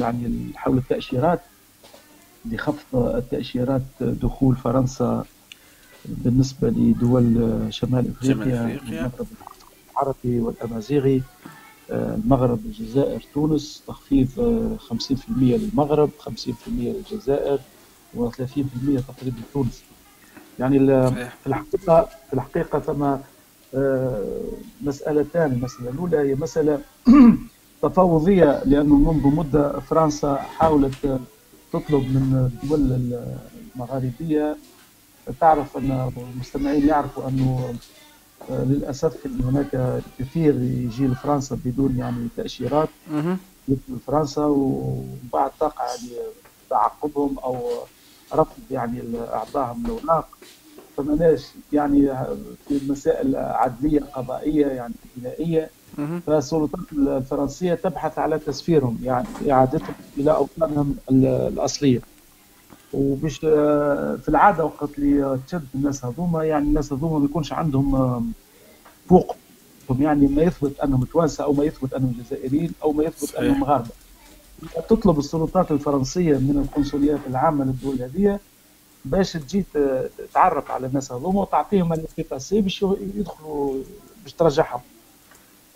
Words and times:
يعني 0.00 0.50
حول 0.56 0.78
التأشيرات 0.78 1.40
لخفض 2.44 2.96
التأشيرات 2.96 3.82
دخول 4.00 4.56
فرنسا 4.56 5.24
بالنسبة 6.04 6.68
لدول 6.68 7.66
شمال 7.70 8.10
إفريقيا 8.10 8.80
المغرب 8.88 9.26
العربي 9.92 10.40
والأمازيغي 10.40 11.22
المغرب 11.90 12.60
الجزائر 12.66 13.24
تونس 13.34 13.82
تخفيض 13.86 14.28
50% 14.90 15.12
للمغرب 15.28 16.10
50% 16.20 16.30
للجزائر 16.68 17.58
و30% 18.16 18.20
تقريبا 19.08 19.40
تونس 19.54 19.82
يعني 20.58 20.78
في 21.42 21.46
الحقيقة 21.46 22.08
في 22.28 22.34
الحقيقة 22.34 22.78
ثم 22.78 23.16
آه، 23.74 24.22
مسألتان. 24.82 25.52
المسألة 25.52 25.90
الأولى 25.90 26.18
هي 26.18 26.34
مسألة 26.34 26.80
تفاوضية 27.88 28.62
لأنه 28.64 28.94
منذ 28.94 29.26
مدة 29.36 29.80
فرنسا 29.80 30.36
حاولت 30.36 31.20
تطلب 31.72 32.02
من 32.02 32.50
الدول 32.62 33.12
المغاربية. 33.74 34.56
تعرف 35.40 35.76
أن 35.76 36.10
المستمعين 36.34 36.88
يعرفوا 36.88 37.28
أنه 37.28 37.74
آه، 38.50 38.64
للأسف 38.64 39.26
أن 39.26 39.40
هناك 39.44 40.02
كثير 40.18 40.54
يجي 40.54 41.06
لفرنسا 41.06 41.58
بدون 41.64 41.96
يعني 41.98 42.28
تأشيرات. 42.36 42.88
يدخل 43.68 43.98
فرنسا 44.06 44.44
وبعد 44.44 45.50
تقع 45.60 45.84
يعني 45.86 46.16
تعقبهم 46.70 47.38
أو 47.38 47.68
رفض 48.34 48.62
يعني 48.70 49.02
إعطائهم 49.32 49.86
الأوراق. 49.86 50.28
فمناش 50.96 51.42
يعني 51.72 52.06
في 52.68 52.80
مسائل 52.88 53.36
عدلية 53.36 54.00
قضائية 54.00 54.66
يعني 54.66 54.94
جنائية 55.16 55.70
فالسلطات 56.26 56.92
الفرنسية 56.92 57.74
تبحث 57.74 58.18
على 58.18 58.38
تسفيرهم 58.38 58.98
يعني 59.02 59.26
إعادتهم 59.50 59.94
إلى 60.18 60.30
أوطانهم 60.30 60.96
الأصلية. 61.10 62.00
وباش 62.92 63.38
في 63.38 64.28
العادة 64.28 64.64
وقت 64.64 64.98
اللي 64.98 65.38
تشد 65.46 65.66
الناس 65.74 66.04
هذوما 66.04 66.44
يعني 66.44 66.64
الناس 66.64 66.92
هذوما 66.92 67.18
ما 67.18 67.24
يكونش 67.24 67.52
عندهم 67.52 68.32
فوق. 69.08 69.36
يعني 70.00 70.26
ما 70.26 70.42
يثبت 70.42 70.80
أنهم 70.80 71.04
توانسة 71.04 71.44
أو 71.44 71.52
ما 71.52 71.64
يثبت 71.64 71.94
أنهم 71.94 72.14
جزائريين 72.24 72.72
أو 72.82 72.92
ما 72.92 73.04
يثبت 73.04 73.24
صحيح. 73.24 73.40
أنهم 73.40 73.60
مغاربة 73.60 73.88
تطلب 74.88 75.18
السلطات 75.18 75.70
الفرنسية 75.70 76.36
من 76.38 76.64
القنصليات 76.64 77.18
العامة 77.26 77.64
للدول 77.64 78.02
هذه 78.02 78.38
باش 79.04 79.32
تجي 79.32 79.64
تعرف 80.34 80.70
على 80.70 80.86
الناس 80.86 81.12
هذوما 81.12 81.40
وتعطيهم 81.40 81.92
laissez-passer 82.18 82.60
باش 82.60 82.84
يدخلوا 83.16 83.74
باش 84.22 84.32
ترجعهم. 84.32 84.80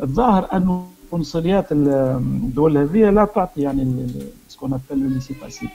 الظاهر 0.03 0.49
انه 0.57 0.87
قنصليات 1.13 1.67
الدول 1.73 2.79
هذه 2.79 3.11
لا 3.11 3.25
تعطي 3.25 3.61
يعني 3.63 4.07
ce 4.49 4.55
qu'on 4.55 4.73
appelle 4.73 4.99
laissez-passer 4.99 5.69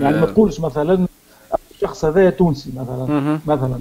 يعني 0.00 0.20
ما 0.20 0.26
تقولش 0.26 0.60
مثلا 0.60 1.06
الشخص 1.74 2.04
هذا 2.04 2.30
تونسي 2.30 2.72
مثلا 2.76 3.38
مثلا. 3.46 3.80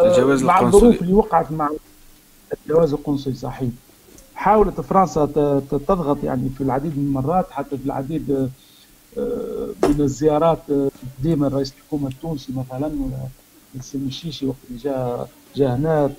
الجواز 0.00 0.42
مع 0.42 0.60
الظروف 0.60 1.02
اللي 1.02 1.12
وقعت 1.12 1.52
مع 1.52 1.70
الجواز 2.66 2.92
القنصلي 2.92 3.34
صحيح. 3.34 3.68
حاولت 4.34 4.80
فرنسا 4.80 5.26
تضغط 5.70 6.24
يعني 6.24 6.48
في 6.58 6.60
العديد 6.64 6.98
من 6.98 7.04
المرات 7.04 7.50
حتى 7.50 7.78
في 7.78 7.84
العديد 7.86 8.48
آه، 9.18 9.68
من 9.84 10.00
الزيارات 10.00 10.58
آه، 10.70 10.90
ديما 11.22 11.48
رئيس 11.48 11.72
الحكومة 11.72 12.08
التونسي 12.08 12.52
مثلا 12.56 12.90
السي 13.76 13.98
الشيشي 13.98 14.46
وقت 14.46 14.56
اللي 14.70 14.80
جاء 14.82 15.28
جاء 15.56 15.76
هنا 15.76 16.10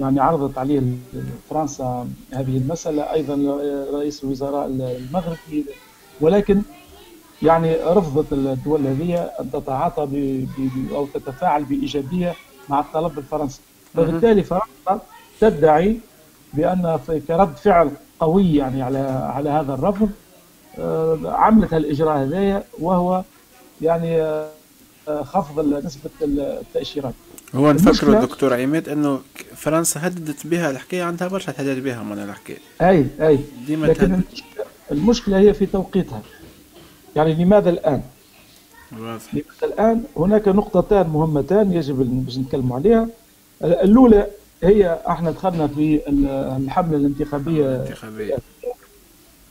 يعني 0.00 0.20
عرضت 0.20 0.58
عليه 0.58 0.82
فرنسا 1.50 2.08
هذه 2.32 2.56
المسألة 2.56 3.12
أيضا 3.12 3.58
رئيس 3.92 4.24
الوزراء 4.24 4.66
المغربي. 4.66 5.64
ولكن 6.20 6.62
يعني 7.42 7.74
رفضت 7.74 8.32
الدول 8.32 8.86
هذه 8.86 9.30
أن 9.40 9.50
تتعاطى 9.50 10.08
أو 10.94 11.06
تتفاعل 11.06 11.64
بإيجابية 11.64 12.34
مع 12.68 12.80
الطلب 12.80 13.18
الفرنسي. 13.18 13.60
فبالتالي 13.94 14.42
فرنسا 14.42 15.00
تدعي 15.40 15.98
بأن 16.54 16.98
كرد 17.28 17.56
فعل 17.56 17.90
قوي 18.20 18.54
يعني 18.54 18.82
على 18.82 18.98
على 19.34 19.50
هذا 19.50 19.74
الرفض. 19.74 20.10
آه، 20.78 21.18
عملت 21.24 21.74
هالاجراء 21.74 22.18
هذايا 22.18 22.64
وهو 22.80 23.22
يعني 23.80 24.22
آه، 24.22 25.22
خفض 25.22 25.84
نسبة 25.84 26.10
التأشيرات. 26.22 27.14
هو 27.54 27.72
نفكروا 27.72 28.14
الدكتور 28.14 28.54
عماد 28.54 28.88
إنه 28.88 29.20
فرنسا 29.56 30.06
هددت 30.06 30.46
بها 30.46 30.70
الحكاية 30.70 31.02
عندها 31.02 31.28
برشا 31.28 31.52
تهدد 31.52 31.84
بها 31.84 32.02
من 32.02 32.18
الحكاية. 32.18 32.58
أي 32.82 33.06
أي. 33.20 33.38
ديما 33.66 33.86
لكن 33.86 34.20
المشكلة 34.92 35.38
هي 35.38 35.54
في 35.54 35.66
توقيتها. 35.66 36.22
يعني 37.16 37.44
لماذا 37.44 37.70
الآن؟ 37.70 38.02
واضح. 38.98 39.34
لماذا 39.34 39.74
الآن؟ 39.74 40.04
هناك 40.16 40.48
نقطتان 40.48 41.08
مهمتان 41.08 41.72
يجب 41.72 42.24
باش 42.24 42.38
نتكلموا 42.38 42.76
عليها. 42.76 43.08
الأولى 43.62 44.26
هي 44.62 44.98
إحنا 45.08 45.30
دخلنا 45.30 45.66
في 45.66 46.00
الحملة 46.08 46.96
الانتخابية 46.96 47.76
الانتخابية. 47.76 48.36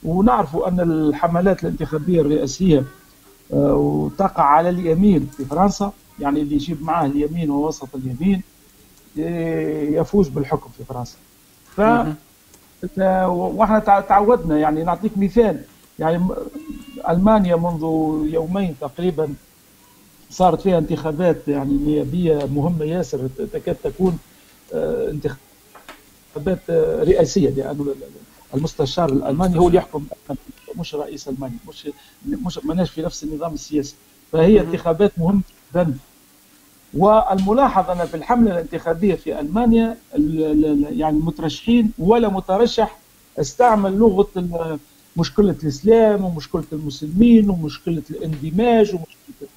ونعرف 0.03 0.55
أن 0.55 0.79
الحملات 0.79 1.63
الانتخابية 1.63 2.21
الرئاسية 2.21 2.83
وتقع 3.49 4.43
على 4.43 4.69
اليمين 4.69 5.29
في 5.37 5.45
فرنسا. 5.45 5.91
يعني 6.19 6.41
اللي 6.41 6.55
يجيب 6.55 6.83
معاه 6.83 7.05
اليمين 7.05 7.49
ووسط 7.49 7.89
اليمين 7.95 8.41
يفوز 9.95 10.27
بالحكم 10.27 10.69
في 10.77 10.83
فرنسا. 10.83 11.17
ف 11.75 11.81
وإحنا 13.29 13.79
تعودنا 14.09 14.57
يعني 14.57 14.83
نعطيك 14.83 15.11
مثال. 15.17 15.61
يعني 15.99 16.27
ألمانيا 17.09 17.55
منذ 17.55 17.81
يومين 18.33 18.75
تقريبا 18.81 19.33
صارت 20.29 20.61
فيها 20.61 20.77
انتخابات 20.77 21.47
يعني 21.47 21.73
نيابية 21.73 22.45
مهمة 22.45 22.85
ياسر 22.85 23.27
تكاد 23.53 23.75
تكون 23.83 24.19
آه، 24.73 25.09
انتخابات 25.09 26.59
آه، 26.69 27.03
رئاسية 27.03 27.49
لأنه 27.49 27.95
المستشار 28.53 29.09
الألماني 29.09 29.59
هو 29.59 29.67
اللي 29.67 29.77
يحكم. 29.77 30.05
مش 30.75 30.95
رئيس 30.95 31.27
ألمانيا 31.27 31.57
مش 31.69 31.87
مش 32.45 32.59
ماناش 32.63 32.89
في 32.91 33.01
نفس 33.01 33.23
النظام 33.23 33.53
السياسي. 33.53 33.95
فهي 34.31 34.61
انتخابات 34.61 35.11
مهمه 35.19 35.41
جدا. 35.71 35.97
والملاحظ 36.93 37.89
ان 37.89 38.05
في 38.05 38.17
الحمله 38.17 38.51
الانتخابية 38.51 39.15
في 39.15 39.39
ألمانيا 39.39 39.97
يعني 40.89 41.17
المترشحين 41.17 41.91
ولا 41.99 42.29
مترشح 42.29 42.97
استعمل 43.39 43.97
لغة 43.97 44.27
مشكلة 45.17 45.55
الإسلام 45.63 46.25
ومشكلة 46.25 46.63
المسلمين 46.73 47.49
ومشكلة 47.49 48.01
الاندماج 48.09 48.95
ومشكلة 48.95 49.47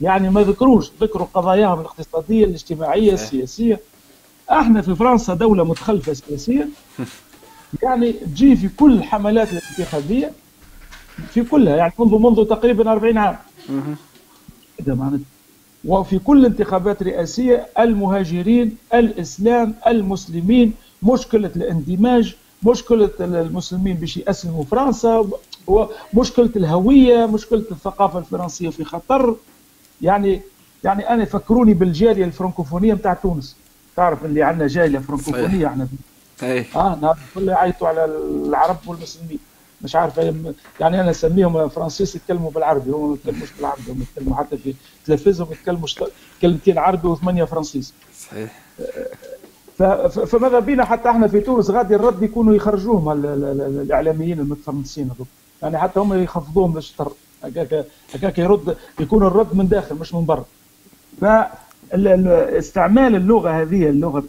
يعني 0.00 0.30
ما 0.30 0.42
ذكروش 0.42 0.90
ذكروا 1.00 1.26
قضاياهم 1.34 1.80
الاقتصادية 1.80 2.44
الاجتماعية 2.44 3.12
السياسية. 3.12 3.80
إحنا 4.50 4.82
في 4.82 4.94
فرنسا 4.94 5.34
دولة 5.34 5.64
متخلفة 5.64 6.12
سياسيا. 6.12 6.68
يعني 7.82 8.12
تجي 8.12 8.56
في 8.56 8.68
كل 8.68 8.92
الحملات 8.92 9.48
الانتخابية 9.52 10.32
في 11.30 11.42
كلها 11.42 11.76
يعني 11.76 11.92
منذ 11.98 12.18
منذ 12.18 12.44
تقريبا 12.44 12.92
40 12.92 13.18
عام. 13.18 13.36
وفي 15.84 16.18
كل 16.18 16.44
انتخابات 16.46 17.02
رئاسيه 17.02 17.66
المهاجرين 17.78 18.76
الإسلام 18.94 19.74
المسلمين 19.86 20.74
مشكلة 21.02 21.50
الاندماج 21.56 22.36
مشكلة 22.62 23.10
المسلمين 23.20 23.96
باش 23.96 24.16
ياسلموا 24.16 24.64
فرنسا 24.64 25.28
ومشكله 25.66 26.50
الهوية 26.56 27.26
مشكلة 27.26 27.64
الثقافة 27.70 28.18
الفرنسية 28.18 28.68
في 28.68 28.84
خطر. 28.84 29.36
يعني 30.02 30.40
يعني 30.84 31.10
أنا 31.10 31.24
فكروني 31.24 31.74
بالجالية 31.74 32.24
الفرنكوفونية 32.24 32.94
نتاع 32.94 33.14
تونس. 33.14 33.56
تعرف 33.96 34.24
اللي 34.24 34.42
عندنا 34.42 34.66
جالية 34.66 34.98
فرنكوفونية 34.98 35.66
إحنا. 35.66 35.88
آه 36.76 36.98
نهار 37.02 37.18
كله 37.34 37.52
يعيطوا 37.52 37.88
على 37.88 38.04
العرب 38.04 38.76
والمسلمين. 38.86 39.38
مش 39.86 39.96
عارف 39.96 40.18
يعني 40.80 41.00
أنا 41.00 41.10
اسميهم 41.10 41.68
فرانسيس 41.68 42.16
يتكلموا 42.16 42.50
بالعربي 42.50 42.90
هم 42.90 43.08
ما 43.08 43.14
يتكلموش 43.14 43.52
بالعربي 43.56 43.82
هم 43.92 44.02
يتكلموا 44.02 44.36
حتى 44.36 44.56
في 44.56 44.74
تلفزهم 45.06 45.46
يتكلموا 45.52 45.88
كلمتين 46.42 46.78
عربي 46.78 47.08
وثمانية 47.08 47.44
فرنسيس 47.44 47.94
صحيح. 48.20 48.60
فماذا 50.26 50.58
بينا 50.58 50.84
حتى 50.84 51.10
إحنا 51.10 51.28
في 51.28 51.40
تونس؟ 51.40 51.70
غادي 51.70 51.94
الرد 51.94 52.22
يكونوا 52.22 52.54
يخرجوهم 52.54 53.10
الإعلاميين 53.82 54.40
المتفرنسيين 54.40 55.10
هذوك. 55.10 55.26
يعني 55.62 55.78
حتى 55.78 56.00
هم 56.00 56.22
يخفضوهم 56.22 56.74
للشطر 56.74 57.12
هكاك 57.44 57.86
هكاك 58.14 58.38
يرد 58.38 58.76
يكون 59.00 59.22
الرد 59.26 59.54
من 59.54 59.68
داخل 59.68 59.94
مش 59.94 60.14
من 60.14 60.24
برا. 60.24 60.44
فاستعمال 61.90 63.14
اللغة 63.14 63.62
هذه 63.62 63.88
اللغة 63.88 64.24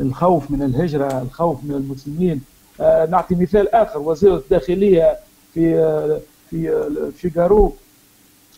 الخوف 0.00 0.50
من 0.50 0.62
الهجرة 0.62 1.22
الخوف 1.22 1.64
من 1.64 1.74
المسلمين 1.74 2.40
نعطي 2.80 3.34
مثال 3.34 3.74
آخر. 3.74 3.98
وزير 3.98 4.36
الداخلية 4.36 5.16
في 5.54 5.78
آه، 5.78 6.20
في 6.50 6.70
آه، 6.70 7.10
فيغارو 7.10 7.74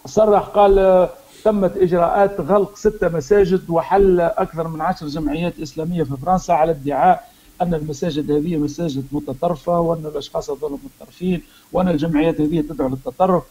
صرح 0.07 0.43
قال 0.43 1.09
تمت 1.45 1.77
إجراءات 1.77 2.41
غلق 2.41 2.77
ستة 2.77 3.09
مساجد 3.09 3.71
وحل 3.71 4.21
أكثر 4.21 4.69
من 4.69 4.81
عشر 4.81 5.07
جمعيات 5.07 5.61
إسلامية 5.61 6.03
في 6.03 6.17
فرنسا 6.17 6.53
على 6.53 6.71
ادعاء 6.71 7.31
أن 7.63 7.75
المساجد 7.75 8.31
هذه 8.31 8.57
مساجد 8.57 9.05
متطرفة 9.13 9.81
وأن 9.81 10.07
الأشخاص 10.07 10.51
هذول 10.51 10.79
متطرفين 10.85 11.43
وأن 11.73 11.89
الجمعيات 11.89 12.41
هذه 12.41 12.61
تدعو 12.61 12.89
للتطرف. 12.89 13.43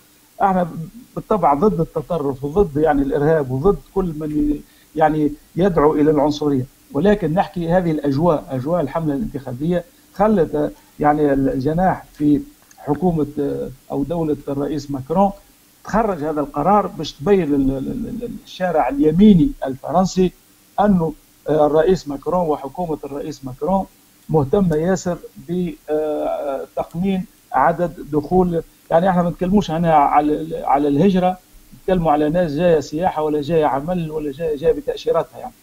إحنا 0.41 0.69
بالطبع 1.15 1.53
ضد 1.53 1.79
التطرف 1.79 2.43
وضد 2.43 2.77
يعني 2.77 3.01
الإرهاب 3.01 3.51
وضد 3.51 3.77
كل 3.95 4.05
من 4.05 4.59
يعني 4.95 5.31
يدعو 5.55 5.93
إلى 5.93 6.11
العنصرية. 6.11 6.65
ولكن 6.93 7.33
نحكي 7.33 7.69
هذه 7.69 7.91
الأجواء 7.91 8.45
أجواء 8.49 8.81
الحملة 8.81 9.13
الانتخابية 9.13 9.83
خلت 10.19 10.71
يعني 10.99 11.33
الجناح 11.33 12.03
في 12.13 12.41
حكومة 12.77 13.27
أو 13.91 14.03
دولة 14.03 14.37
الرئيس 14.47 14.91
ماكرون 14.91 15.31
تخرج 15.83 16.23
هذا 16.23 16.41
القرار 16.41 16.87
باش 16.87 17.11
تبين 17.13 17.53
الشارع 18.45 18.89
اليميني 18.89 19.51
الفرنسي 19.65 20.31
أنه 20.79 21.13
الرئيس 21.49 22.07
ماكرون 22.07 22.47
وحكومة 22.49 22.97
الرئيس 23.03 23.45
ماكرون 23.45 23.85
مهتمه 24.29 24.75
ياسر 24.75 25.17
بتقنين 25.49 27.25
عدد 27.51 27.93
دخول 28.11 28.63
يعني 28.91 29.09
إحنا 29.09 29.23
ما 29.23 29.29
نتكلموش 29.29 29.71
هنا 29.71 29.93
على 29.93 30.63
على 30.65 30.87
الهجرة 30.87 31.37
نتكلموا 31.81 32.11
على 32.11 32.29
ناس 32.29 32.51
جاية 32.51 32.79
سياحة 32.79 33.21
ولا 33.23 33.41
جاية 33.41 33.65
عمل 33.65 34.11
ولا 34.11 34.31
جاية 34.31 34.57
جاية 34.57 34.71
بتأشيراتها 34.71 35.39
يعني. 35.39 35.53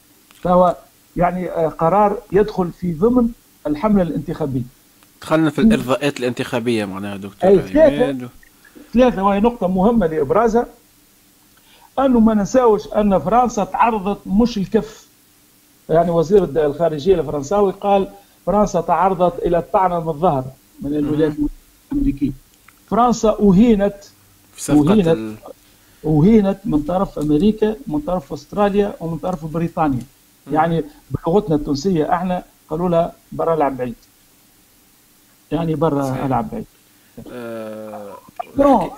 فهو 0.43 0.77
يعني 1.17 1.49
قرار 1.49 2.19
يدخل 2.33 2.71
في 2.73 2.93
ضمن 2.93 3.29
الحملة 3.67 4.03
الانتخابية. 4.03 4.63
دخلنا 5.23 5.51
في 5.51 5.61
الإرضاءات 5.61 6.21
الانتخابية 6.21 6.85
معناها 6.85 7.17
دكتور 7.17 7.51
أي 7.51 7.59
ثلاثة. 7.59 8.29
ثلاثة 8.95 9.23
وهي 9.23 9.41
نقطة 9.41 9.69
مهمة 9.69 10.07
لإبرازها. 10.07 10.67
أنه 11.99 12.21
ما 12.21 12.35
ننساوش 12.35 12.87
أن 12.87 13.19
فرنسا 13.19 13.65
تعرضت 13.65 14.19
مش 14.27 14.59
الكف. 14.59 15.07
يعني 15.89 16.11
وزير 16.11 16.45
الخارجية 16.45 17.15
الفرنساوي 17.15 17.73
قال 17.73 18.09
فرنسا 18.47 18.81
تعرضت 18.81 19.39
إلى 19.39 19.59
الطعنه 19.59 20.01
من 20.01 20.09
الظهر 20.09 20.45
من 20.81 20.95
الولايات 20.95 21.33
المتحده 21.33 21.57
الأمريكية. 21.93 22.33
فرنسا 22.91 23.37
أهينت 23.41 23.97
في 24.55 24.73
أهينت 24.73 25.09
ال... 25.09 25.35
أهينت 26.07 26.59
من 26.65 26.83
طرف 26.83 27.19
أمريكا 27.19 27.77
من 27.87 28.01
طرف 28.01 28.33
أستراليا 28.33 28.95
ومن 29.01 29.19
طرف 29.19 29.45
بريطانيا. 29.45 30.03
يعني 30.53 30.85
بلغتنا 31.11 31.57
التونسية 31.57 32.15
إحنا 32.15 32.43
قالوا 32.71 32.89
لها 32.89 33.13
برا 33.33 33.55
العب 33.55 33.77
بعيد. 33.77 33.95
يعني 35.53 35.75
برا 35.75 36.27
ألعب 36.27 36.51
بعيد. 36.51 36.65
أه... 37.33 38.15
ماكرون. 38.57 38.91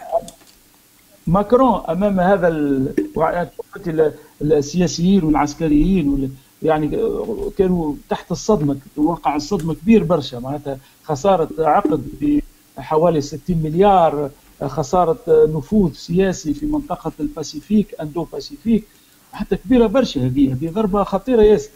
ماكرون 1.27 1.83
أمام 1.89 2.21
هذا 2.21 2.49
ال... 2.49 4.13
السياسيين 4.43 5.25
والعسكريين 5.25 6.37
يعني 6.63 6.89
كانوا 7.59 7.95
تحت 8.11 8.33
الصدمة 8.33 8.79
وقع 8.97 9.37
الصدمة 9.37 9.75
كبير 9.75 10.05
برشا. 10.05 10.37
معناتها 10.37 10.79
خسارة 11.05 11.49
عقد 11.59 12.33
بحوالي 12.77 13.21
60 13.21 13.41
مليار 13.49 14.31
خسارة 14.67 15.19
نفوذ 15.29 15.93
سياسي 15.93 16.55
في 16.55 16.67
منطقة 16.67 17.13
الباسيفيك 17.21 17.95
Indo-Pacifique. 18.01 18.85
حتى 19.33 19.57
كبيرة 19.57 19.87
برشا 19.87 20.27
هذه 20.27 20.53
هذه 20.53 20.71
ضربة 20.71 21.05
خطيرة 21.05 21.43
ياسر. 21.43 21.71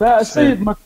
فالسيد 0.00 0.62
ماكرون 0.62 0.85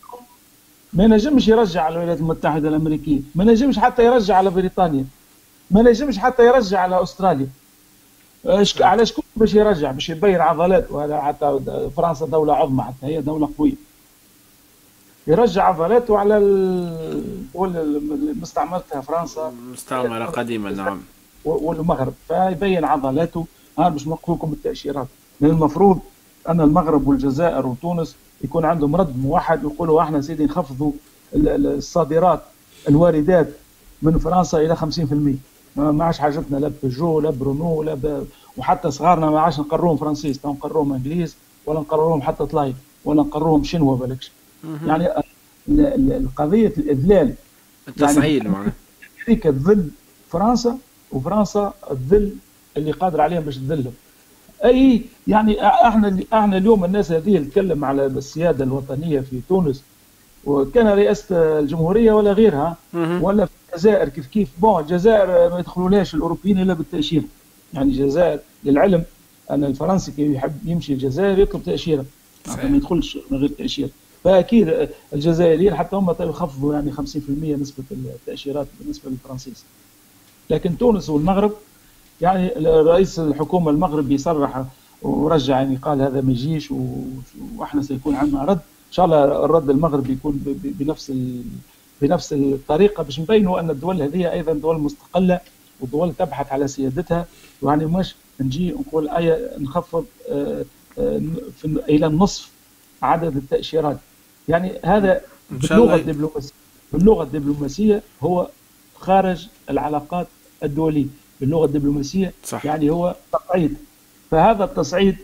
ما 0.93 1.07
نجمش 1.07 1.49
يرجع 1.49 1.83
على 1.83 1.95
الولايات 1.95 2.19
المتحدة 2.21 2.69
الأمريكية 2.69 3.21
ما 3.35 3.45
نجمش 3.45 3.79
حتى 3.79 4.05
يرجع 4.05 4.37
على 4.37 4.51
بريطانيا 4.51 5.05
ما 5.71 5.83
نجمش 5.83 6.19
حتى 6.19 6.47
يرجع 6.47 6.81
على 6.81 7.03
أستراليا. 7.03 7.49
على 8.81 9.07
شكون 9.07 9.25
باش 9.37 9.55
يرجع؟ 9.55 9.91
باش 9.91 10.11
يبين 10.11 10.41
عضلات 10.41 10.91
وهذا 10.91 11.21
حتى 11.21 11.61
فرنسا 11.97 12.27
دولة 12.27 12.55
عظمى 12.55 12.83
حتى 12.83 13.07
هي 13.07 13.21
دولة 13.21 13.49
قوية. 13.59 13.75
يرجع 15.27 15.65
عضلاته 15.65 16.19
على 16.19 16.37
الدول 16.39 17.77
اللي 17.77 18.43
استعمرتها 18.43 19.01
فرنسا. 19.01 19.53
مستعمرة 19.73 20.25
قديمة 20.25 20.71
نعم. 20.71 21.01
والمغرب. 21.45 22.15
فيبين 22.29 22.85
عضلاته 22.85 23.47
ها 23.79 23.89
باش 23.89 24.07
نوقفوا 24.07 24.37
لكم 24.37 24.53
التأشيرات. 24.53 25.07
من 25.41 25.51
المفروض 25.51 26.01
أن 26.49 26.61
المغرب 26.61 27.09
والجزائر 27.09 27.67
وتونس 27.67 28.17
يكون 28.45 28.65
عندهم 28.65 28.97
رد 28.97 29.19
موحد 29.19 29.65
ويقولوا 29.65 30.03
إحنا 30.03 30.21
سيدي 30.21 30.45
نخفضوا 30.45 30.93
الصادرات 31.35 32.43
الواردات 32.89 33.49
من 34.03 34.19
فرنسا 34.19 34.59
إلى 34.59 34.77
50% 34.77 34.81
ما 35.77 36.05
عادش 36.05 36.19
حاجتنا 36.19 36.57
لا 36.57 36.73
بيجو 36.83 37.21
لا 37.21 37.31
برونو 37.31 37.83
لا 37.83 37.95
ب... 37.95 38.25
وحتى 38.57 38.91
صغارنا 38.91 39.31
ما 39.31 39.41
عادش 39.41 39.61
نقروهم 39.61 39.97
فرنسيس 39.97 40.47
نقروهم 40.47 40.93
إنجليز 40.93 41.37
ولا 41.67 41.81
نقروهم 41.81 42.23
حتى 42.23 42.47
طلايب 42.47 42.75
ولا 43.05 43.23
نقروهم 43.23 43.65
شنوا 43.65 43.97
بالكش 43.97 44.33
يعني 44.87 45.09
القضية 46.17 46.73
الإذلال. 46.79 47.35
التصعيد 47.89 48.37
يعني 48.37 48.49
معناها 48.49 48.73
أمريكا 49.29 49.51
تذل 49.51 49.89
فرنسا 50.31 50.79
وفرنسا 51.13 51.73
تذل 51.91 52.35
اللي 52.77 52.91
قادر 52.91 53.21
عليهم 53.21 53.43
باش 53.43 53.57
تذلهم. 53.57 53.93
أي 54.65 55.03
يعني 55.27 55.67
إحنا 55.67 56.19
إحنا 56.33 56.57
اليوم 56.57 56.85
الناس 56.85 57.13
هذه 57.13 57.39
تتكلم 57.39 57.85
على 57.85 58.07
السيادة 58.07 58.65
الوطنية 58.65 59.21
في 59.21 59.41
تونس 59.49 59.83
وكان 60.45 60.87
رئاسة 60.87 61.59
الجمهورية 61.59 62.13
ولا 62.13 62.33
غيرها 62.33 62.77
ولا 62.95 63.45
في 63.47 63.53
الجزائر 63.73 64.09
كيف 64.09 64.27
كيف. 64.27 64.49
بون 64.59 64.83
الجزائر 64.83 65.51
ما 65.51 65.59
يدخلولهاش 65.59 66.15
الأوروبيين 66.15 66.59
إلا 66.59 66.75
بالتأشيرة. 66.75 67.25
يعني 67.75 67.91
الجزائر 67.91 68.39
للعلم 68.65 69.05
أن 69.51 69.65
الفرنسي 69.65 70.13
كي 70.13 70.35
يحب 70.35 70.53
يمشي 70.65 70.93
الجزائر 70.93 71.39
يطلب 71.39 71.63
تأشيرة. 71.63 72.05
ما 72.47 72.77
يدخلش 72.77 73.19
من 73.31 73.39
غير 73.39 73.49
تأشيرة. 73.49 73.91
فأكيد 74.25 74.89
الجزائريين 75.13 75.75
حتى 75.75 75.97
هم 75.97 76.15
يخفضوا 76.21 76.75
يعني 76.75 76.93
50% 76.93 76.99
نسبة 77.61 77.85
التأشيرات 77.91 78.67
بالنسبة 78.81 79.11
للفرنسيس. 79.11 79.65
لكن 80.51 80.79
تونس 80.79 81.11
والمغرب 81.11 81.53
يعني 82.21 82.49
رئيس 82.67 83.19
الحكومة 83.19 83.71
المغربي 83.71 84.19
صرح 84.19 84.65
ورجع 85.03 85.61
يعني 85.61 85.77
قال 85.77 86.03
هذا 86.03 86.21
ما 86.21 86.33
يجيش 86.33 86.73
وإحنا 87.57 87.83
سيكون 87.83 88.15
عندنا 88.15 88.45
رد. 88.45 88.57
إن 88.57 88.93
شاء 88.93 89.07
الله 89.07 89.45
الرد 89.45 89.71
المغربي 89.71 90.13
يكون 90.13 90.41
بنفس 90.65 91.13
بنفس 92.03 92.33
الطريقة. 92.33 93.03
باش 93.03 93.21
نبينوا 93.21 93.61
أن 93.61 93.71
الدول 93.71 94.03
هذه 94.03 94.33
أيضا 94.33 94.53
دول 94.53 94.79
مستقلة 94.81 95.41
ودول 95.81 96.15
تبحث 96.15 96.53
على 96.53 96.69
سيادتها. 96.69 97.27
يعني 97.63 97.87
مش 97.87 98.15
نجي 98.41 98.73
نقول 98.73 99.09
أي 99.09 99.49
نخفض 99.59 100.05
إلى 101.65 102.07
النصف 102.07 102.51
عدد 103.03 103.37
التأشيرات. 103.37 103.97
يعني 104.49 104.73
هذا 104.85 105.21
باللغة 105.51 105.95
الدبلوماسية 105.95 106.53
باللغة 106.93 107.23
الدبلوماسية 107.23 108.03
هو 108.23 108.49
خارج 108.95 109.49
العلاقات 109.71 110.27
الدولية. 110.63 111.07
باللغة 111.41 111.65
الدبلوماسية 111.65 112.33
صح. 112.45 112.65
يعني 112.67 112.91
هو 112.91 113.15
تصعيد. 113.33 113.77
فهذا 114.31 114.65
التصعيد 114.65 115.17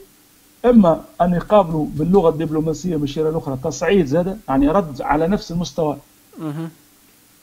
إما 0.64 1.04
أن 1.20 1.35
يقابلوا 1.35 1.87
باللغة 1.94 2.28
الدبلوماسية 2.28 2.96
بشيرة 2.96 3.30
الأخرى 3.30 3.58
تصعيد 3.64 4.06
زاد 4.06 4.38
يعني 4.49 4.68
رد 4.68 5.02
على 5.02 5.26
نفس 5.28 5.52
المستوى. 5.52 5.96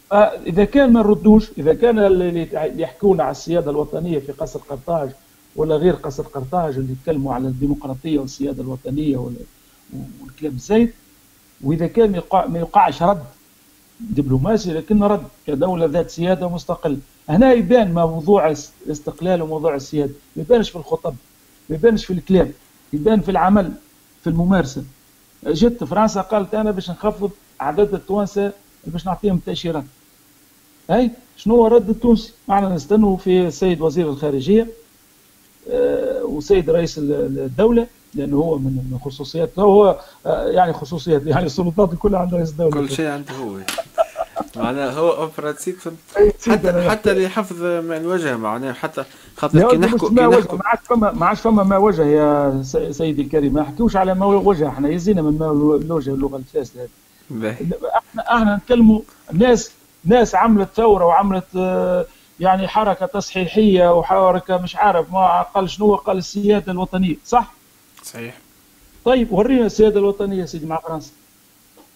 فإذا 0.09 0.63
كان 0.65 0.93
ما 0.93 0.99
نردوش 0.99 1.51
إذا 1.57 1.73
كان 1.73 1.99
اللي 1.99 2.47
يحكون 2.81 3.21
على 3.21 3.31
السيادة 3.31 3.71
الوطنية 3.71 4.19
في 4.19 4.31
قصر 4.31 4.59
قرطاج 4.59 5.09
ولا 5.55 5.75
غير 5.75 5.93
قصر 5.93 6.23
قرطاج 6.23 6.75
اللي 6.75 6.91
يتكلموا 6.91 7.33
على 7.33 7.47
الديمقراطية 7.47 8.19
والسيادة 8.19 8.63
الوطنية 8.63 9.17
والكلام 9.17 10.53
الزايد 10.53 10.93
وإذا 11.63 11.87
كان 11.87 12.21
ما 12.33 12.59
يقعش 12.59 13.03
رد 13.03 13.23
دبلوماسي 13.99 14.73
لكن 14.73 15.03
رد 15.03 15.23
كدوله 15.47 15.85
ذات 15.85 16.09
سيادة 16.09 16.49
مستقلة. 16.49 16.97
هنا 17.29 17.53
يبان 17.53 17.93
موضوع 17.93 18.53
الاستقلال 18.85 19.41
وموضوع 19.41 19.75
السيادة. 19.75 20.13
ما 20.35 20.41
يبانش 20.43 20.69
في 20.69 20.75
الخطب 20.75 21.15
ما 21.69 21.75
يبانش 21.75 22.05
في 22.05 22.13
الكلام 22.13 22.51
يبان 22.93 23.21
في 23.21 23.31
العمل 23.31 23.71
في 24.23 24.29
الممارسة. 24.29 24.83
جت 25.47 25.83
فرنسا 25.83 26.21
قالت 26.21 26.55
أنا 26.55 26.71
باش 26.71 26.89
نخفض 26.89 27.31
عدد 27.59 27.93
التوانسة 27.93 28.51
باش 28.87 29.05
نعطيهم 29.05 29.37
تأشيرات. 29.37 29.83
أي؟ 30.91 31.11
شنو 31.37 31.55
هو 31.55 31.77
التونسي؟ 31.77 32.33
معنا 32.47 32.69
نستنوا 32.69 33.17
في 33.17 33.47
السيد 33.47 33.81
وزير 33.81 34.09
الخارجية 34.09 34.67
أه 35.69 36.23
وسيد 36.23 36.69
رئيس 36.69 36.97
الدولة 36.97 37.87
لأنه 38.13 38.37
هو 38.37 38.57
من 38.57 38.99
خصوصيات 39.05 39.59
هو 39.59 39.99
يعني 40.25 40.73
خصوصيات 40.73 41.25
يعني 41.25 41.45
السلطات 41.45 41.95
كلها 41.95 42.19
عند 42.19 42.33
رئيس 42.33 42.49
الدولة. 42.49 42.71
كل 42.71 42.89
شيء 42.89 43.05
عنده 43.05 43.33
هو. 43.33 43.57
معناها 44.55 44.91
هو 44.91 45.09
en 45.09 45.23
pratique 45.23 45.77
حتى 46.47 46.89
حتى 46.89 47.13
لحفظ 47.13 47.61
ماء 47.63 47.97
الوجه 47.97 48.37
معناها 48.37 48.73
حتى 48.73 49.03
خاطر 49.37 49.69
كي 49.71 49.77
نحكوا 49.77 50.09
كي 50.09 50.15
نحكوا 50.15 50.57
ما 50.57 50.63
عادش 50.65 50.81
فما 50.87 51.11
ما 51.11 51.25
عادش 51.25 51.41
فما 51.41 51.63
ماء 51.63 51.77
وجه 51.77 52.05
يا 52.05 52.63
سيدي 52.91 53.21
الكريم. 53.21 53.53
ما 53.53 53.61
نحكيوش 53.61 53.95
على 53.95 54.13
ماء 54.13 54.25
وجه 54.25 54.67
إحنا 54.69 54.89
يزينا 54.89 55.21
من 55.21 55.37
ماء 55.37 55.51
الوجه 55.51 56.09
اللغة 56.09 56.37
الفاسدة 56.37 56.87
هذه. 57.31 57.55
إحنا 57.95 58.35
إحنا 58.37 58.55
نتكلموا 58.55 59.01
ناس 59.33 59.71
ناس 60.05 60.35
عملت 60.35 60.69
ثورة 60.75 61.05
وعملت 61.05 61.45
يعني 62.39 62.67
حركة 62.67 63.05
تصحيحية 63.05 63.93
وحركة 63.93 64.57
مش 64.57 64.75
عارف 64.75 65.13
ما 65.13 65.41
قال 65.41 65.69
شنو 65.69 65.95
قال 65.95 66.17
السيادة 66.17 66.71
الوطنية 66.71 67.15
صح؟ 67.25 67.53
صحيح. 68.03 68.37
طيب 69.05 69.31
ورينا 69.31 69.65
السيادة 69.65 69.99
الوطنية 69.99 70.45
سيدي 70.45 70.65
مع 70.65 70.79
فرنسا. 70.79 71.11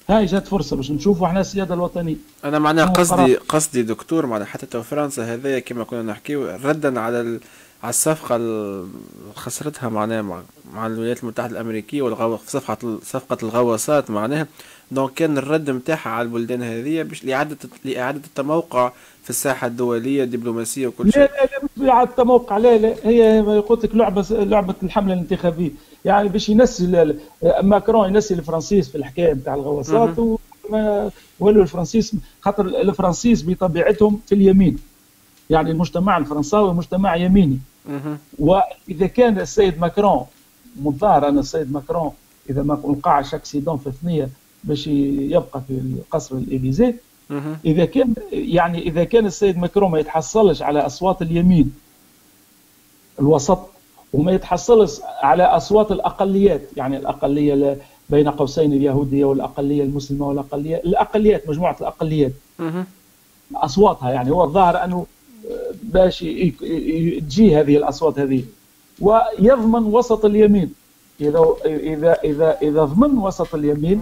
هاي 0.09 0.25
جات 0.25 0.47
فرصة 0.47 0.75
باش 0.75 0.91
نشوفوا 0.91 1.27
إحنا 1.27 1.41
السيادة 1.41 1.73
الوطنية. 1.75 2.15
أنا 2.43 2.59
معناها 2.59 2.85
قصدي 2.85 3.35
قصدي 3.35 3.83
دكتور 3.83 4.25
معناها 4.25 4.47
حتى 4.47 4.65
تو 4.65 4.81
فرنسا 4.83 5.33
هذايا 5.33 5.59
كما 5.59 5.83
كنا 5.83 6.01
نحكيو 6.01 6.55
ردا 6.63 6.99
على 6.99 7.21
ال... 7.21 7.39
على 7.83 7.89
الصفقة 7.89 8.35
اللي 8.35 8.87
خسرتها 9.35 9.89
معناها 9.89 10.21
مع, 10.21 10.41
مع 10.73 10.87
الولايات 10.87 11.23
المتحدة 11.23 11.51
الأمريكية 11.51 12.01
والغو... 12.01 12.39
صفقه 12.47 12.99
صفقة 13.03 13.37
الغواصات 13.43 14.09
معناها. 14.11 14.47
donc 14.91 15.13
كان 15.13 15.37
الرد 15.37 15.69
نتاعها 15.69 16.09
على 16.09 16.25
البلدان 16.25 16.63
هذه 16.63 17.01
باش 17.01 17.57
لإعادة 17.85 18.03
لإعادة 18.03 18.21
التموقع 18.27 18.91
في 19.27 19.31
الساحة 19.31 19.67
الدولية 19.67 20.23
الدبلوماسية 20.23 20.87
وكل 20.87 21.11
شيء. 21.13 21.21
لا 21.21 21.25
لا 21.25 21.45
لا 21.45 21.83
مش 21.83 21.89
اعاده 21.89 22.11
التموقع 22.11 22.57
لا 22.57 22.77
لا 22.77 22.95
هي 23.03 23.39
قلت 23.39 23.85
لك 23.85 23.95
لعبة 23.95 24.25
لعبة 24.29 24.75
الحملة 24.83 25.13
الانتخابية. 25.13 25.71
يعني 26.05 26.29
باش 26.29 26.49
ينسي 26.49 27.15
ماكرون 27.61 28.09
ينسي 28.09 28.33
الفرنسيس 28.33 28.89
في 28.89 28.97
الحكاية 28.97 29.33
نتاع 29.33 29.55
الغواصات 29.55 30.17
ولوا 31.39 31.63
الفرنسيس 31.63 32.15
خاطر 32.41 32.65
الفرنسيس 32.65 33.43
بطبيعتهم 33.49 34.19
في 34.27 34.35
اليمين. 34.35 34.77
يعني 35.49 35.71
المجتمع 35.71 36.17
الفرنساوي 36.17 36.73
مجتمع 36.73 37.15
يميني. 37.15 37.59
وإذا 38.39 39.07
كان 39.07 39.39
السيد 39.39 39.79
ماكرون 39.79 40.25
متظاهر 40.81 41.27
أن 41.27 41.39
السيد 41.39 41.71
ماكرون 41.71 42.11
إذا 42.49 42.63
ما 42.63 42.79
وقع 42.83 43.19
اكسيدون 43.19 43.77
في 43.77 43.87
الثنية 43.87 44.29
باش 44.63 44.87
يبقى 44.87 45.61
في 45.67 45.73
القصر 45.73 46.35
الاليزيه 46.35 47.06
إذا 47.65 47.85
كان 47.85 48.13
يعني 48.31 48.79
إذا 48.79 49.03
كان 49.03 49.25
السيد 49.25 49.57
ماكرون 49.57 49.91
ما 49.91 49.99
يتحصلش 49.99 50.61
على 50.61 50.79
أصوات 50.85 51.21
اليمين 51.21 51.73
الوسط 53.19 53.59
وما 54.13 54.31
يتحصلش 54.31 54.99
على 55.21 55.43
أصوات 55.43 55.91
الأقليات 55.91 56.61
يعني 56.77 56.97
الأقلية 56.97 57.77
بين 58.09 58.29
قوسين 58.29 58.73
اليهودية 58.73 59.25
والأقلية 59.25 59.83
المسلمة 59.83 60.27
والاقليه 60.27 60.75
الأقليات 60.75 61.49
مجموعة 61.49 61.75
الأقليات. 61.81 62.31
أصواتها 63.55 64.11
يعني 64.11 64.31
هو 64.31 64.43
الظاهر 64.43 64.83
أنه 64.83 65.05
باش 65.83 66.19
تجي 66.19 67.59
هذه 67.59 67.77
الأصوات 67.77 68.19
هذه. 68.19 68.43
ويضمن 68.99 69.83
وسط 69.83 70.25
اليمين. 70.25 70.73
اذا 71.21 71.45
اذا 71.65 72.17
اذا 72.23 72.57
إذا 72.61 72.83
ضمن 72.83 73.17
وسط 73.17 73.55
اليمين 73.55 74.01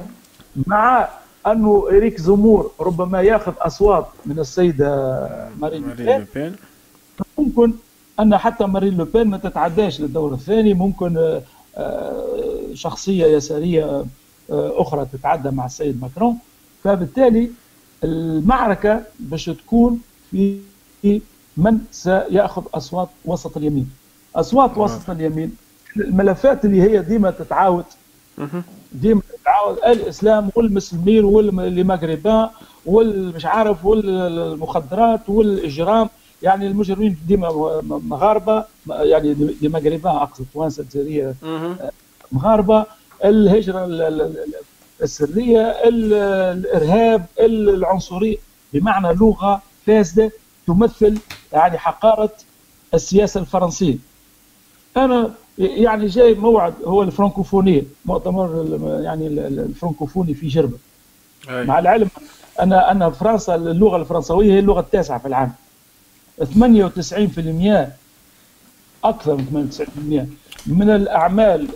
مع 0.68 1.10
أنه 1.48 1.88
إريك 1.90 2.20
زمور 2.22 2.72
ربما 2.80 3.22
يأخذ 3.22 3.54
أصوات 3.60 4.08
من 4.26 4.40
السيده 4.40 5.20
مارين 5.60 5.84
لوبين 5.90 6.56
ممكن 7.38 7.74
أن 8.20 8.38
حتى 8.38 8.66
مارين 8.66 8.98
لوبين 8.98 9.28
ما 9.28 9.38
تتعداش 9.38 10.02
للدور 10.02 10.34
الثاني 10.34 10.74
ممكن 10.74 11.42
آه، 11.78 12.24
شخصية 12.74 13.26
يسارية 13.26 13.84
آه، 13.86 14.06
أخرى 14.82 15.06
تتعدى 15.14 15.50
مع 15.50 15.66
السيد 15.66 16.02
ماكرون. 16.02 16.38
فبالتالي 16.84 17.52
المعركة 18.04 19.02
باش 19.20 19.46
تكون 19.46 20.00
في 20.32 20.60
من 21.58 21.78
سيأخذ 21.92 22.64
أصوات 22.74 23.10
وسط 23.26 23.58
اليمين. 23.58 23.90
أصوات 24.36 24.78
وسط 24.78 25.10
اليمين 25.10 25.56
الملفات 25.98 26.66
اللي 26.66 26.82
هي 26.82 27.00
ديما 27.02 27.32
تتعاود 27.32 27.86
ديما 29.02 29.22
تتعاود 29.42 29.78
الإسلام 29.78 30.50
والمسلمين 30.56 31.24
والمغربان 31.26 32.50
والمش 32.86 33.46
عارف 33.46 33.86
والمخدرات 33.86 35.30
والإجرام. 35.30 36.10
يعني 36.42 36.68
المجرمين 36.68 37.18
ديما 37.28 37.82
مغاربة 37.84 38.66
يعني 38.90 39.34
دي 39.34 39.70
مغربان 39.70 40.16
أقصد 40.16 40.46
توانسه 40.54 40.84
الجزائرية 40.84 41.36
مغاربة. 42.32 42.86
الهجرة 43.26 43.86
السرية 45.02 45.62
الإرهاب 45.86 47.26
العنصريه 47.40 48.38
بمعنى 48.74 49.14
لغة 49.14 49.62
فاسدة 49.88 50.32
تمثل 50.68 51.18
يعني 51.54 51.78
حقارة 51.78 52.34
السياسة 52.94 53.40
الفرنسية. 53.40 53.98
أنا 54.98 55.32
يعني 55.58 56.06
جاي 56.08 56.34
موعد 56.34 56.74
هو 56.86 57.04
الفرنكوفونيه 57.04 57.84
مؤتمر 58.06 58.66
يعني 59.04 59.28
الفرنكوفوني 59.28 60.34
في 60.34 60.48
جربة. 60.48 60.78
أي. 61.50 61.66
مع 61.66 61.80
العلم 61.80 62.08
ان 62.62 62.74
ان 62.74 63.12
فرنسا 63.12 63.56
اللغة 63.56 63.98
الفرنسوية 63.98 64.54
هي 64.54 64.60
اللغة 64.60 64.80
التاسعة 64.80 65.20
في 65.20 65.28
العالم. 65.28 65.52
98% 66.42 66.44
أكثر 69.04 69.36
من 69.36 69.70
98% 70.68 70.70
من 70.70 70.90
الأعمال 70.90 71.68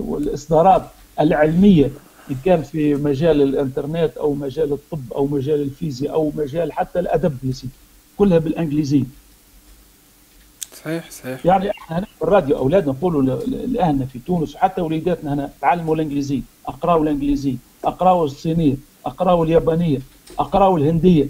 والإصدارات 0.00 0.82
العلمية 1.20 1.90
إن 2.30 2.36
كان 2.44 2.62
في 2.62 2.94
مجال 2.94 3.42
الإنترنت 3.42 4.16
أو 4.16 4.34
مجال 4.34 4.72
الطب 4.72 5.12
أو 5.14 5.26
مجال 5.26 5.62
الفيزياء 5.62 6.14
أو 6.14 6.32
مجال 6.36 6.72
حتى 6.72 6.98
الأدب 7.00 7.36
كلها 8.18 8.38
بالإنجليزية. 8.38 9.04
صحيح 10.84 11.10
صحيح. 11.10 11.46
يعني 11.46 11.70
إحنا 11.70 11.98
هنا 11.98 12.06
في 12.18 12.24
الراديو 12.24 12.56
اولادنا 12.56 12.92
نقولوا 12.92 13.22
لاهلنا 13.46 14.06
في 14.06 14.18
تونس 14.18 14.54
وحتى 14.54 14.80
وليداتنا 14.80 15.34
هنا 15.34 15.50
تعلموا 15.60 15.94
الإنجليزية 15.94 16.40
أقراوا 16.66 17.02
الإنجليزية 17.02 17.56
أقراوا 17.84 18.24
الصينية 18.24 18.76
أقراوا 19.06 19.44
اليابانية 19.44 19.98
أقراوا 20.38 20.78
الهندية. 20.78 21.26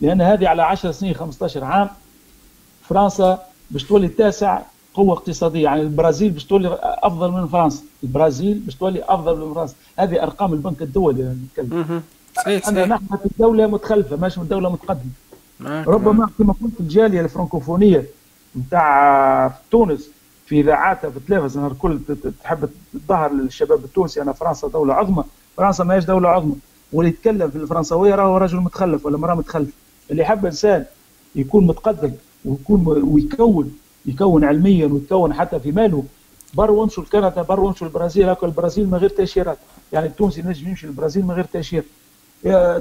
لأن 0.00 0.20
هذه 0.20 0.48
على 0.48 0.62
10 0.62 0.90
سنين 0.90 1.14
15 1.14 1.64
عام 1.64 1.88
فرنسا 2.82 3.42
باش 3.70 3.84
تولي 3.84 4.06
التاسع 4.06 4.60
قوة 4.94 5.12
اقتصادية. 5.12 5.64
يعني 5.64 5.82
البرازيل 5.82 6.30
باش 6.30 6.44
تولي 6.44 6.78
أفضل 6.82 7.32
من 7.32 7.46
فرنسا. 7.46 7.82
البرازيل 8.02 8.58
باش 8.58 8.74
تولي 8.74 9.02
أفضل 9.08 9.46
من 9.46 9.54
فرنسا. 9.54 9.74
هذه 9.98 10.22
أرقام 10.22 10.52
البنك 10.52 10.82
الدولي 10.82 11.22
يعني 11.22 11.38
نتكلم. 11.46 12.02
صحيح 12.36 12.62
صحيح. 12.62 12.88
نحن 12.88 13.06
في 13.06 13.28
دولة 13.38 13.66
متخلفة 13.66 14.16
ماشي 14.16 14.40
من 14.40 14.48
دولة 14.48 14.70
متقدمة. 14.70 15.10
ربما 15.86 16.28
كما 16.38 16.54
قلت 16.62 16.80
الجالية 16.80 17.20
الفرنكوفونية 17.20 18.06
نتاع 18.58 19.52
تونس 19.70 20.10
في 20.46 20.60
إذاعاتها 20.60 21.10
في 21.10 21.16
التلفزيون 21.16 21.66
الكل 21.66 21.98
تحب 22.42 22.68
تظهر 23.08 23.32
للشباب 23.32 23.84
التونسي. 23.84 24.22
ان 24.22 24.32
فرنسا 24.32 24.68
دولة 24.68 24.94
عظمى 24.94 25.24
فرنسا 25.56 25.84
ماهيش 25.84 26.04
دولة 26.04 26.28
عظمى. 26.28 26.54
واللي 26.92 27.10
يتكلم 27.10 27.50
في 27.50 27.56
الفرنسويه 27.56 28.14
راهو 28.14 28.36
رجل 28.36 28.56
متخلف 28.56 29.06
ولا 29.06 29.16
امراه 29.16 29.34
متخلفه 29.34 29.72
اللي 30.10 30.22
يحب 30.22 30.46
إنسان 30.46 30.84
يكون 31.34 31.66
متقدم 31.66 32.12
ويكون 32.44 32.86
ويكون 32.86 33.78
يكون 34.06 34.44
علميا 34.44 34.86
ويكون 34.86 35.34
حتى 35.34 35.60
في 35.60 35.72
ماله. 35.72 36.04
بروا 36.54 36.80
وامشوا 36.80 37.04
لكندا 37.04 37.42
بروا 37.42 37.66
وامشوا 37.66 37.86
البرازيل 37.86 38.28
هاكا 38.28 38.46
البرازيل 38.46 38.86
من 38.86 38.94
غير 38.94 39.10
تاشيرات 39.10 39.58
يعني 39.92 40.06
التونسي 40.06 40.42
نجم 40.42 40.68
يمشي 40.68 40.86
للبرازيل 40.86 41.24
من 41.24 41.30
غير 41.30 41.44
تأشيرة. 41.44 41.84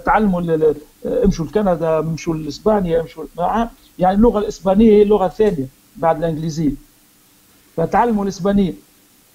تعلموا 0.05 0.73
امشوا 1.05 1.45
لكندا 1.45 1.99
امشوا 1.99 2.35
لإسبانيا 2.35 3.01
امشوا 3.01 3.23
يعني 3.99 4.15
اللغة 4.15 4.39
الإسبانية 4.39 4.91
هي 4.91 5.01
اللغة 5.01 5.25
الثانية 5.25 5.65
بعد 5.95 6.17
الإنجليزية. 6.17 6.71
فتعلموا 7.77 8.23
الإسبانية. 8.23 8.73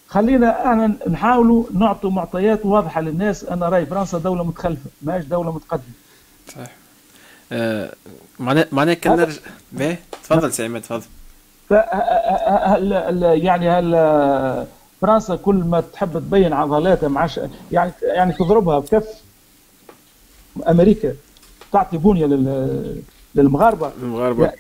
خلينا 0.09 0.73
أنا 0.73 0.97
نحاولوا 1.11 1.65
نعطوا 1.75 2.11
معطيات 2.11 2.67
واضحة 2.67 3.01
للناس. 3.01 3.45
أنا 3.45 3.69
رأي 3.69 3.87
فرنسا 3.87 4.19
دولة 4.19 4.45
متخلفة 4.45 4.91
ماهيش 5.03 5.25
دولة 5.25 5.53
متقدمة. 5.53 5.95
صحيح. 6.49 6.73
آه 7.53 7.95
معناه 8.39 8.67
معناه 8.73 8.95
كان 8.95 9.17
نرجع 9.17 9.41
باهي 9.73 9.97
تفضل 10.23 10.53
سي 10.53 10.65
عماد 10.65 10.83
تفضل. 10.83 11.07
هل 11.71 13.23
يعني 13.23 13.71
هل 13.71 14.67
فرنسا 15.01 15.37
كل 15.37 15.55
ما 15.55 15.81
تحب 15.81 16.19
تبين 16.19 16.53
عضلاتها 16.53 17.09
معش 17.09 17.41
يعني 17.73 17.93
يعني 18.03 18.33
تضربها 18.33 18.79
بكف. 18.79 19.09
أمريكا 20.69 21.15
تعطي 21.73 21.97
بنية 21.97 22.27
للمغاربة. 23.35 23.93
المغاربة 24.03 24.53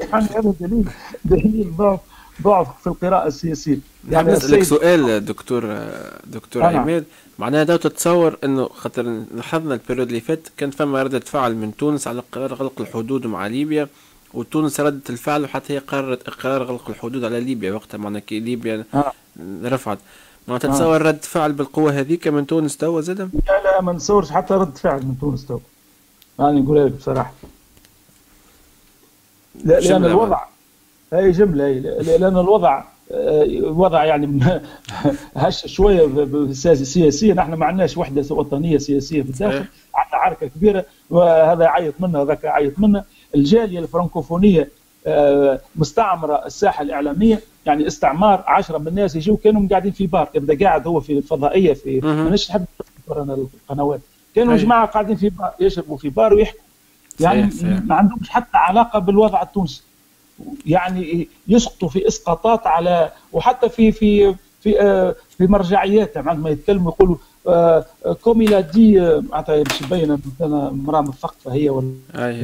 يعني 0.00 0.26
هذا 0.26 0.54
دليل 0.60 0.88
دليل 1.24 1.76
ضعف 1.76 2.00
ضعف 2.42 2.80
في 2.80 2.86
القراءة 2.86 3.26
السياسية. 3.26 3.78
يعني 4.10 4.32
نسالك 4.32 4.62
سؤال 4.62 5.24
دكتور 5.24 5.78
دكتور 6.26 6.62
عماد 6.62 7.04
معناها 7.38 7.64
ده 7.64 7.76
تتصور 7.76 8.38
إنه 8.44 8.68
خاطر 8.68 9.02
لاحظنا 9.34 9.74
la 9.74 9.82
période 9.82 10.08
اللي 10.08 10.20
فات 10.20 10.48
كان 10.56 10.70
فما 10.70 11.02
ردة 11.02 11.20
فعل 11.20 11.54
من 11.56 11.76
تونس 11.76 12.08
على 12.08 12.22
قرار 12.32 12.54
غلق 12.54 12.80
الحدود 12.80 13.26
مع 13.26 13.46
ليبيا 13.46 13.88
وتونس 14.34 14.80
ردت 14.80 15.10
الفعل 15.10 15.44
وحتى 15.44 15.72
هي 15.74 15.78
قررت 15.78 16.28
إقرار 16.28 16.62
غلق 16.62 16.90
الحدود 16.90 17.24
على 17.24 17.40
ليبيا 17.40 17.72
وقتها 17.72 17.98
معناها 17.98 18.20
كي 18.20 18.40
ليبيا 18.40 18.84
آه. 18.94 19.12
رفعت. 19.64 19.98
ما 20.48 20.58
تتصور 20.58 20.96
آه. 20.96 21.08
رد 21.08 21.22
فعل 21.22 21.52
بالقوة 21.52 21.92
هذيك 21.92 22.28
من 22.28 22.46
تونس 22.46 22.76
توا 22.76 23.00
زاد؟ 23.00 23.18
لا 23.20 23.62
لا 23.64 23.80
ما 23.80 23.92
نتصورش 23.92 24.30
حتى 24.30 24.54
رد 24.54 24.78
فعل 24.78 25.02
من 25.02 25.18
تونس 25.20 25.46
توا. 25.46 25.58
يعني 26.38 26.60
نقول 26.60 26.86
لك 26.86 26.92
بصراحة. 26.92 27.32
لأن 29.64 30.04
الوضع 30.04 30.40
هي 31.12 31.30
جمله 31.30 31.66
هي 31.66 31.80
لأن 32.18 32.36
الوضع 32.38 32.82
الوضع 33.10 34.04
يعني 34.04 34.40
هش 35.36 35.66
شوية 35.66 36.08
سياسيا. 36.52 37.40
إحنا 37.40 37.56
ما 37.56 37.66
عندناش 37.66 37.96
وحدة 37.96 38.34
وطنية 38.34 38.78
سياسية 38.78 39.22
في 39.22 39.28
الداخل. 39.30 39.64
عندنا 39.94 40.20
عركه 40.20 40.46
كبيرة 40.46 40.84
وهذا 41.10 41.64
يعيط 41.64 41.94
منا 42.00 42.20
وذاك 42.20 42.44
يعيط 42.44 42.78
منا. 42.78 43.04
الجالية 43.34 43.78
الفرنكوفونية 43.78 44.68
آه، 45.06 45.60
مستعمرة 45.76 46.46
الساحة 46.46 46.82
الإعلامية. 46.82 47.40
يعني 47.66 47.86
استعمار 47.86 48.44
10 48.46 48.78
من 48.78 48.88
الناس 48.88 49.16
يجوا 49.16 49.36
كانوا 49.44 49.68
قاعدين 49.70 49.92
في 49.92 50.06
بار 50.06 50.28
يبدا 50.34 50.66
قاعد 50.66 50.86
هو 50.86 51.00
في 51.00 51.12
الفضائية 51.12 51.74
في 51.74 52.00
مانيش 52.00 52.50
نحب 52.50 52.64
القنوات. 53.10 54.00
كانوا 54.34 54.56
جماعة 54.56 54.86
قاعدين 54.86 55.16
في 55.16 55.28
بار 55.28 55.54
يشربوا 55.60 55.96
في 55.96 56.08
بار 56.08 56.34
ويحكوا. 56.34 56.60
يعني 57.20 57.50
صحيح. 57.50 57.84
ما 57.84 57.94
عندهمش 57.94 58.30
حتى 58.30 58.56
علاقة 58.56 58.98
بالوضع 58.98 59.42
التونسي. 59.42 59.82
يعني 60.66 61.28
يسقطوا 61.48 61.88
في 61.88 62.08
إسقاطات 62.08 62.66
على 62.66 63.10
وحتى 63.32 63.68
في 63.68 63.92
في 63.92 64.34
في 64.60 64.80
آه 64.80 65.14
في 65.38 65.46
مرجعياتهم 65.46 66.28
عندما 66.28 66.50
يتكلموا 66.50 66.92
يقولوا 66.92 67.16
comme 68.22 68.42
il 68.42 68.62
a 68.62 68.72
dit 68.72 69.00
معناتها 69.00 69.62
باش 69.62 69.82
يبين 69.82 70.18
أنا 70.40 70.68
امرأة 70.68 71.00
مثقفة 71.00 71.52
هي 71.52 71.70
ولا 71.70 71.94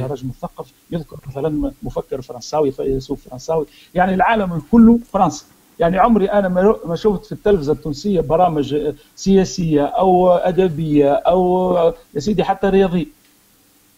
رجل 0.07 0.27
مثقف 0.27 0.67
يذكر 0.91 1.17
مثلا 1.27 1.71
مفكر 1.83 2.21
فرنساوي 2.21 2.71
فيلسوف 2.71 3.27
فرنساوي. 3.29 3.65
يعني 3.95 4.13
العالم 4.13 4.61
كله 4.71 4.99
فرنسا 5.13 5.45
يعني 5.79 5.97
عمري 5.97 6.25
أنا 6.25 6.47
ما 6.85 6.95
شفت 6.95 7.25
في 7.25 7.31
التلفزة 7.31 7.73
التونسية 7.73 8.21
برامج 8.21 8.93
سياسية 9.15 9.85
أو 9.85 10.31
أدبية 10.31 11.11
أو 11.13 11.75
يا 12.13 12.19
سيدي 12.19 12.43
حتى 12.43 12.67
رياضية. 12.67 13.05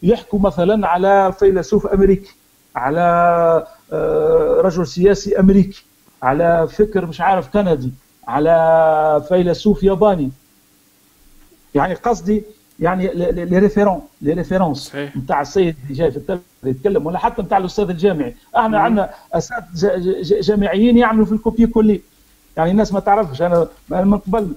يحكوا 0.04 0.40
مثلا 0.40 0.88
على 0.88 1.34
فيلسوف 1.40 1.88
أمريكي 1.88 2.36
على 2.76 3.02
آه، 3.94 4.62
رجل 4.62 4.88
سياسي 4.88 5.40
أمريكي 5.40 5.86
على 6.24 6.68
فكر 6.68 7.06
مش 7.06 7.22
عارف 7.22 7.48
كندي 7.48 7.92
على 8.28 9.24
فيلسوف 9.30 9.84
ياباني. 9.84 10.32
يعني 11.76 11.94
قصدي 11.94 12.44
يعني 12.80 13.08
les 13.14 13.60
référents 13.60 14.02
les 14.22 14.34
références 14.34 14.96
نتاع 14.96 15.42
السيد 15.42 15.76
اللي 15.84 15.94
جاي 15.94 16.12
في 16.12 16.18
التلفزيون 16.18 16.44
يتكلم 16.64 17.06
ولا 17.06 17.20
حتى 17.20 17.42
نتاع 17.42 17.58
الأستاذ 17.58 17.90
الجامعي. 17.90 18.36
إحنا 18.58 18.80
عندنا 18.80 19.10
أساتذة 19.34 20.02
جامعيين 20.42 20.98
يعملوا 20.98 21.26
في 21.26 21.32
ال 21.32 21.68
copier-coller. 21.68 22.02
يعني 22.58 22.72
الناس 22.72 22.94
ما 22.94 23.00
تعرفش 23.00 23.42
أنا 23.42 23.68
من 23.90 24.18
قبل 24.18 24.54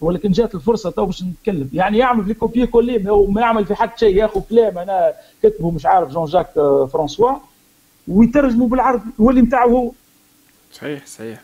ولكن 0.00 0.30
جات 0.30 0.54
الفرصة 0.54 0.90
تو 0.90 1.06
باش 1.06 1.22
نتكلم. 1.22 1.68
يعني 1.72 1.98
يعمل 1.98 2.24
في 2.24 2.34
copier-coller 2.34 3.10
وما 3.10 3.40
يعمل 3.40 3.66
في 3.66 3.74
حتى 3.74 3.98
شيء. 3.98 4.16
ياخذ 4.16 4.40
كلام 4.50 4.78
أنا 4.78 5.12
كتبه 5.42 5.70
مش 5.70 5.86
عارف 5.86 6.12
جون 6.12 6.24
جاك 6.24 6.52
فرانسوا 6.92 7.32
ويترجمه 8.08 8.68
بالعربي. 8.68 9.10
يولي 9.18 9.40
نتاعه 9.40 9.66
هو. 9.66 9.92
صحيح 10.72 11.06
صحيح. 11.06 11.40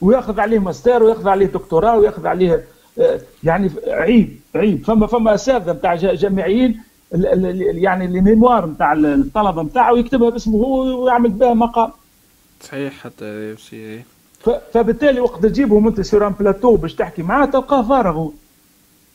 وياخذ 0.00 0.40
عليه 0.40 0.58
ماستر 0.58 1.02
وياخذ 1.02 1.28
عليه 1.28 1.46
دكتوراه 1.46 1.98
وياخذ 1.98 2.26
عليه 2.26 2.64
آه، 2.98 3.20
يعني 3.44 3.70
عيب 3.86 4.40
عيب. 4.54 4.84
فما 4.84 5.06
فما 5.06 5.34
أساتذة 5.34 5.72
نتاع 5.72 5.94
جامعيين 5.94 6.80
يعني 7.14 8.04
ال 8.04 8.12
mémoire 8.12 8.66
نتاع 8.66 8.92
الطلبة 8.92 9.62
نتاعه 9.62 9.98
يكتبها 9.98 10.30
باسمه 10.30 10.56
هو 10.56 11.04
ويعمل 11.04 11.30
بها 11.30 11.54
مقام 11.54 11.90
صحيح 12.60 12.92
حتى 12.92 13.56
شيء 13.56 14.02
فبالتالي 14.72 15.20
وقت 15.20 15.42
تجيبهم 15.42 15.86
انت 15.86 16.00
sur 16.00 16.26
un 16.26 16.32
plateau 16.32 16.76
باش 16.76 16.94
تحكي 16.94 17.22
معاه 17.22 17.46
تلقاه 17.46 17.82
فارغ 17.82 18.28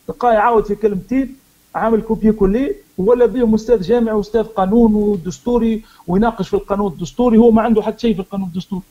تلقاه 0.06 0.32
يعاود 0.32 0.64
في 0.64 0.74
كلمتين 0.74 1.36
عامل 1.74 2.02
copier-coller 2.02 2.74
ولا 2.98 3.26
بهم 3.26 3.54
أستاذ 3.54 3.82
جامعي 3.82 4.14
وأستاذ 4.14 4.42
قانون 4.42 4.94
ودستوري 4.94 5.84
ويناقش 6.06 6.48
في 6.48 6.54
القانون 6.54 6.92
الدستوري. 6.92 7.38
هو 7.38 7.50
ما 7.50 7.62
عنده 7.62 7.82
حتى 7.82 7.98
شيء 7.98 8.14
في 8.14 8.20
القانون 8.20 8.48
الدستوري. 8.48 8.82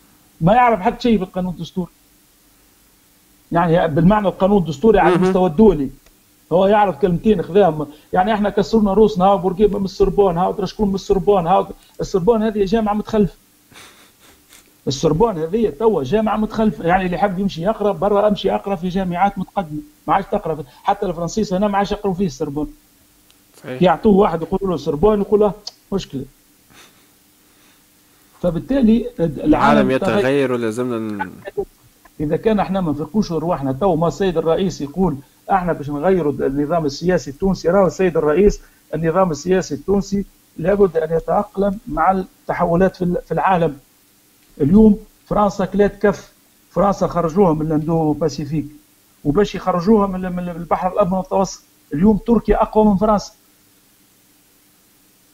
ما 0.41 0.53
يعرف 0.53 0.79
حتى 0.79 1.01
شيء 1.01 1.17
في 1.17 1.23
القانون 1.23 1.53
الدستوري. 1.53 1.91
يعني 3.51 3.87
بالمعنى 3.87 4.27
القانون 4.27 4.57
الدستوري 4.57 4.99
على 4.99 5.15
المستوى 5.15 5.49
الدولي. 5.49 5.89
هو 6.51 6.67
يعرف 6.67 6.97
كلمتين 6.97 7.41
خذاهم. 7.41 7.87
يعني 8.13 8.33
إحنا 8.33 8.49
كسرنا 8.49 8.93
روسنا 8.93 9.25
ها 9.25 9.35
بورقيبة 9.35 9.79
من 9.79 9.85
السربون 9.85 10.37
ها 10.37 10.65
شكون 10.65 10.89
من 10.89 10.95
السربون 10.95 11.47
ها 11.47 11.69
السربون 12.01 12.43
هذه 12.43 12.65
جامعه 12.65 12.93
متخلفه 12.93 13.35
السربون 14.87 15.37
هذه 15.37 15.69
توا 15.79 16.03
جامعة 16.03 16.37
متخلفه 16.37 16.85
يعني 16.85 17.05
اللي 17.05 17.17
حب 17.17 17.39
يمشي 17.39 17.61
يقرأ 17.61 17.91
برا 17.91 18.27
أمشي 18.27 18.55
أقرأ 18.55 18.75
في 18.75 18.89
جامعات 18.89 19.37
متقدمة 19.37 19.79
ما 20.07 20.13
عادش 20.13 20.27
تقرأ 20.31 20.63
حتى 20.83 21.05
الفرنسيس 21.05 21.53
هنا 21.53 21.67
ما 21.67 21.77
عادش 21.77 21.91
يقروا 21.91 22.13
فيه 22.13 22.25
السربون 22.25 22.73
صحيح. 23.63 23.81
يعطوه 23.81 24.15
واحد 24.17 24.41
يقولوا 24.41 24.67
له 24.67 24.75
السربون 24.75 25.21
يقول 25.21 25.39
له 25.39 25.53
مشكلة. 25.93 26.25
فبالتالي 28.41 29.09
العالم 29.19 29.91
يتغير 29.91 30.51
ولازمنا 30.51 31.29
إذا 32.19 32.37
كان 32.37 32.59
إحنا 32.59 32.81
ما 32.81 32.91
نفرقوش 32.91 33.31
رواحنا 33.31 33.71
تو 33.71 33.95
ما 33.95 34.07
السيد 34.07 34.37
الرئيس 34.37 34.81
يقول 34.81 35.15
إحنا 35.51 35.73
باش 35.73 35.89
نغيروا 35.89 36.31
النظام 36.31 36.85
السياسي 36.85 37.31
التونسي 37.31 37.69
راهو 37.69 37.87
السيد 37.87 38.17
الرئيس 38.17 38.61
النظام 38.95 39.31
السياسي 39.31 39.75
التونسي 39.75 40.25
لابد 40.57 40.97
أن 40.97 41.17
يتأقلم 41.17 41.79
مع 41.87 42.11
التحولات 42.11 42.95
في 42.97 43.31
العالم. 43.31 43.77
اليوم 44.61 44.97
فرنسا 45.25 45.65
كلات 45.65 46.01
كف 46.01 46.33
فرنسا 46.71 47.07
خرجوها 47.07 47.53
من 47.53 47.61
ال 47.61 48.13
Indo-Pacifique 48.13 48.65
وباش 49.23 49.55
يخرجوها 49.55 50.07
من 50.07 50.25
البحر 50.49 50.93
الأبيض 50.93 51.13
المتوسط 51.13 51.61
اليوم 51.93 52.17
تركيا 52.17 52.61
أقوى 52.61 52.85
من 52.85 52.97
فرنسا. 52.97 53.31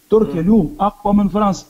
تركيا 0.10 0.42
اليوم 0.42 0.76
أقوى 0.80 1.14
من 1.14 1.28
فرنسا. 1.28 1.66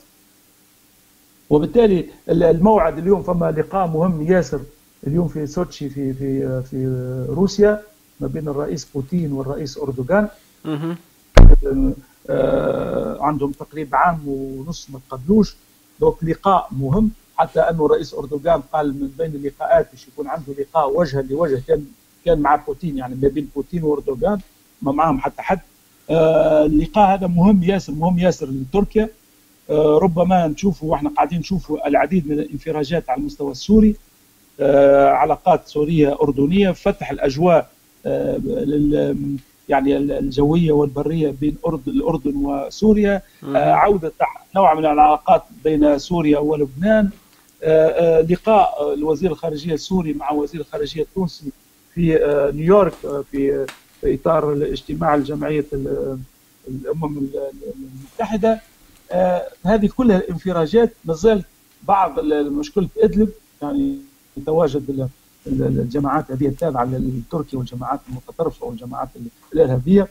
وبالتالي 1.50 2.10
الموعد 2.30 2.98
اليوم 2.98 3.24
فما 3.24 3.52
لقاء 3.52 3.88
مهم 3.88 4.22
ياسر 4.22 4.60
اليوم 5.08 5.28
في 5.28 5.48
سوتشي 5.48 5.90
في 5.90 6.14
في 6.14 6.62
في 6.62 6.88
روسيا 7.30 7.82
ما 8.20 8.28
بين 8.28 8.48
الرئيس 8.48 8.86
بوتين 8.86 9.32
والرئيس 9.32 9.78
أردوغان. 9.78 10.28
آه 12.30 13.18
عندهم 13.22 13.52
تقريبا 13.52 13.98
عام 13.98 14.20
ونص 14.28 14.90
ما 14.90 15.00
تقابلوش 15.08 15.56
دوك 16.00 16.24
لقاء 16.24 16.68
مهم. 16.72 17.12
حتى 17.44 17.60
أنه 17.60 17.86
الرئيس 17.86 18.14
أردوغان 18.14 18.62
قال 18.74 18.88
من 18.88 19.10
بين 19.18 19.36
اللقاءات 19.36 19.88
باش 19.92 20.08
يكون 20.08 20.28
عنده 20.28 20.54
لقاء 20.60 20.98
وجها 20.98 21.22
لوجه 21.22 21.62
كان 21.68 21.86
كان 22.26 22.40
مع 22.40 22.56
بوتين 22.56 22.98
يعني 22.98 23.16
ما 23.16 23.28
بين 23.28 23.50
بوتين 23.56 23.84
وأردوغان 23.84 24.40
ما 24.82 24.92
معهم 24.92 25.20
حتى 25.20 25.42
حد. 25.42 25.60
آه 26.10 26.66
اللقاء 26.66 27.14
هذا 27.14 27.28
مهم 27.28 27.64
ياسر 27.64 27.94
مهم 27.94 28.20
ياسر 28.20 28.48
لتركيا. 28.48 29.10
آه 29.70 30.00
ربما 30.02 30.48
نشوفوا 30.48 30.92
وإحنا 30.92 31.10
قاعدين 31.10 31.40
نشوفوا 31.40 31.88
العديد 31.88 32.28
من 32.28 32.40
الانفراجات 32.40 33.10
على 33.10 33.20
المستوى 33.20 33.52
السوري 33.52 33.96
آه 34.60 35.08
علاقات 35.08 35.68
سورية 35.68 36.18
أردنية 36.22 36.72
فتح 36.72 37.12
الأجواء 37.12 37.70
يعني 39.70 39.98
الجوية 39.98 40.72
والبرية 40.72 41.34
بين 41.42 41.58
الأردن 41.88 42.36
وسوريا. 42.36 43.22
عودة 43.54 44.12
نوع 44.56 44.74
من 44.74 44.80
العلاقات 44.80 45.44
بين 45.64 45.98
سوريا 46.00 46.40
ولبنان. 46.40 47.10
لقاء 48.30 48.94
الوزير 48.94 49.32
الخارجية 49.32 49.74
السوري 49.74 50.14
مع 50.14 50.32
وزير 50.32 50.62
الخارجية 50.62 51.02
التونسي 51.02 51.52
في 51.94 52.20
نيويورك 52.56 52.94
في 53.32 53.66
إطار 54.04 54.54
اجتماع 54.54 55.16
الجمعية 55.16 55.66
الأمم 56.68 57.28
المتحدة. 57.76 58.62
هذه 59.66 59.90
كلها 59.98 60.18
الانفراجات 60.18 60.94
ما 61.06 61.14
زالت 61.14 61.46
بعض 61.88 62.20
مشكلة 62.30 62.88
إدلب 62.98 63.30
يعني 63.62 63.98
يتواجد 64.38 65.10
الجماعات 65.48 66.32
هذه 66.32 66.48
التابعة 66.48 66.86
لتركيا 66.86 67.60
والجماعات 67.60 68.00
المتطرفة 68.10 68.66
والجماعات 68.66 69.10
الإرهابية. 69.54 70.08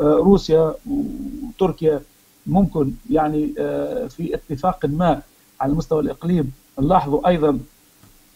آه، 0.00 0.14
روسيا 0.14 0.74
وتركيا 0.86 2.00
ممكن 2.46 2.92
يعني 3.10 3.54
آه، 3.58 4.06
في 4.06 4.34
اتفاق 4.34 4.86
ما 4.86 5.22
على 5.60 5.72
مستوى 5.72 6.00
الإقليم 6.02 6.52
نلاحظوا 6.78 7.28
أيضا 7.28 7.58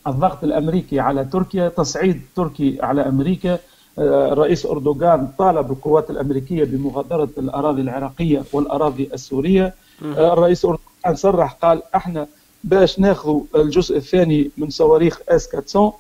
الضغط 0.06 0.44
الأمريكي 0.44 1.00
على 1.00 1.24
تركيا 1.24 1.68
تصعيد 1.68 2.20
تركي 2.36 2.78
على 2.82 3.08
أمريكا. 3.08 3.58
آه، 3.98 4.32
الرئيس 4.32 4.66
أردوغان 4.66 5.28
طالب 5.38 5.70
القوات 5.70 6.10
الأمريكية 6.10 6.64
بمغادرة 6.64 7.28
الأراضي 7.38 7.82
العراقية 7.82 8.42
والأراضي 8.52 9.10
السورية. 9.14 9.74
الرئيس 10.02 10.64
أردوغان 10.64 11.14
صرح 11.14 11.52
قال 11.52 11.82
إحنا 11.94 12.26
باش 12.64 12.98
ناخذ 12.98 13.40
الجزء 13.54 13.96
الثاني 13.96 14.50
من 14.58 14.70
صواريخ 14.70 15.20
إس 15.28 15.54
400 15.54 15.92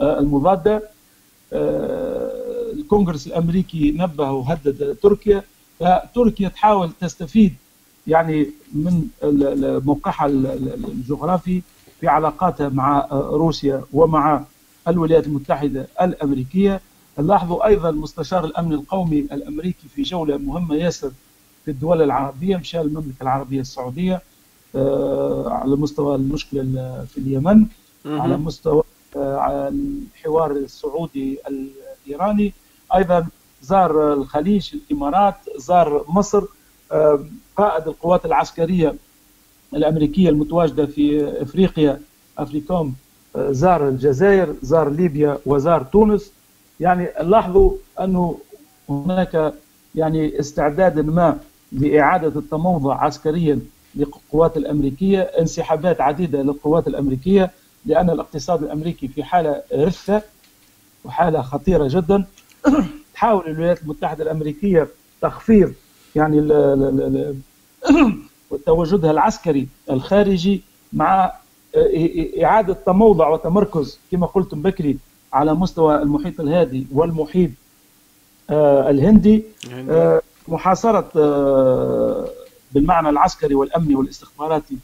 آه، 0.00 0.18
المضادة 0.18 0.82
آه، 1.52 2.72
الكونغرس 2.72 3.26
الأمريكي 3.26 3.90
نبه 3.90 4.30
وهدد 4.30 4.96
تركيا. 5.02 5.42
فتركيا 5.80 6.48
تحاول 6.48 6.90
تستفيد 7.00 7.54
يعني 8.08 8.50
من 8.72 9.08
موقعها 9.84 10.26
الجغرافي 10.26 11.62
في 12.00 12.08
علاقاتها 12.08 12.68
مع 12.68 13.06
روسيا 13.12 13.84
ومع 13.92 14.44
الولايات 14.88 15.26
المتحدة 15.26 15.88
الأمريكية. 16.02 16.80
نلاحظوا 17.18 17.66
أيضا 17.66 17.90
مستشار 17.90 18.44
الأمن 18.44 18.72
القومي 18.72 19.18
الأمريكي 19.18 19.88
في 19.94 20.02
جولة 20.02 20.36
مهمة 20.36 20.74
ياسر 20.74 21.10
في 21.64 21.70
الدول 21.70 22.02
العربية 22.02 22.56
مشى 22.56 22.80
المملكة 22.80 23.22
العربية 23.22 23.60
السعودية 23.60 24.22
آه، 24.74 25.50
على 25.50 25.76
مستوى 25.76 26.14
المشكلة 26.14 27.04
في 27.14 27.18
اليمن 27.18 27.66
على 28.06 28.36
مستوى 28.36 28.82
آه، 29.16 29.68
الحوار 29.68 30.50
السعودي 30.50 31.38
الإيراني. 31.48 32.52
أيضا 32.94 33.26
زار 33.62 34.12
الخليج 34.12 34.70
الإمارات 34.74 35.34
زار 35.56 36.04
مصر 36.08 36.42
قائد 37.56 37.88
القوات 37.88 38.24
العسكرية 38.26 38.94
الأمريكية 39.74 40.28
المتواجدة 40.28 40.86
في 40.86 41.28
إفريقيا 41.42 42.00
أفريكوم 42.38 42.94
زار 43.38 43.88
الجزائر 43.88 44.54
زار 44.62 44.88
ليبيا 44.90 45.38
وزار 45.46 45.82
تونس. 45.82 46.32
يعني 46.80 47.08
لاحظوا 47.20 47.72
أنه 48.00 48.38
هناك 48.88 49.54
يعني 49.94 50.40
استعداد 50.40 50.98
ما 50.98 51.38
لإعادة 51.72 52.40
التموضع 52.40 53.04
عسكريا 53.04 53.60
للقوات 53.94 54.56
الأمريكية 54.56 55.20
انسحابات 55.20 56.00
عديدة 56.00 56.42
للقوات 56.42 56.88
الأمريكية 56.88 57.50
لأن 57.86 58.10
الاقتصاد 58.10 58.62
الأمريكي 58.62 59.08
في 59.08 59.24
حالة 59.24 59.62
رثة 59.74 60.22
وحالة 61.04 61.42
خطيرة 61.42 61.88
جدا. 61.90 62.24
تحاول 63.14 63.46
الولايات 63.46 63.82
المتحدة 63.82 64.24
الأمريكية 64.24 64.88
تخفيض 65.22 65.72
يعني 66.18 66.40
تواجدها 68.66 69.10
العسكري 69.10 69.68
الخارجي 69.90 70.62
مع 70.92 71.32
إعادة 72.44 72.74
تموضع 72.74 73.28
وتمركز 73.28 73.98
كما 74.12 74.26
قلتم 74.26 74.62
بكري 74.62 74.98
على 75.32 75.54
مستوى 75.54 76.02
المحيط 76.02 76.40
الهادي 76.40 76.86
والمحيط 76.92 77.50
آه، 78.50 78.90
الهندي 78.90 79.44
آه، 79.90 80.22
محاصرة 80.48 81.10
آه، 81.16 82.28
بالمعنى 82.72 83.08
العسكري 83.08 83.54
والأمني 83.54 83.94
والاستخباراتي 83.94 84.76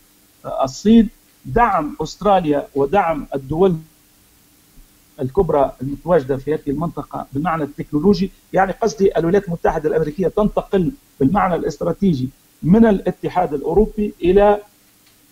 الصين. 0.63 1.09
دعم 1.45 1.97
أستراليا 2.01 2.67
ودعم 2.75 3.27
الدول 3.35 3.77
الكبرى 5.21 5.73
المتواجدة 5.83 6.37
في 6.37 6.55
هذه 6.55 6.61
المنطقة 6.69 7.27
بالمعنى 7.33 7.63
التكنولوجي 7.65 8.31
يعني 8.53 8.73
قصدي 8.73 9.19
الولايات 9.19 9.47
المتحدة 9.49 9.89
الأمريكية 9.89 10.29
تنتقل 10.29 10.93
بالمعنى 11.21 11.55
الاستراتيجي 11.55 12.29
من 12.63 12.87
الاتحاد 12.87 13.55
الأوروبي 13.55 14.15
إلى 14.25 14.59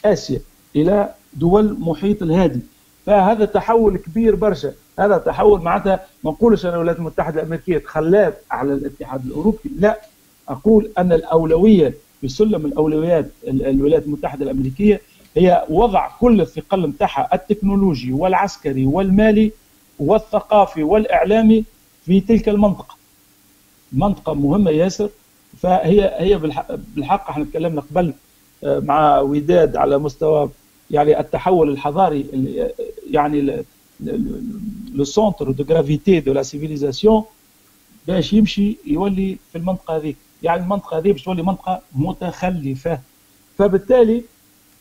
آسيا 0.04 0.40
إلى 0.76 1.14
دول 1.34 1.76
محيط 1.80 2.22
الهادي. 2.22 2.60
فهذا 3.06 3.44
تحول 3.44 3.96
كبير 3.96 4.34
برشا. 4.34 4.72
هذا 4.98 5.18
تحول 5.18 5.62
معناتها 5.62 6.06
ما 6.24 6.30
نقولش 6.30 6.66
أن 6.66 6.70
الولايات 6.72 6.98
المتحدة 6.98 7.40
الأمريكية 7.40 7.78
تخلات 7.78 8.42
على 8.50 8.72
الاتحاد 8.72 9.26
الأوروبي. 9.26 9.70
لا 9.78 10.00
أقول 10.48 10.90
أن 10.98 11.12
الأولوية 11.12 11.94
في 12.20 12.28
سلم 12.28 12.66
الأولويات 12.66 13.30
الولايات 13.48 14.04
المتحدة 14.06 14.44
الأمريكية 14.44 15.00
هي 15.36 15.64
وضع 15.68 16.08
كل 16.20 16.40
الثقل 16.40 16.86
نتاعها 16.86 17.28
التكنولوجي 17.34 18.12
والعسكري 18.12 18.86
والمالي 18.86 19.52
والثقافي 19.98 20.82
والإعلامي 20.82 21.64
في 22.04 22.20
تلك 22.20 22.48
المنطقة. 22.48 22.96
منطقة 23.92 24.34
مهمة 24.34 24.70
ياسر 24.70 25.08
فهي 25.62 26.14
هي 26.18 26.38
بالحق 26.96 27.30
إحنا 27.30 27.44
تكلمنا 27.44 27.80
قبل 27.80 28.14
آه، 28.64 28.78
مع 28.78 29.18
وداد 29.20 29.76
على 29.76 29.98
مستوى 29.98 30.50
يعني 30.90 31.20
التحول 31.20 31.70
الحضاري 31.70 32.26
يعني 33.10 33.64
le 34.94 35.04
centre 35.04 35.50
de 35.50 35.64
gravité 35.74 36.20
de 36.20 36.32
la 36.32 36.42
civilisation 36.42 37.24
باش 38.08 38.32
يمشي 38.32 38.76
يولي 38.86 39.36
في 39.52 39.58
المنطقة 39.58 39.96
هذيك. 39.96 40.16
يعني 40.42 40.62
المنطقة 40.62 40.98
هذه 40.98 41.12
باش 41.12 41.22
تولي 41.22 41.42
منطقة 41.42 41.80
متخلفة. 41.94 43.00
فبالتالي 43.58 44.22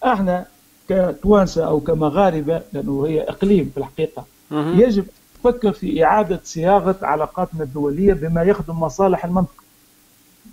إحنا 0.04 0.45
كتوانسة 0.89 1.65
أو 1.67 1.80
كمغاربة 1.80 2.62
لأنه 2.74 3.06
هي 3.08 3.21
إقليم 3.21 3.71
في 3.74 3.78
الحقيقة 3.80 4.26
يجب 4.51 5.05
نفكر 5.39 5.73
في 5.73 6.05
إعادة 6.05 6.41
صياغة 6.43 6.95
علاقاتنا 7.01 7.63
الدولية 7.63 8.13
بما 8.13 8.43
يخدم 8.43 8.79
مصالح 8.79 9.25
المنطقة. 9.25 9.63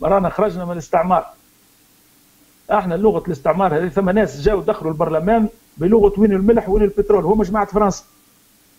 رانا 0.03 0.29
خرجنا 0.29 0.65
من 0.65 0.73
الاستعمار. 0.73 1.27
إحنا 2.71 2.95
لغة 2.95 3.27
الاستعمار 3.27 3.77
هذه 3.77 3.89
ثم 3.89 4.11
ناس 4.11 4.41
جاوا 4.41 4.63
دخلوا 4.63 4.93
البرلمان 4.93 5.49
بلغة 5.77 6.21
وين 6.21 6.33
الملح 6.33 6.69
وين 6.69 6.83
البترول. 6.83 7.25
هم 7.25 7.43
جماعة 7.43 7.67
فرنسا. 7.67 8.05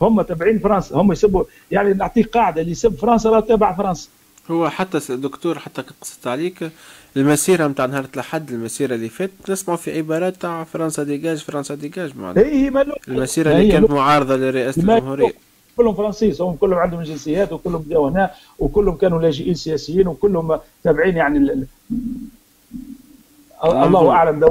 هم 0.01 0.21
تابعين 0.21 0.60
فرنسا. 0.60 0.95
هم 0.95 1.12
يسبوا 1.12 1.43
يعني 1.71 1.93
نعطيك 1.93 2.27
قاعدة 2.27 2.62
اللي 2.62 2.71
يسب 2.71 2.95
فرنسا 2.95 3.29
راه 3.29 3.39
تابع 3.39 3.75
فرنسا. 3.75 4.10
هو 4.51 4.69
حتى 4.69 4.99
دكتور 5.15 5.60
حتى 5.60 5.82
قصت 6.01 6.27
عليك 6.27 6.71
المسيرة 7.17 7.67
نتاع 7.67 7.86
نهار 7.86 8.06
الأحد 8.13 8.52
المسيرة 8.52 8.95
اللي 8.95 9.10
فات 9.10 9.32
نسمعوا 9.50 9.78
في 9.78 9.98
عبارات 9.98 10.36
تاع 10.36 10.63
فرنسا 10.63 11.04
dégage 11.04 11.38
فرنسا 11.38 11.76
dégage 11.75 12.17
معناها. 12.17 12.43
اي 12.45 12.72
المسيرة 13.08 13.52
اللي 13.52 13.72
كانت 13.72 13.91
معارضة 13.91 14.36
لرئاسة 14.36 14.82
الجمهورية. 14.82 15.34
كلهم 15.78 15.93
فرنسيس 15.95 16.41
هم 16.41 16.56
كلهم 16.56 16.80
عندهم 16.80 17.04
جنسيات 17.04 17.54
وكلهم 17.54 17.86
جاوا 17.89 18.10
هنا 18.10 18.32
وكلهم 18.60 18.95
كانوا 18.95 19.22
لاجئين 19.22 19.54
سياسيين 19.54 20.08
وكلهم 20.08 20.60
تابعين 20.84 21.17
يعني 21.17 21.65
الله 23.63 24.12
أعلم 24.12 24.39
deux... 24.39 24.49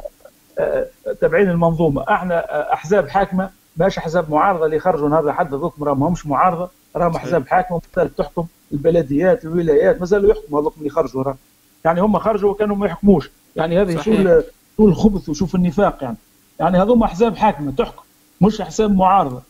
آه، 0.59 0.87
تابعين 1.21 1.51
المنظومة. 1.51 2.05
إحنا 2.09 2.39
آه، 2.39 2.73
أحزاب 2.73 3.09
حاكمة 3.09 3.51
ماش 3.77 3.99
أحزاب 3.99 4.31
معارضة 4.31 4.67
اللي 4.67 4.79
خرجوا 4.79 5.09
نهار 5.09 5.25
ضدكم 5.49 5.85
راهم 5.85 6.01
ماهمش 6.01 6.27
معارضة 6.27 6.71
راهم 6.97 7.17
أحزاب 7.17 7.49
حاكمة 7.49 7.81
مازال 7.97 8.17
تحكم 8.17 8.47
البلديات 8.73 9.45
الولايات 9.45 10.01
مازالوا 10.01 10.31
يحكموا 10.31 10.61
هذوك 10.61 10.75
اللي 10.79 10.91
خرجوا 10.91 11.23
راهم. 11.23 11.37
يعني 11.89 12.01
هم 12.01 12.19
خرجوا 12.19 12.51
وكانوا 12.51 12.77
ما 12.77 12.87
يحكموش. 12.87 13.31
يعني 13.57 13.81
هذه 13.81 13.97
شو 13.97 14.41
شو 14.77 14.89
الخبث 14.89 15.29
وشوف 15.29 15.55
النفاق 15.55 15.99
يعني. 16.03 16.17
يعني 16.61 16.79
هذوما 16.79 17.05
أحزاب 17.05 17.37
حاكمة 17.37 17.73
تحكم 17.73 18.03
مش 18.41 18.61
أحزاب 18.61 18.97
معارضة. 18.97 19.43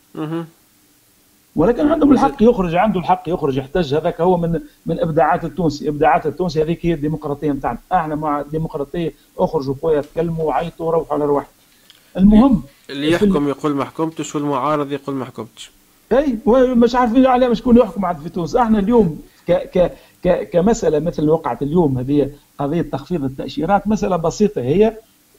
ولكن 1.56 1.88
عندهم 1.88 2.12
الحق 2.12 2.42
يخرج 2.42 2.74
عنده 2.74 3.00
الحق 3.00 3.22
يخرج 3.26 3.56
يحتج. 3.56 3.94
هذاك 3.94 4.20
هو 4.20 4.36
من 4.36 4.60
من 4.86 5.00
إبداعات 5.00 5.44
التونسي. 5.44 5.88
إبداعات 5.88 6.26
التونسي 6.26 6.62
هذيك 6.62 6.86
هي 6.86 6.94
الديمقراطية 6.94 7.52
نتاعنا 7.52 7.78
أحنا 7.92 8.14
مع 8.14 8.40
الديمقراطية 8.40 9.12
أخرجوا 9.38 9.74
خويا 9.82 10.00
تكلموا 10.00 10.44
وعيطوا 10.44 10.86
وروحوا 10.86 11.14
على 11.14 11.24
رواحكم. 11.24 11.52
المهم 12.16 12.62
اللي 12.90 13.10
يحكم 13.10 13.48
يقول 13.48 13.74
ما 13.74 13.84
حكمتش 13.84 14.34
والمعارض 14.34 14.92
يقول 14.92 15.14
ما 15.14 15.24
حكمتش 15.24 15.70
أي 16.12 16.38
مش 16.74 16.94
عارفين 16.94 17.26
عليه 17.26 17.54
شكون 17.54 17.76
يحكم 17.76 18.04
عاد 18.04 18.18
في 18.18 18.28
تونس. 18.28 18.56
أحنا 18.56 18.78
اليوم 18.78 19.22
ك 19.48 19.52
ك 19.52 19.92
كمسألة 20.22 20.98
مثل 20.98 21.22
اللي 21.22 21.32
وقعت 21.32 21.62
اليوم 21.62 21.98
هذه 21.98 22.30
قضية 22.58 22.82
تخفيض 22.82 23.24
التأشيرات 23.24 23.88
مسألة 23.88 24.16
بسيطة 24.16 24.60
هي 24.60 24.96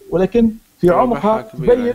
ولكن 0.10 0.52
في 0.82 0.90
عمقها 0.90 1.42
تبين 1.42 1.94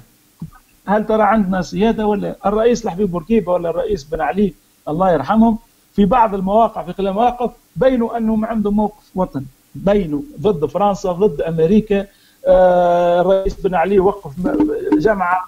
هل 0.86 1.06
ترى 1.06 1.22
عندنا 1.22 1.62
سيادة 1.62 2.06
ولا 2.06 2.36
الرئيس 2.46 2.84
الحبيب 2.84 3.10
بورقيبه 3.10 3.52
ولا 3.52 3.70
الرئيس 3.70 4.04
بن 4.04 4.20
علي 4.20 4.54
الله 4.88 5.12
يرحمهم؟ 5.12 5.58
في 5.92 6.04
بعض 6.04 6.34
المواقع 6.34 6.82
في 6.82 6.92
خلال 6.92 7.08
المواقف 7.08 7.50
بينوا 7.76 8.16
أنهم 8.16 8.44
عندهم 8.44 8.76
موقف 8.76 9.10
وطني 9.14 9.46
بينوا 9.74 10.20
ضد 10.40 10.66
فرنسا 10.66 11.12
ضد 11.12 11.40
أمريكا 11.40 12.06
آه 12.46 13.20
الرئيس 13.20 13.54
بن 13.60 13.74
علي 13.74 13.98
وقف 13.98 14.32
جامعه 14.98 15.46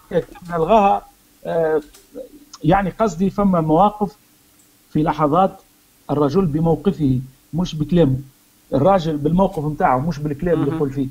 الغاها 0.55 1.03
آه 1.47 1.81
يعني 2.65 2.91
قصدي 2.91 3.31
فما 3.31 3.61
مواقف 3.61 4.17
في 4.91 5.03
لحظات 5.03 5.57
الرجل 6.11 6.47
بموقفه 6.47 7.21
مش 7.55 7.75
بكلامه 7.75 8.17
الراجل 8.75 9.17
بالموقف 9.17 9.65
نتاعه 9.65 9.99
مش 9.99 10.19
بالكلام 10.19 10.63
اللي 10.63 10.77
يقول 10.77 10.91
فيه. 10.91 11.09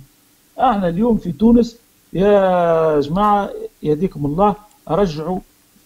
إحنا 0.59 0.87
اليوم 0.89 1.17
في 1.17 1.31
تونس 1.31 1.77
يا 2.13 2.99
جماعة 2.99 3.49
يهديكم 3.83 4.25
الله 4.25 4.55
رجعوا 4.87 5.39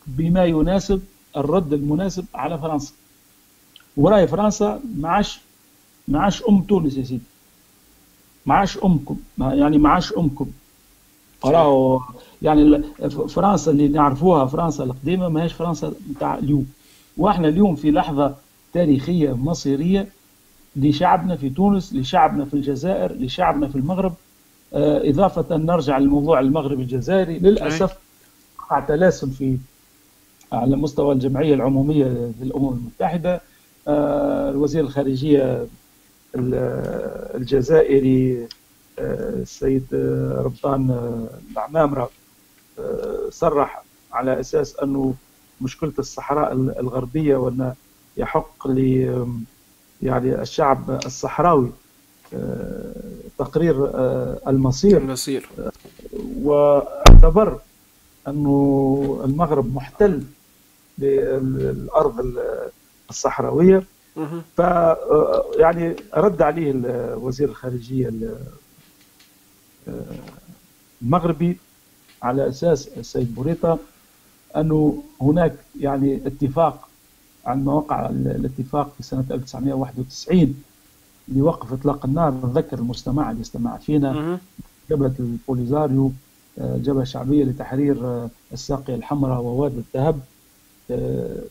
بما 0.07 0.45
يناسب 0.45 1.01
الرد 1.37 1.73
المناسب 1.73 2.25
على 2.35 2.57
فرنسا. 2.57 2.93
وراي 3.97 4.27
فرنسا 4.27 4.81
معاش 4.97 5.39
معاش 6.07 6.43
أم 6.49 6.61
تونس 6.61 6.97
يا 6.97 7.03
سيدي. 7.03 7.21
معاش 8.45 8.77
أمكم 8.77 9.17
يعني 9.39 9.77
معاش 9.77 10.13
أمكم. 10.13 10.47
راهو 11.45 12.01
يعني 12.41 12.83
فرنسا 13.29 13.71
اللي 13.71 13.87
نعرفوها 13.87 14.45
فرنسا 14.45 14.83
القديمة 14.83 15.29
ما 15.29 15.43
هيش 15.43 15.53
فرنسا 15.53 15.93
نتاع 16.11 16.37
اليوم. 16.37 16.65
وإحنا 17.17 17.47
اليوم 17.47 17.75
في 17.75 17.91
لحظة 17.91 18.35
تاريخية 18.73 19.33
مصيرية 19.33 20.07
لشعبنا 20.75 21.35
في 21.35 21.49
تونس 21.49 21.93
لشعبنا 21.93 22.45
في 22.45 22.53
الجزائر 22.53 23.13
لشعبنا 23.13 23.67
في 23.67 23.75
المغرب. 23.75 24.13
آه، 24.73 25.09
إضافة 25.09 25.57
نرجع 25.57 25.97
لموضوع 25.97 26.39
المغرب 26.39 26.79
الجزائري. 26.79 27.39
للأسف 27.39 27.97
وقع 28.59 28.79
تلاسم 28.79 29.29
في 29.29 29.57
على 30.51 30.75
مستوى 30.75 31.13
الجمعية 31.13 31.53
العمومية 31.53 32.31
للأمم 32.41 32.69
المتحدة. 32.69 33.41
آه، 33.87 34.49
الوزير 34.49 34.83
الخارجية 34.83 35.67
الجزائري 37.35 38.47
آه، 38.99 39.29
السيد 39.29 39.85
ربطان 40.37 41.27
العمامرة 41.51 42.09
صرح 43.29 43.83
على 44.11 44.39
أساس 44.39 44.75
أنه 44.75 45.13
مشكلة 45.61 45.93
الصحراء 45.99 46.53
الغربية 46.53 47.35
وأن 47.35 47.73
يحق 48.19 48.67
ل 48.67 48.79
يعني 50.01 50.41
الشعب 50.41 50.99
الصحراوي 51.05 51.71
تقرير 53.37 53.85
آه، 53.85 54.39
المصير. 54.47 54.97
المصير. 54.97 55.49
واعتبر 56.41 57.59
انه 58.27 59.21
المغرب 59.25 59.75
محتل 59.75 60.23
للأرض 60.97 62.37
الصحراوية. 63.09 63.83
ف 64.57 64.61
آه، 64.61 65.45
يعني 65.55 65.95
رد 66.13 66.41
عليه 66.41 66.73
وزير 67.15 67.49
الخارجية 67.49 68.11
آه، 69.87 70.03
المغربي 71.01 71.57
على 72.23 72.49
أساس 72.49 72.87
السيد 72.97 73.35
بوريطة 73.35 73.79
أنه 74.55 75.03
هناك 75.21 75.55
يعني 75.79 76.21
اتفاق 76.27 76.88
عندما 77.45 77.73
وقع 77.73 78.09
الاتفاق 78.09 78.93
في 78.97 79.03
سنة 79.03 79.25
1991 79.31 80.53
لوقف 81.27 81.73
إطلاق 81.73 82.05
النار 82.05 82.31
نذكر 82.31 82.79
المستمع 82.79 83.31
اللي 83.31 83.41
استمع 83.41 83.77
فينا 83.77 84.39
جبهة 84.89 85.13
البوليزاريو 85.19 86.11
جبهة 86.57 87.03
شعبية 87.03 87.43
لتحرير 87.43 88.27
الساقية 88.53 88.95
الحمراء 88.95 89.41
ووادي 89.41 89.75
الذهب 89.95 90.19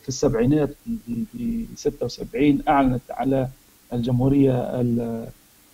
في 0.01 0.07
السبعينات 0.07 0.69
في 1.31 1.65
76 1.75 2.59
أعلنت 2.67 3.01
على 3.09 3.47
الجمهورية 3.93 4.81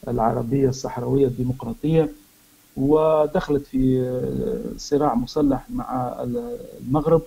العربية 0.07 0.69
الصحراوية 0.69 1.27
الديمقراطية 1.27 2.09
ودخلت 2.77 3.65
في 3.67 4.19
صراع 4.77 5.15
مسلح 5.15 5.65
مع 5.69 6.15
المغرب. 6.81 7.21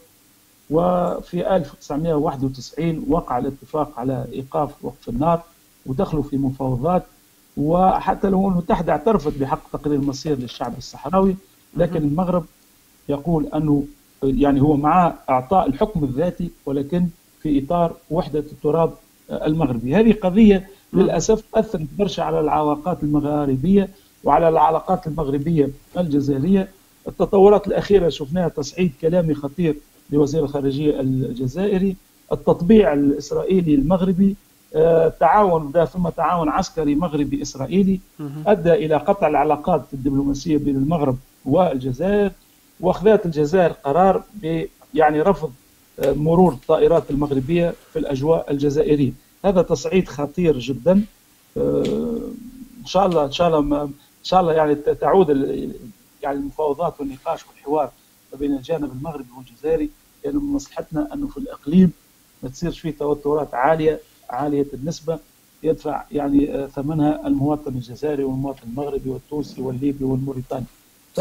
وفي 0.70 1.56
1991 1.56 3.04
وقع 3.08 3.38
الاتفاق 3.38 3.98
على 4.00 4.26
إيقاف 4.32 4.84
وقف 4.84 5.08
النار 5.08 5.42
ودخلوا 5.86 6.22
في 6.22 6.36
مفاوضات 6.36 7.02
وحتى 7.56 8.28
الأمم 8.28 8.48
المتحدة 8.52 8.92
اعترفت 8.92 9.38
بحق 9.38 9.70
تقرير 9.72 9.98
المصير 9.98 10.38
للشعب 10.38 10.78
الصحراوي 10.78 11.36
لكن 11.76 11.96
المغرب 11.96 12.44
يقول 13.08 13.46
أنه 13.46 13.84
يعني 14.22 14.60
هو 14.62 14.76
مع 14.76 15.14
إعطاء 15.30 15.66
الحكم 15.66 16.04
الذاتي 16.04 16.50
ولكن 16.66 17.06
في 17.42 17.64
إطار 17.64 17.92
وحدة 18.10 18.38
التراب 18.38 18.92
المغربي. 19.30 19.96
هذه 19.96 20.12
قضية 20.12 20.68
للأسف 20.92 21.44
اثرت 21.54 21.86
برشا 21.98 22.22
على 22.22 22.40
العلاقات 22.40 23.02
المغاربية 23.02 23.88
وعلى 24.24 24.48
العلاقات 24.48 25.06
المغربية 25.06 25.70
الجزائرية. 25.98 26.68
التطورات 27.08 27.66
الأخيرة 27.66 28.08
شفناها 28.08 28.48
تصعيد 28.48 28.92
كلامي 29.00 29.34
خطير 29.34 29.76
لوزير 30.10 30.44
الخارجية 30.44 31.00
الجزائري. 31.00 31.96
التطبيع 32.32 32.92
الإسرائيلي 32.92 33.74
المغربي 33.74 34.36
آه، 34.76 35.08
تعاون 35.20 35.72
ده 35.72 35.84
ثم 35.84 36.08
تعاون 36.08 36.48
عسكري 36.48 36.94
مغربي 36.94 37.42
إسرائيلي 37.42 38.00
أدى 38.46 38.72
إلى 38.72 38.96
قطع 38.96 39.26
العلاقات 39.28 39.82
الدبلوماسية 39.92 40.58
بين 40.58 40.76
المغرب 40.76 41.16
والجزائر 41.44 42.30
وأخذت 42.80 43.26
الجزائر 43.26 43.72
قرار 43.72 44.22
ب 44.42 44.64
يعني 44.94 45.22
رفض 45.22 45.52
آه، 46.00 46.12
مرور 46.12 46.52
الطائرات 46.52 47.10
المغربية 47.10 47.74
في 47.92 47.98
الأجواء 47.98 48.50
الجزائرية. 48.50 49.12
هذا 49.44 49.62
تصعيد 49.62 50.08
خطير 50.08 50.58
جدا. 50.58 51.02
آه، 51.56 52.18
إن 52.80 52.86
شاء 52.86 53.06
الله 53.06 53.24
إن 53.24 53.32
شاء 53.32 53.48
الله 53.48 53.82
إن 53.82 53.90
شاء 54.22 54.40
الله 54.40 54.52
يعني 54.52 54.74
تعود 54.74 55.28
يعني 56.22 56.38
المفاوضات 56.38 57.00
والنقاش 57.00 57.40
والحوار 57.48 57.90
ما 58.32 58.38
بين 58.38 58.52
الجانب 58.52 58.92
المغربي 58.92 59.28
والجزائري 59.36 59.90
لأن 60.24 60.32
يعني 60.32 60.46
من 60.46 60.52
مصلحتنا 60.52 61.14
أنه 61.14 61.26
في 61.26 61.36
الإقليم 61.36 61.92
ما 62.42 62.48
تصيرش 62.48 62.80
فيه 62.80 62.90
توترات 62.98 63.54
عالية 63.54 64.00
عالية 64.30 64.66
النسبة 64.74 65.18
يدفع 65.62 66.04
يعني 66.12 66.54
آه، 66.54 66.66
ثمنها 66.66 67.26
المواطن 67.26 67.74
الجزائري 67.74 68.24
والمواطن 68.24 68.60
المغربي 68.66 69.10
والتونسي 69.10 69.62
والليبي 69.62 70.04
والموريتاني. 70.04 70.64
ف 71.14 71.20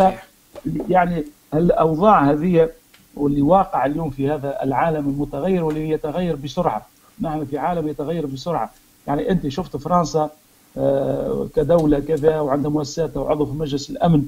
يعني 0.89 1.23
الأوضاع 1.53 2.31
هذه 2.31 2.69
واللي 3.15 3.41
واقع 3.41 3.85
اليوم 3.85 4.09
في 4.09 4.29
هذا 4.29 4.63
العالم 4.63 5.09
المتغير 5.09 5.63
واللي 5.63 5.89
يتغير 5.89 6.35
بسرعة 6.35 6.87
نحن 7.21 7.45
في 7.45 7.57
عالم 7.57 7.87
يتغير 7.87 8.25
بسرعة. 8.25 8.73
يعني 9.07 9.31
أنت 9.31 9.47
شفت 9.47 9.77
فرنسا 9.77 10.29
آه، 10.77 11.47
كدولة 11.55 11.99
كذا 11.99 12.39
وعندها 12.39 12.71
مؤسسات 12.71 13.17
وعضو 13.17 13.45
في 13.45 13.51
مجلس 13.51 13.89
الأمن 13.89 14.27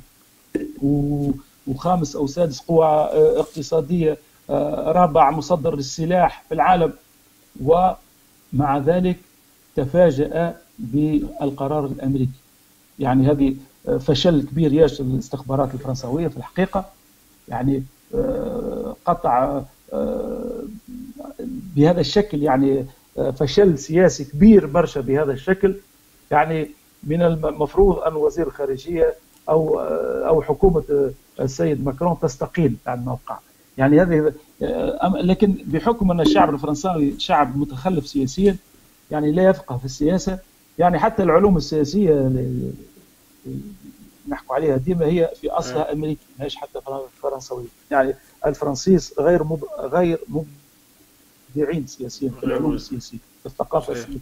وخامس 1.70 2.16
أو 2.16 2.28
سادس 2.28 2.60
قوة 2.60 2.88
آه، 2.88 3.40
اقتصادية 3.40 4.18
رابع 4.88 5.32
مصدر 5.32 5.76
للسلاح 5.76 6.44
في 6.48 6.54
العالم. 6.54 6.94
ومع 7.64 8.78
ذلك 8.78 9.18
تفاجأ 9.76 10.56
بالقرار 10.80 11.86
الأمريكي. 11.86 12.40
يعني 13.00 13.32
هذه 13.32 13.56
فشل 14.00 14.44
كبير 14.44 14.74
ياش 14.74 15.02
الاستخبارات 15.02 15.74
الفرنسوية 15.74 16.28
في 16.28 16.38
الحقيقة. 16.38 16.86
يعني 17.48 17.84
آه، 18.16 18.96
قطع 19.06 19.62
آه، 19.94 20.64
بهذا 21.76 22.02
الشكل 22.02 22.44
يعني 22.44 22.86
آه، 23.18 23.32
فشل 23.32 23.78
سياسي 23.78 24.24
كبير 24.24 24.66
برشا 24.66 25.02
بهذا 25.02 25.32
الشكل. 25.32 25.76
يعني 26.32 26.72
من 27.04 27.22
المفروض 27.22 28.00
أن 28.00 28.16
وزير 28.16 28.48
الخارجية 28.48 29.14
أو 29.50 29.80
أو 30.28 30.42
حكومة 30.42 31.12
السيد 31.40 31.86
ماكرون 31.86 32.18
تستقيل 32.22 32.76
عن 32.88 33.00
الموقع 33.00 33.38
يعني 33.78 34.02
هذه 34.02 34.34
لكن 35.02 35.56
بحكم 35.66 36.12
أن 36.12 36.22
الشعب 36.22 36.54
الفرنساوي 36.54 37.20
شعب 37.20 37.58
متخلف 37.58 38.08
سياسيا 38.08 38.56
يعني 39.12 39.32
لا 39.32 39.44
يفقه 39.44 39.78
في 39.78 39.86
السياسة. 39.86 40.40
يعني 40.80 41.00
حتى 41.00 41.24
العلوم 41.24 41.58
السياسية 41.58 42.32
نحكوا 44.28 44.56
عليها 44.56 44.78
ديما 44.78 45.06
هي 45.06 45.32
في 45.42 45.50
أصلها 45.50 45.94
أمريكي 45.94 46.26
ماهيش 46.40 46.56
حتى 46.56 46.80
فرنسويه 47.22 47.66
يعني 47.92 48.14
الفرنسيس 48.46 49.20
غير 49.20 49.44
مب... 49.44 49.64
غير 49.80 50.20
مبدعين 51.56 51.88
سياسيا 51.88 52.30
في 52.40 52.46
العلوم 52.46 52.74
السياسية 52.74 53.18
في 53.40 53.46
الثقافة 53.46 53.94
السياسية. 53.94 54.20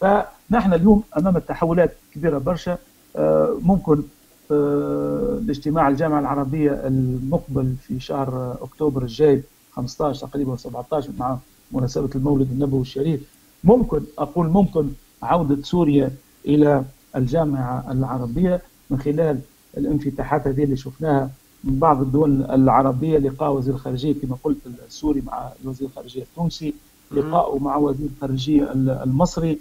فنحن 0.00 0.72
اليوم 0.74 1.02
أمام 1.16 1.38
تحولات 1.38 1.96
كبيرة 2.14 2.38
برشا. 2.38 2.78
آه، 3.16 3.58
ممكن 3.62 4.02
الاجتماع 4.50 5.88
الجامعة 5.88 6.20
العربية 6.20 6.70
المقبل 6.86 7.74
في 7.86 8.00
شهر 8.00 8.56
أكتوبر 8.62 9.02
الجاي 9.02 9.42
15 9.72 10.26
تقريبا 10.26 10.56
17 10.56 11.10
مع 11.18 11.38
مناسبة 11.72 12.10
المولد 12.14 12.50
النبوي 12.50 12.80
الشريف. 12.80 13.20
ممكن 13.64 14.00
أقول 14.18 14.48
ممكن 14.48 14.88
عودة 15.22 15.62
سوريا 15.62 16.10
إلى 16.46 16.84
الجامعة 17.16 17.92
العربية 17.92 18.62
من 18.90 18.98
خلال 19.00 19.38
الانفتاحات 19.76 20.46
هذه 20.46 20.64
اللي 20.64 20.76
شفناها 20.76 21.30
من 21.64 21.78
بعض 21.78 22.00
الدول 22.00 22.42
العربية 22.42 23.18
لقاء 23.18 23.52
وزير 23.52 23.74
الخارجية 23.74 24.14
كما 24.22 24.36
قلت 24.44 24.58
السوري 24.88 25.20
مع 25.26 25.52
وزير 25.64 25.88
الخارجية 25.88 26.22
التونسي 26.22 26.74
لقاءه 27.10 27.58
مع 27.58 27.76
وزير 27.76 28.08
الخارجية 28.16 28.72
المصري. 28.72 29.58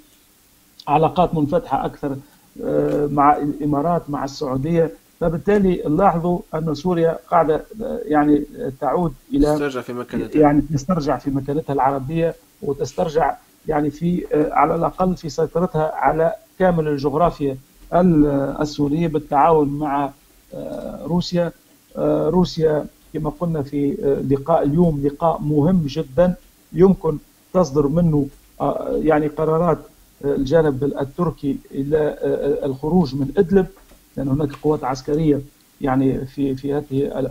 علاقات 0.88 1.36
منفتحة 1.36 1.86
أكثر 1.86 2.16
مع 3.12 3.38
الإمارات 3.38 4.10
مع 4.10 4.24
السعودية. 4.24 4.92
فبالتالي 5.20 5.84
نلاحظوا 5.88 6.40
أن 6.56 6.74
سوريا 6.74 7.20
قاعدة 7.32 7.66
يعني 8.06 8.44
تعود 8.82 9.14
إلى 9.34 9.46
تسترجع 9.54 9.82
في 9.82 9.94
مكانتها. 9.94 10.42
يعني 10.42 10.62
تسترجع 10.62 11.18
في 11.18 11.30
مكانتها 11.30 11.74
العربية 11.74 12.36
وتسترجع 12.62 13.36
يعني 13.68 13.90
في 13.92 14.26
آه، 14.34 14.54
على 14.54 14.76
الأقل 14.76 15.18
في 15.18 15.30
سيطرتها 15.30 15.92
على 15.96 16.34
كامل 16.60 16.88
الجغرافيا 16.88 17.58
السورية 18.62 19.08
بالتعاون 19.08 19.70
مع 19.70 20.12
آه، 20.54 21.06
روسيا. 21.06 21.52
روسيا 21.98 22.86
كما 23.14 23.30
قلنا 23.40 23.62
في 23.62 23.92
لقاء 24.30 24.64
اليوم 24.64 25.02
لقاء 25.04 25.42
مهم 25.42 25.84
جدا 25.88 26.36
يمكن 26.74 27.18
تصدر 27.54 27.88
منه 27.88 28.28
يعني 28.92 29.28
قرارات 29.28 29.78
الجانب 30.26 30.84
التركي 30.84 31.58
إلى 31.72 31.98
آه، 31.98 32.66
الخروج 32.66 33.16
من 33.16 33.32
إدلب 33.38 33.68
لأن 34.18 34.28
هناك 34.28 34.52
قوات 34.64 34.84
عسكرية 34.84 35.42
يعني 35.82 36.26
في 36.26 36.56
في 36.56 36.74
هذه 36.74 37.28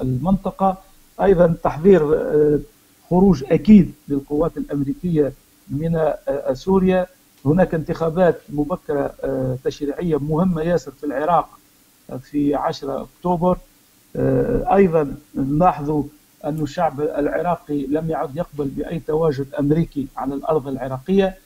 المنطقة. 0.00 0.76
أيضا 1.22 1.54
تحضير 1.62 2.14
آه، 2.14 2.58
خروج 3.10 3.44
أكيد 3.50 3.92
للقوات 4.08 4.56
الأمريكية 4.56 5.32
من 5.70 5.96
آه، 5.96 6.52
سوريا. 6.52 7.06
هناك 7.44 7.74
انتخابات 7.74 8.40
مبكرة 8.48 9.14
تشريعية 9.64 10.16
مهمة 10.16 10.62
ياسر 10.62 10.90
في 10.90 11.06
العراق 11.06 11.48
في 12.22 12.54
10 12.54 13.02
أكتوبر. 13.02 13.58
أيضا 14.72 15.14
نلاحظ 15.34 16.04
أن 16.44 16.60
الشعب 16.62 17.00
العراقي 17.00 17.86
لم 17.86 18.10
يعد 18.10 18.36
يقبل 18.36 18.64
بأي 18.64 18.98
تواجد 18.98 19.46
أمريكي 19.58 20.06
على 20.16 20.34
الأرض 20.34 20.68
العراقية. 20.68 21.36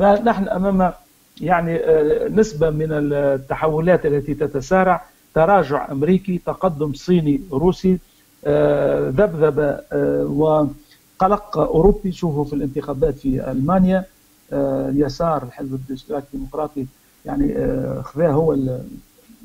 فنحن 0.00 0.48
أمام 0.48 0.92
يعني 1.40 1.76
آه، 1.76 2.28
نسبة 2.28 2.70
من 2.70 2.88
التحولات 2.92 4.06
التي 4.06 4.34
تتسارع. 4.34 5.04
تراجع 5.34 5.92
أمريكي 5.92 6.38
تقدم 6.46 6.92
صيني 6.94 7.40
روسي 7.52 7.98
آه، 8.44 9.08
ذبذبه 9.08 9.78
آه، 9.92 10.24
وقلق 10.24 11.58
أوروبي. 11.58 12.12
شوفوا 12.12 12.44
في 12.44 12.52
الانتخابات 12.52 13.18
في 13.18 13.50
ألمانيا 13.50 14.04
اليسار 14.52 15.42
الحزب 15.42 15.80
الاشتراكي 15.88 16.26
الديمقراطي 16.34 16.86
يعني 17.26 17.54
خذاه 18.02 18.30
هو 18.30 18.56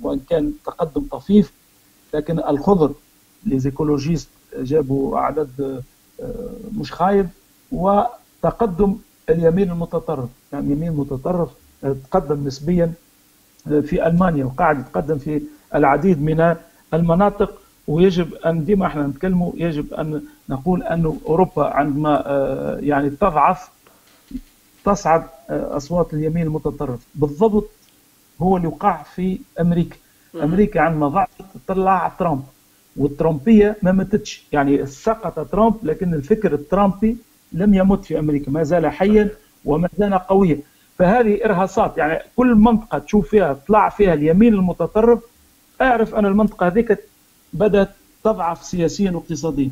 وإن 0.02 0.20
كان 0.30 0.54
تقدم 0.66 1.06
طفيف. 1.12 1.52
لكن 2.14 2.40
الخضر 2.40 2.92
ليزيكولوجيست 3.46 4.30
جابوا 4.58 5.20
عدد 5.20 5.82
مش 6.78 6.92
خايب. 6.92 7.30
وتقدم 7.72 8.98
اليمين 9.30 9.72
المتطرف. 9.72 10.30
يعني 10.54 10.72
يمين 10.72 10.92
متطرف 10.92 11.50
آه، 11.84 11.96
تقدم 12.12 12.48
نسبيا 12.48 12.94
آه، 13.72 13.80
في 13.80 14.08
ألمانيا. 14.08 14.46
وقاعد 14.46 14.80
يتقدم 14.80 15.18
في 15.18 15.42
العديد 15.76 16.22
من 16.22 16.56
المناطق 16.94 17.62
ويجب 17.88 18.34
أن 18.34 18.66
ديما 18.66 18.86
إحنا 18.88 19.08
نتكلموا 19.08 19.52
يجب 19.56 19.94
أن 19.94 20.22
نقول 20.50 20.84
أن 20.84 21.18
أوروبا 21.26 21.66
عندما 21.66 22.24
آه، 22.28 22.78
يعني 22.80 23.10
تضعف 23.10 23.70
تصعد 24.86 25.24
أصوات 25.50 26.14
اليمين 26.14 26.48
المتطرف. 26.48 27.00
بالضبط 27.16 27.70
هو 28.42 28.58
اللي 28.58 28.68
وقع 28.68 29.04
في 29.04 29.40
أمريكا. 29.60 29.96
أمريكا 30.44 30.82
عندما 30.82 31.08
ضعفت 31.08 31.46
طلع 31.68 32.12
ترامب 32.20 32.44
والترامبية 32.98 33.78
ما 33.84 33.92
ماتتش. 33.92 34.46
يعني 34.52 34.86
سقط 34.86 35.52
ترامب 35.52 35.76
لكن 35.84 36.14
الفكر 36.14 36.54
الترامبي 36.54 37.18
لم 37.56 37.74
يمت 37.74 38.06
في 38.06 38.20
أمريكا 38.20 38.52
ما 38.52 38.64
زال 38.64 38.88
حيا 38.88 39.30
وما 39.66 39.90
زال 39.98 40.14
قويا. 40.14 40.60
فهذه 41.00 41.46
إرهاصات 41.46 41.98
يعني 41.98 42.20
كل 42.36 42.56
منطقة 42.56 43.00
تشوف 43.00 43.30
فيها 43.30 43.58
طلع 43.68 43.90
فيها 43.90 44.14
اليمين 44.14 44.54
المتطرف 44.54 45.20
أعرف 45.82 46.16
أن 46.16 46.26
المنطقة 46.26 46.68
هذيك 46.68 47.00
بدأت 47.54 47.90
تضعف 48.24 48.64
سياسيا 48.64 49.12
واقتصاديا. 49.12 49.70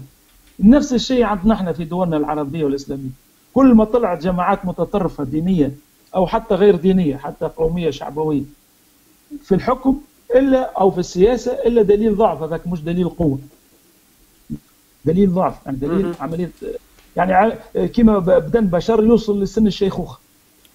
نفس 0.60 0.94
الشيء 0.94 1.24
عندنا 1.24 1.54
إحنا 1.54 1.74
في 1.74 1.84
دولنا 1.84 2.18
العربية 2.18 2.64
والإسلامية. 2.64 3.10
كل 3.54 3.74
ما 3.74 3.84
طلعت 3.84 4.24
جماعات 4.24 4.66
متطرفة 4.66 5.24
دينيا 5.24 5.72
أو 6.16 6.28
حتى 6.28 6.56
غير 6.56 6.76
دينية 6.76 7.18
حتى 7.18 7.46
قومية 7.46 7.90
شعبوية 7.90 8.42
في 9.44 9.56
الحكم 9.56 10.02
إلا 10.36 10.72
أو 10.80 10.92
في 10.92 10.98
السياسة 10.98 11.52
إلا 11.52 11.82
دليل 11.82 12.16
ضعف 12.16 12.42
هذاك 12.42 12.68
مش 12.68 12.82
دليل 12.82 13.10
قوة. 13.10 13.40
دليل 15.06 15.34
ضعف 15.34 15.56
يعني 15.66 15.78
دليل 15.78 16.14
عملية 16.20 16.50
يعني 17.18 17.56
كما 17.88 18.20
بدا 18.20 18.60
البشر 18.60 19.04
يوصل 19.04 19.44
لسن 19.44 19.68
الشيخوخه 19.68 20.20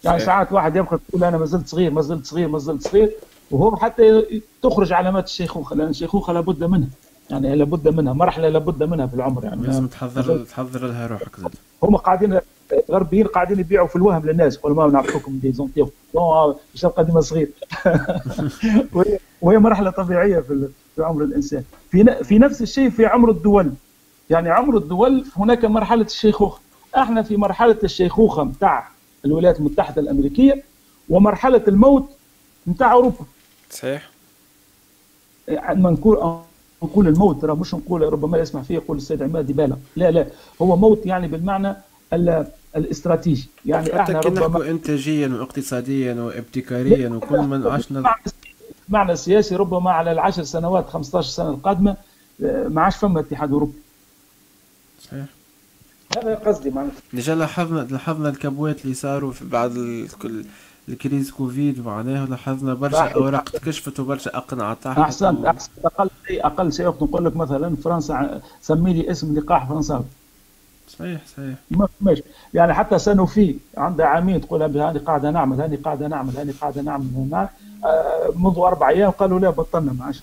يعني 0.04 0.20
ساعات 0.20 0.52
واحد 0.52 0.76
يبقى 0.76 0.98
تقول 1.08 1.24
أنا 1.24 1.38
ما 1.38 1.46
زلت 1.46 1.68
صغير 1.68 1.90
ما 1.90 2.02
زلت 2.02 2.26
صغير 2.26 2.48
ما 2.48 2.58
زلت 2.58 2.88
صغير 2.88 3.10
وهو 3.50 3.76
حتى 3.76 4.24
تخرج 4.62 4.92
علامات 4.92 5.26
الشيخوخه 5.26 5.76
لأن 5.76 5.88
الشيخوخه 5.88 6.32
لابد 6.32 6.64
منها. 6.64 6.88
يعني 7.30 7.56
لابد 7.56 7.88
منها 7.88 8.12
مرحلة 8.12 8.48
لابد 8.48 8.82
منها 8.82 9.06
في 9.06 9.14
العمر 9.14 9.44
يعني. 9.44 9.66
لازم 9.66 9.86
تحضر 9.86 10.44
تحضر 10.44 10.86
لها 10.86 11.06
روحك 11.06 11.40
زاد. 11.40 11.54
هم 11.82 11.96
قاعدين 11.96 12.40
الغربيين 12.88 13.26
قاعدين 13.26 13.58
يبيعوا 13.60 13.86
في 13.86 13.96
الوهم 13.96 14.26
للناس 14.26 14.56
يقولوا 14.56 14.76
ما 14.76 14.92
نعرفوكم 14.92 15.38
دي 15.38 15.52
زونتيو 15.52 15.90
تبقى 16.80 17.04
ديما 17.04 17.20
صغير. 17.20 17.48
وهي 19.42 19.58
مرحلة 19.58 19.90
طبيعية 19.90 20.40
في 20.40 20.68
في 20.96 21.02
عمر 21.02 21.24
الإنسان. 21.24 21.62
في 21.90 22.24
في 22.24 22.38
نفس 22.38 22.62
الشيء 22.62 22.90
في 22.90 23.06
عمر 23.06 23.30
الدول. 23.30 23.72
يعني 24.30 24.50
عمر 24.50 24.76
الدول 24.76 25.24
هناك 25.36 25.64
مرحلة 25.64 26.02
الشيخوخة. 26.02 26.60
إحنا 26.96 27.22
في 27.22 27.36
مرحلة 27.36 27.78
الشيخوخة 27.84 28.44
نتاع 28.44 28.88
الولايات 29.24 29.58
المتحدة 29.58 30.02
الأمريكية 30.02 30.62
ومرحلة 31.08 31.62
الموت 31.68 32.10
نتاع 32.68 32.92
أوروبا. 32.92 33.24
صحيح. 33.70 34.10
عندما 35.48 35.90
نقول 35.90 36.38
نقول 36.82 37.08
الموت 37.08 37.42
ترى 37.42 37.54
مش 37.54 37.74
نقول 37.74 38.12
ربما 38.12 38.38
يسمع 38.38 38.62
فيه 38.62 38.74
يقول 38.74 38.96
السيد 38.96 39.22
عماد 39.22 39.46
ديبالا. 39.46 39.76
لا 39.96 40.10
لا 40.10 40.26
هو 40.62 40.76
موت 40.76 41.06
يعني 41.06 41.28
بالمعنى 41.28 41.76
الاستراتيجي. 42.76 43.48
يعني 43.66 44.00
إحنا 44.00 44.20
ربما 44.20 44.70
انتاجيا 44.70 45.28
واقتصاديا 45.28 46.14
وابتكاريا 46.14 47.08
وكل 47.08 47.38
من 47.40 47.66
عشنا 47.66 48.14
معنى 48.88 49.16
سياسي 49.16 49.56
ربما 49.56 49.90
على 49.90 50.12
العشر 50.12 50.42
سنوات 50.42 50.88
15 50.88 51.28
سنة 51.28 51.50
القادمة 51.50 51.96
آه، 52.44 52.68
ما 52.68 52.82
عادش 52.82 52.96
فما 52.96 53.20
اتحاد 53.20 53.52
أوروبي. 53.52 53.72
صحيح. 55.10 55.24
هذا 56.16 56.34
قصدي 56.34 56.70
معناتها. 56.70 56.96
ديجا 57.12 57.34
لاحظنا 57.34 57.80
لاحظنا 57.90 58.28
الكبوات 58.28 58.84
اللي 58.84 58.94
صاروا 58.94 59.32
في 59.32 59.44
بعد 59.44 59.76
الكل 59.76 60.44
ال 60.88 60.95
crise 60.95 61.30
Covid 61.30 61.86
معناه 61.86 62.24
لاحظنا 62.24 62.74
برشا 62.74 63.08
أوراق 63.14 63.48
تكشفت 63.50 64.00
وبرشا 64.00 64.36
أقنعة. 64.36 64.74
طاحت 64.74 64.98
احسن 64.98 65.36
و... 65.36 65.46
احسن 65.46 65.70
أقل 65.84 66.10
شيء 66.26 66.46
أقل 66.46 66.72
شيء 66.72 66.86
وقت 66.86 67.02
نقول 67.02 67.24
لك 67.24 67.36
مثلا 67.36 67.76
فرنسا 67.76 68.40
سمي 68.62 68.92
لي 68.92 69.10
اسم 69.10 69.38
لقاح 69.38 69.68
فرنساوي. 69.68 70.04
صحيح 70.88 71.20
صحيح. 71.36 71.54
ما 71.70 71.88
ماشي. 72.00 72.22
يعني 72.54 72.74
حتى 72.74 72.98
سنوفي 72.98 73.56
عندها 73.76 74.06
عامين 74.06 74.40
تقول 74.40 74.62
هاني 74.62 74.98
قاعدة 74.98 75.30
نعمل 75.30 75.60
هاني 75.60 75.76
قاعدة 75.76 76.08
نعمل 76.08 76.36
هاني 76.36 76.52
قاعدة 76.52 76.82
نعمل 76.82 77.06
هنا 77.16 77.48
آه 77.84 78.32
منذ 78.36 78.58
أربع 78.58 78.88
أيام 78.88 79.10
قالوا 79.10 79.40
لا 79.40 79.50
بطلنا 79.50 79.92
ما 79.92 80.04
عادش. 80.04 80.20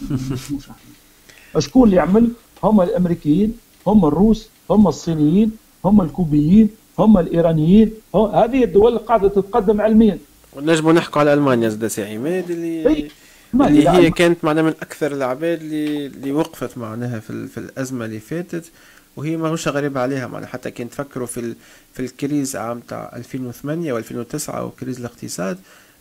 شكون 1.59 1.83
اللي 1.83 1.95
يعمل؟ 1.95 2.31
هم 2.63 2.81
الأمريكيين 2.81 3.57
هم 3.87 4.05
الروس 4.05 4.49
هم 4.69 4.87
الصينيين 4.87 5.51
هم 5.85 6.01
الكوبيين 6.01 6.69
هم 6.99 7.17
الإيرانيين 7.17 7.91
هم 8.15 8.35
هذه 8.35 8.63
الدول 8.63 8.87
اللي 8.87 8.99
قاعدة 8.99 9.27
تتقدم 9.27 9.81
علميا. 9.81 10.17
ونجموا 10.53 10.93
نحكوا 10.93 11.19
على 11.21 11.33
ألمانيا 11.33 11.69
زاد 11.69 11.87
سي 11.87 12.03
عماد 12.15 12.51
اللي 12.51 13.09
اللي 13.53 13.89
هي 13.89 14.11
كانت 14.11 14.45
معنا 14.45 14.61
من 14.61 14.69
أكثر 14.81 15.11
العباد 15.11 15.61
اللي 15.61 16.05
اللي 16.05 16.31
وقفت 16.31 16.77
معناها 16.77 17.19
في, 17.19 17.47
في 17.47 17.57
الأزمة 17.57 18.05
اللي 18.05 18.19
فاتت 18.19 18.71
وهي 19.15 19.37
ماهوش 19.37 19.67
غريبة 19.67 19.99
عليها 20.01 20.27
معناها. 20.27 20.49
حتى 20.49 20.71
كان 20.71 20.89
تفكروا 20.89 21.27
في 21.27 21.39
ال... 21.39 21.55
في 21.93 21.99
ال 21.99 22.09
crise 22.09 22.55
عام 22.55 22.79
تاع 22.79 23.11
2008 23.15 24.01
و2009 24.01 24.55
و 24.55 24.62
crise 24.62 24.99
الاقتصاد 24.99 25.57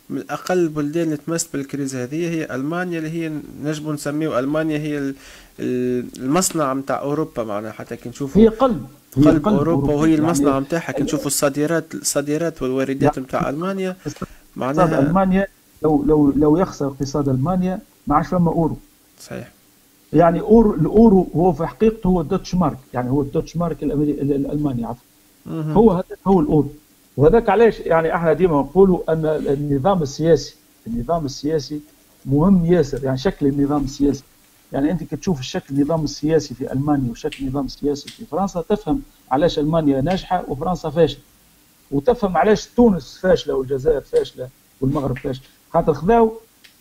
من 0.09 0.23
أقل 0.29 0.57
البلدان 0.57 1.03
اللي 1.03 1.17
تمست 1.17 1.53
بال 1.53 1.65
crise 1.65 1.95
هذه 1.95 2.29
هي 2.29 2.55
ألمانيا 2.55 2.97
اللي 2.99 3.09
هي 3.09 3.31
نجم 3.63 3.91
نسميه 3.91 4.39
ألمانيا 4.39 4.77
هي 4.77 5.13
المصنع 5.59 6.73
نتاع 6.73 7.01
أوروبا 7.01 7.43
معناها 7.43 7.71
حتى 7.71 7.95
كي 7.95 8.09
نشوفوا 8.09 8.41
هي 8.41 8.47
قلب 8.47 8.85
قلب, 9.15 9.27
قلب 9.27 9.47
أوروبا 9.47 9.93
وهي 9.93 10.15
المصنع 10.15 10.49
يعني 10.51 10.65
نتاعها 10.65 10.91
كي 10.91 11.03
نشوفوا 11.03 11.27
الصادرات 11.27 11.95
الصادرات 11.95 12.61
والواردات 12.61 13.19
نتاع 13.19 13.49
ألمانيا 13.49 13.95
معناها 14.55 14.99
ألمانيا 14.99 15.47
لو 15.83 16.03
لو 16.07 16.31
لو 16.35 16.57
يخسر 16.57 16.87
اقتصاد 16.87 17.29
ألمانيا 17.29 17.79
ما 18.07 18.15
عادش 18.15 18.27
فما 18.27 18.51
أورو. 18.51 18.77
صحيح. 19.19 19.51
يعني 20.13 20.39
euro 20.41 20.73
ال 20.73 20.84
euro 20.84 21.27
هو 21.35 21.53
في 21.53 21.65
حقيقته 21.65 22.07
هو 22.07 22.21
ال 22.21 22.25
Deutsche 22.25 22.55
Mark 22.55 22.77
يعني 22.93 23.09
هو 23.09 23.21
ال 23.21 23.25
Deutsche 23.25 23.57
Mark 23.57 23.83
الألماني 23.83 24.85
عفوا. 24.85 25.03
هو 25.47 25.91
هذا 25.91 26.03
هو 26.27 26.39
الأورو. 26.39 26.69
وهذاك 27.17 27.49
علاش؟ 27.49 27.79
يعني 27.79 28.15
إحنا 28.15 28.33
ديما 28.33 28.59
نقولوا 28.61 29.13
أن 29.13 29.25
النظام 29.25 30.01
السياسي 30.01 30.55
النظام 30.87 31.25
السياسي 31.25 31.79
مهم 32.25 32.65
ياسر 32.65 33.03
يعني 33.03 33.17
شكل 33.17 33.47
النظام 33.47 33.83
السياسي. 33.83 34.23
يعني 34.73 34.91
أنت 34.91 35.03
كتشوف 35.03 35.39
الشكل 35.39 35.75
النظام 35.75 36.03
السياسي 36.03 36.53
في 36.55 36.73
ألمانيا 36.73 37.11
وشكل 37.11 37.43
النظام 37.45 37.65
السياسي 37.65 38.09
في 38.09 38.25
فرنسا 38.25 38.61
تفهم 38.69 39.01
علاش 39.31 39.59
ألمانيا 39.59 40.01
ناجحة 40.01 40.43
وفرنسا 40.47 40.89
فاشلة. 40.89 41.19
وتفهم 41.91 42.37
علاش 42.37 42.67
تونس 42.67 43.17
فاشلة 43.21 43.53
والجزائر 43.53 44.01
فاشلة 44.01 44.49
والمغرب 44.81 45.17
فاشل 45.17 45.41
خاطر 45.73 45.93
خذاو 45.93 46.33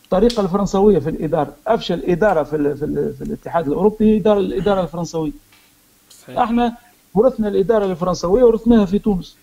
الطريقة 0.04 0.40
الفرنسوية 0.40 0.98
في 0.98 1.10
الإدارة. 1.10 1.54
أفشل 1.66 2.02
إدارة 2.04 2.42
في, 2.42 2.56
ال 2.56 2.76
في, 2.76 2.84
ال 2.84 3.14
في 3.14 3.24
الاتحاد 3.24 3.66
الأوروبي 3.68 4.04
هي 4.04 4.16
الاداره 4.16 4.38
الإدارة 4.40 4.82
الفرنسوية. 4.82 5.32
صحيح. 6.22 6.38
إحنا 6.38 6.76
ورثنا 7.14 7.48
الإدارة 7.48 7.84
الفرنسوية 7.84 8.44
ورثناها 8.44 8.84
في 8.86 8.98
تونس. 8.98 9.36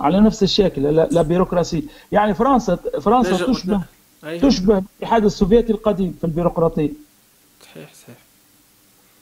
على 0.00 0.20
نفس 0.20 0.42
الشكل 0.42 0.82
la, 0.82 1.08
la 1.10 1.22
bureaucratie 1.22 1.84
يعني 2.12 2.34
فرنسا 2.34 2.76
فرنسا 3.00 3.46
تشبه 3.46 3.82
أيوه. 4.24 4.42
تشبه 4.42 4.78
الاتحاد 4.78 5.24
السوفيتي 5.24 5.72
القديم 5.72 6.14
في 6.20 6.24
البيروقراطية. 6.26 6.90
صحيح 7.62 7.94
صحيح. 7.94 8.16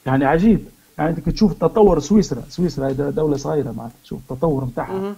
يعني 0.05 0.25
عجيب. 0.25 0.65
يعني 0.97 1.09
أنت 1.09 1.29
تشوف 1.29 1.53
تطور 1.53 1.99
سويسرا 1.99 2.43
سويسرا 2.49 2.91
دولة 2.91 3.37
صغيرة 3.37 3.71
معناتها 3.71 3.95
تشوف 4.03 4.19
التطور 4.19 4.65
نتاعها 4.65 5.15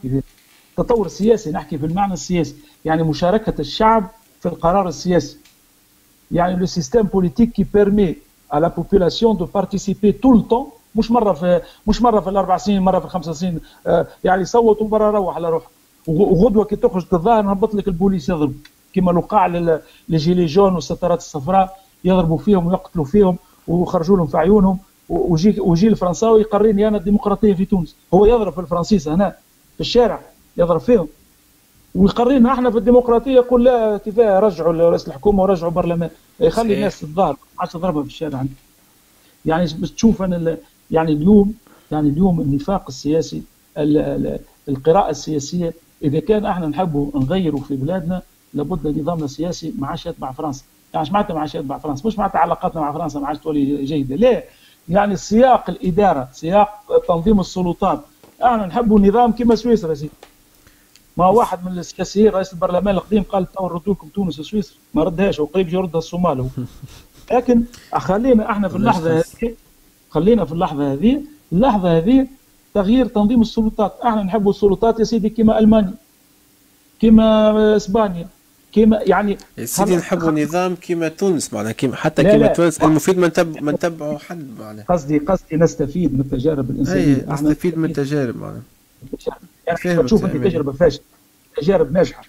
تطور 0.77 1.07
سياسي 1.07 1.51
نحكي 1.51 1.77
بالمعنى 1.77 2.13
السياسي. 2.13 2.55
يعني 2.85 3.03
مشاركة 3.03 3.53
الشعب 3.59 4.09
في 4.39 4.45
القرار 4.45 4.87
السياسي. 4.87 5.37
يعني 6.31 6.55
le 6.55 6.65
système 6.65 7.01
politique 7.01 7.51
qui 7.51 7.65
permet 7.73 8.15
à 8.51 8.59
la 8.59 8.69
population 8.69 9.33
de 9.35 9.45
participer 9.45 10.11
tout 10.23 10.33
le 10.37 10.43
temps 10.51 10.67
مش 10.95 11.11
مرة 11.11 11.33
في 11.33 11.61
مش 11.87 12.01
مرة 12.01 12.19
في 12.19 12.29
الأربع 12.29 12.57
سنين 12.57 12.81
مرة 12.81 12.99
في 12.99 13.05
الخمس 13.05 13.29
سنين. 13.29 13.59
آه 13.87 14.07
يعني 14.23 14.45
صوت 14.45 14.81
وبرا 14.81 15.11
روح 15.11 15.35
على 15.35 15.49
روح. 15.49 15.63
وغدوة 16.07 16.65
كي 16.65 16.75
تخرج 16.75 17.05
تظاهر 17.05 17.41
نهبط 17.41 17.75
لك 17.75 17.87
البوليس 17.87 18.29
يضرب. 18.29 18.53
كما 18.93 19.11
الوقع 19.11 19.47
لل 20.09 20.18
gilets 20.18 20.45
jaunes 20.45 20.73
والستارات 20.73 21.19
الصفراء 21.19 21.79
يضربوا 22.03 22.37
فيهم 22.37 22.67
ويقتلوا 22.67 23.05
فيهم 23.05 23.37
ويخرجوا 23.67 24.17
لهم 24.17 24.27
في 24.27 24.37
عيونهم. 24.37 24.79
ويجي 25.09 25.59
ويجي 25.59 25.87
الفرنساوي 25.87 26.41
يقريني 26.41 26.87
أنا 26.87 26.97
الديمقراطية 26.97 27.53
في 27.53 27.65
تونس. 27.65 27.95
هو 28.13 28.25
يضرب 28.25 28.53
في 28.53 28.59
الفرنسيس 28.59 29.07
هنا 29.07 29.35
في 29.75 29.81
الشارع 29.81 30.19
يضرب 30.57 30.79
فيهم. 30.79 31.07
ويقرينا 31.95 32.53
إحنا 32.53 32.71
في 32.71 32.77
الديمقراطية. 32.77 33.31
يقول 33.35 33.63
لا 33.63 33.97
كفايه 33.97 34.39
رجعوا 34.39 34.89
رئيس 34.89 35.07
الحكومة 35.07 35.43
ورجعوا 35.43 35.71
برلمان. 35.71 36.09
يخلي 36.39 36.73
الناس 36.73 36.99
تضارب 36.99 37.37
ما 37.55 37.59
عادش 37.59 37.73
تضربها 37.73 38.03
في 38.03 38.09
الشارع. 38.09 38.43
يعني 39.45 39.63
بس 39.63 39.95
تشوف 39.95 40.21
أنا 40.21 40.57
يعني 40.91 41.11
اليوم 41.13 41.53
يعني 41.91 42.09
اليوم 42.09 42.41
النفاق 42.41 42.85
السياسي 42.87 43.41
القراءة 44.69 45.09
السياسية 45.09 45.73
إذا 46.03 46.19
كان 46.19 46.45
إحنا 46.45 46.67
نحبوا 46.67 47.11
نغيروا 47.15 47.61
في 47.61 47.75
بلادنا 47.75 48.21
لابد 48.53 48.99
نظامنا 48.99 49.25
السياسي 49.25 49.73
ما 49.79 49.87
عادش 49.87 50.05
يتبع 50.05 50.31
فرنسا. 50.31 50.63
يعني 50.93 51.05
إيش 51.05 51.13
معناتها 51.13 51.33
ما 51.33 51.39
عادش 51.39 51.55
يتبع 51.55 51.77
فرنسا؟ 51.77 52.07
مش 52.07 52.17
معناتها 52.17 52.39
علاقاتنا 52.39 52.81
مع 52.81 52.91
فرنسا 52.91 53.19
ما 53.19 53.27
عادش 53.27 53.39
تولي 53.39 53.85
جيدة 53.85 54.15
لا. 54.15 54.43
يعني 54.89 55.15
سياق 55.15 55.69
الإدارة 55.69 56.29
سياق 56.33 56.69
تنظيم 57.07 57.39
السلطات. 57.39 58.01
إحنا 58.43 58.65
نحبوا 58.65 58.99
نظام 58.99 59.31
كما 59.31 59.55
سويسرا 59.55 59.93
si. 59.93 60.09
ما 61.17 61.27
واحد 61.27 61.65
من 61.65 61.79
السياسيين 61.79 62.29
رئيس 62.29 62.53
البرلمان 62.53 62.95
القديم 62.95 63.23
قال 63.23 63.51
تو 63.51 63.67
ردوا 63.67 63.93
لكم 63.93 64.07
تونس 64.07 64.39
وسويسرا. 64.39 64.77
ما 64.93 65.03
ردهاش 65.03 65.39
وقريب 65.39 65.73
يردها 65.73 65.97
الصومال 65.97 66.47
لكن 67.31 67.63
خلينا 67.93 68.51
إحنا 68.51 68.67
في 68.67 68.75
اللحظة 68.75 69.17
هذه 69.17 69.55
خلينا 70.09 70.45
في 70.45 70.51
اللحظة 70.51 70.93
هذه. 70.93 71.21
اللحظة 71.53 71.97
هذه 71.97 72.27
تغيير 72.73 73.05
تنظيم 73.05 73.41
السلطات. 73.41 73.93
إحنا 74.03 74.23
نحب 74.23 74.49
السلطات 74.49 74.99
يا 74.99 75.03
سيدي 75.03 75.29
كما 75.29 75.59
ألمانيا 75.59 75.93
كيما 76.99 77.75
إسبانيا 77.75 78.27
كيما 78.71 78.99
يعني 79.01 79.37
يا 79.57 79.65
سيدي 79.65 79.95
نحبوا 79.95 80.31
نظام 80.31 80.75
كيما 80.75 81.07
تونس 81.07 81.53
معناها 81.53 81.71
كيما 81.71 81.95
حتى 81.95 82.23
كيما 82.23 82.47
تونس. 82.47 82.81
المفيد 82.81 83.17
ما 83.17 83.27
نتبع 83.27 83.61
ما 83.61 83.71
نتبعوا 83.71 84.17
حد 84.17 84.47
معناها. 84.59 84.85
قصدي 84.89 85.17
قصدي 85.17 85.55
نستفيد 85.55 86.13
من 86.13 86.19
التجارب 86.19 86.69
الإنسانية. 86.69 87.25
نستفيد 87.29 87.77
من 87.77 87.85
التجارب 87.85 88.37
معناها. 88.37 88.61
يعني 89.67 90.03
تشوف 90.03 90.25
انت 90.25 90.35
تجربه 90.35 90.71
فاشلة. 90.71 91.03
تجارب 91.57 91.91
ناجحة. 91.91 92.23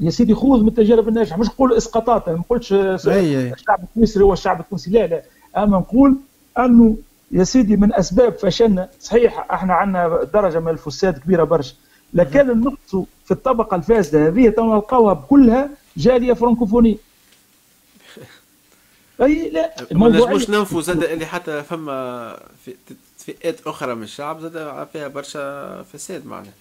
يا 0.00 0.10
سيدي 0.10 0.34
خذ 0.34 0.62
من 0.62 0.68
التجارب 0.68 1.08
الناجحة. 1.08 1.38
مش 1.38 1.46
نقول 1.46 1.72
إسقاطات 1.72 2.28
ما 2.28 2.34
نقولش 2.34 2.72
الشعب 2.72 3.82
التونسي 3.82 4.20
هو 4.20 4.32
الشعب 4.32 4.60
التونسي. 4.60 4.90
لا 4.90 5.06
لا. 5.06 5.22
أما 5.56 5.78
نقول 5.78 6.16
انه 6.58 6.96
يا 7.30 7.44
سيدي 7.44 7.76
من 7.76 7.94
أسباب 7.94 8.32
فشلنا. 8.32 8.88
صحيح 9.00 9.46
إحنا 9.52 9.74
عندنا 9.74 10.24
درجة 10.34 10.60
من 10.60 10.68
الفساد 10.68 11.18
كبيرة 11.18 11.44
برشا. 11.44 11.74
لكن 12.14 12.50
النقص 12.50 12.96
في 13.24 13.30
الطبقة 13.30 13.74
الفاسدة 13.74 14.26
هذه 14.26 14.54
نلقاوها 14.58 15.14
كلها 15.14 15.70
جالية 15.96 16.32
فرنكوفونية. 16.32 16.96
أي 19.22 19.50
لا. 19.50 19.74
الموضوع 19.92 20.32
مش 20.32 20.50
ننفوا 20.50 20.80
زاد 20.80 21.02
اللي 21.02 21.26
حتى 21.26 21.62
فما 21.62 22.38
فئات 23.18 23.66
أخرى 23.66 23.94
من 23.94 24.02
الشعب 24.02 24.40
زاد 24.40 24.86
فيها 24.92 25.08
برشا 25.08 25.82
فساد 25.82 26.26
معناها. 26.26 26.52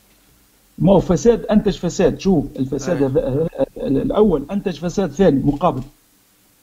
ما 0.78 0.92
هو 0.92 1.00
فساد؟ 1.00 1.46
أنتج 1.46 1.78
فساد. 1.78 2.20
شوف 2.20 2.46
الفساد 2.60 3.18
الأول 3.78 4.46
أنتج 4.52 4.80
فساد 4.80 5.12
ثاني 5.12 5.42
مقابل. 5.46 5.84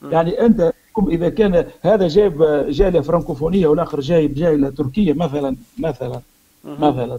يعني 0.03 0.47
أنت 0.47 0.73
إذا 0.99 1.29
كان 1.29 1.65
هذا 1.83 2.09
جايب 2.09 2.43
جاليه 2.69 3.01
فرنكوفونيه 3.01 3.67
والآخر 3.67 4.01
جايب 4.01 4.35
جاية 4.35 4.69
تركيه 4.69 5.13
مثلا 5.13 5.57
مثلا 5.79 6.21
مثلا. 6.65 7.19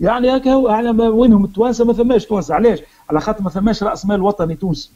يعني 0.00 0.36
هكا 0.36 0.52
هو 0.52 0.68
على 0.68 0.90
وينهم 0.90 1.44
التوانسه 1.44 1.84
ما 1.84 1.92
ثماش 1.92 2.26
توانسة. 2.26 2.54
علاش؟ 2.54 2.78
على 3.10 3.20
خاطر 3.20 3.42
ما 3.42 3.50
ثماش 3.50 3.82
رأس 3.82 4.06
مال 4.06 4.22
وطني 4.22 4.54
تونسي. 4.54 4.90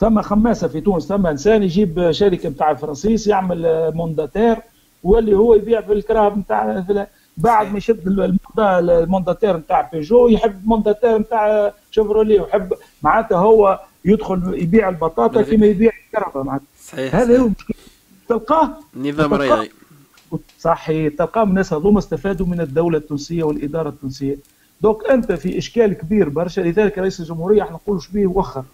ثم 0.00 0.22
خماسة 0.22 0.68
في 0.68 0.80
تونس. 0.80 1.06
ثم 1.06 1.26
إنسان 1.26 1.62
يجيب 1.62 2.10
شركة 2.10 2.48
نتاع 2.48 2.74
فرنسيس 2.74 3.26
يعمل 3.26 3.92
مونداتير 3.94 4.56
واللي 5.02 5.36
هو 5.36 5.54
يبيع 5.54 5.80
في 5.80 5.92
الكراب 5.92 6.38
نتاع 6.38 6.84
بعد 7.36 7.72
ما 7.72 7.78
يشد 7.78 8.30
المونداتير 8.58 9.56
نتاع 9.56 9.90
بيجو 9.92 10.28
يحب 10.28 10.62
المونداتير 10.64 11.18
نتاع 11.18 11.72
شيفروليه 11.90 12.40
ويحب 12.40 12.74
معناتها 13.02 13.38
هو 13.38 13.80
يدخل 14.04 14.54
يبيع 14.62 14.88
البطاطا 14.88 15.42
كما 15.42 15.66
يبيع 15.66 15.92
الكرفه 16.06 16.42
معناتها. 16.42 16.66
صحيح 16.92 17.14
هذا 17.14 17.38
هو 17.38 17.50
تلقاه؟ 18.28 18.78
نظام 18.96 19.34
رياضي. 19.34 19.70
صحيح 20.58 21.14
تلقاه 21.18 21.42
الناس 21.42 21.72
هذوما 21.72 21.98
استفادوا 21.98 22.46
من 22.46 22.60
الدولة 22.60 22.98
التونسية 22.98 23.42
والإدارة 23.42 23.88
التونسية. 23.88 24.36
دوك 24.80 25.06
أنت 25.10 25.32
في 25.32 25.58
إشكال 25.58 25.92
كبير 25.92 26.28
برشا 26.28 26.60
لذلك 26.60 26.98
رئيس 26.98 27.20
الجمهورية 27.20 27.62
إحنا 27.62 27.74
نقولوا 27.74 28.00
شبيه 28.00 28.26
وخر 28.26 28.64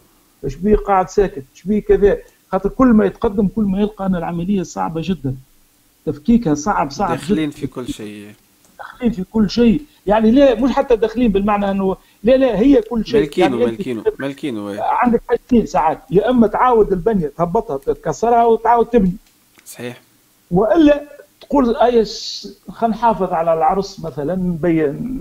شبيه 0.48 0.76
قاعد 0.76 1.10
ساكت 1.10 1.44
شبيه 1.54 1.80
كذا. 1.80 2.18
خاطر 2.52 2.68
كل 2.68 2.86
ما 2.86 3.04
يتقدم 3.04 3.48
كل 3.48 3.64
ما 3.64 3.80
يلقى 3.80 4.06
أن 4.06 4.16
العملية 4.16 4.62
صعبة 4.62 5.00
جدا. 5.04 5.34
تفكيكها 6.06 6.54
صعب 6.54 6.90
صعب 6.90 7.10
داخلين 7.10 7.50
في 7.50 7.66
كل 7.66 7.88
شيء. 7.88 8.32
داخلين 8.78 9.12
في 9.12 9.24
كل 9.24 9.50
شيء. 9.50 9.82
يعني 10.06 10.30
لا 10.30 10.54
مش 10.54 10.70
حتى 10.70 10.96
داخلين 10.96 11.32
بالمعنى 11.32 11.70
أنه 11.70 11.96
لا 12.24 12.36
لا 12.36 12.58
هي 12.58 12.82
كل 12.82 13.06
شيء. 13.06 13.20
ملكينه 13.20 13.56
يعني 13.56 13.72
ملكينه 13.72 14.04
ملكينه 14.18 14.82
عندك 14.82 15.22
حاجتين 15.28 15.66
ساعات. 15.66 15.98
يا 16.10 16.30
إما 16.30 16.46
تعاود 16.46 16.92
البنية 16.92 17.32
تهبطها 17.36 17.94
تكسرها 17.94 18.44
وتعاود 18.44 18.86
تبني. 18.86 19.12
صحيح. 19.66 20.00
وإلا 20.50 21.02
تقول 21.40 21.76
اي 21.76 22.04
خلينا 22.70 22.96
نحافظ 22.96 23.32
على 23.32 23.54
العرس 23.54 24.00
مثلا 24.00 24.34
نبين 24.34 25.20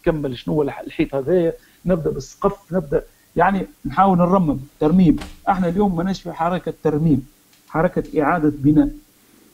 نكمل 0.00 0.38
شنو 0.38 0.54
هو 0.54 0.62
الحيط 0.62 1.14
هذايا 1.14 1.52
نبدأ 1.86 2.10
بالسقف 2.10 2.72
نبدأ 2.72 3.02
يعني 3.36 3.66
نحاول 3.86 4.18
نرمم 4.18 4.58
ترميم. 4.80 5.16
إحنا 5.48 5.68
اليوم 5.68 5.96
ماناش 5.96 6.22
في 6.22 6.32
حركة 6.32 6.74
ترميم 6.82 7.26
حركة 7.68 8.22
إعادة 8.22 8.52
بناء 8.58 8.90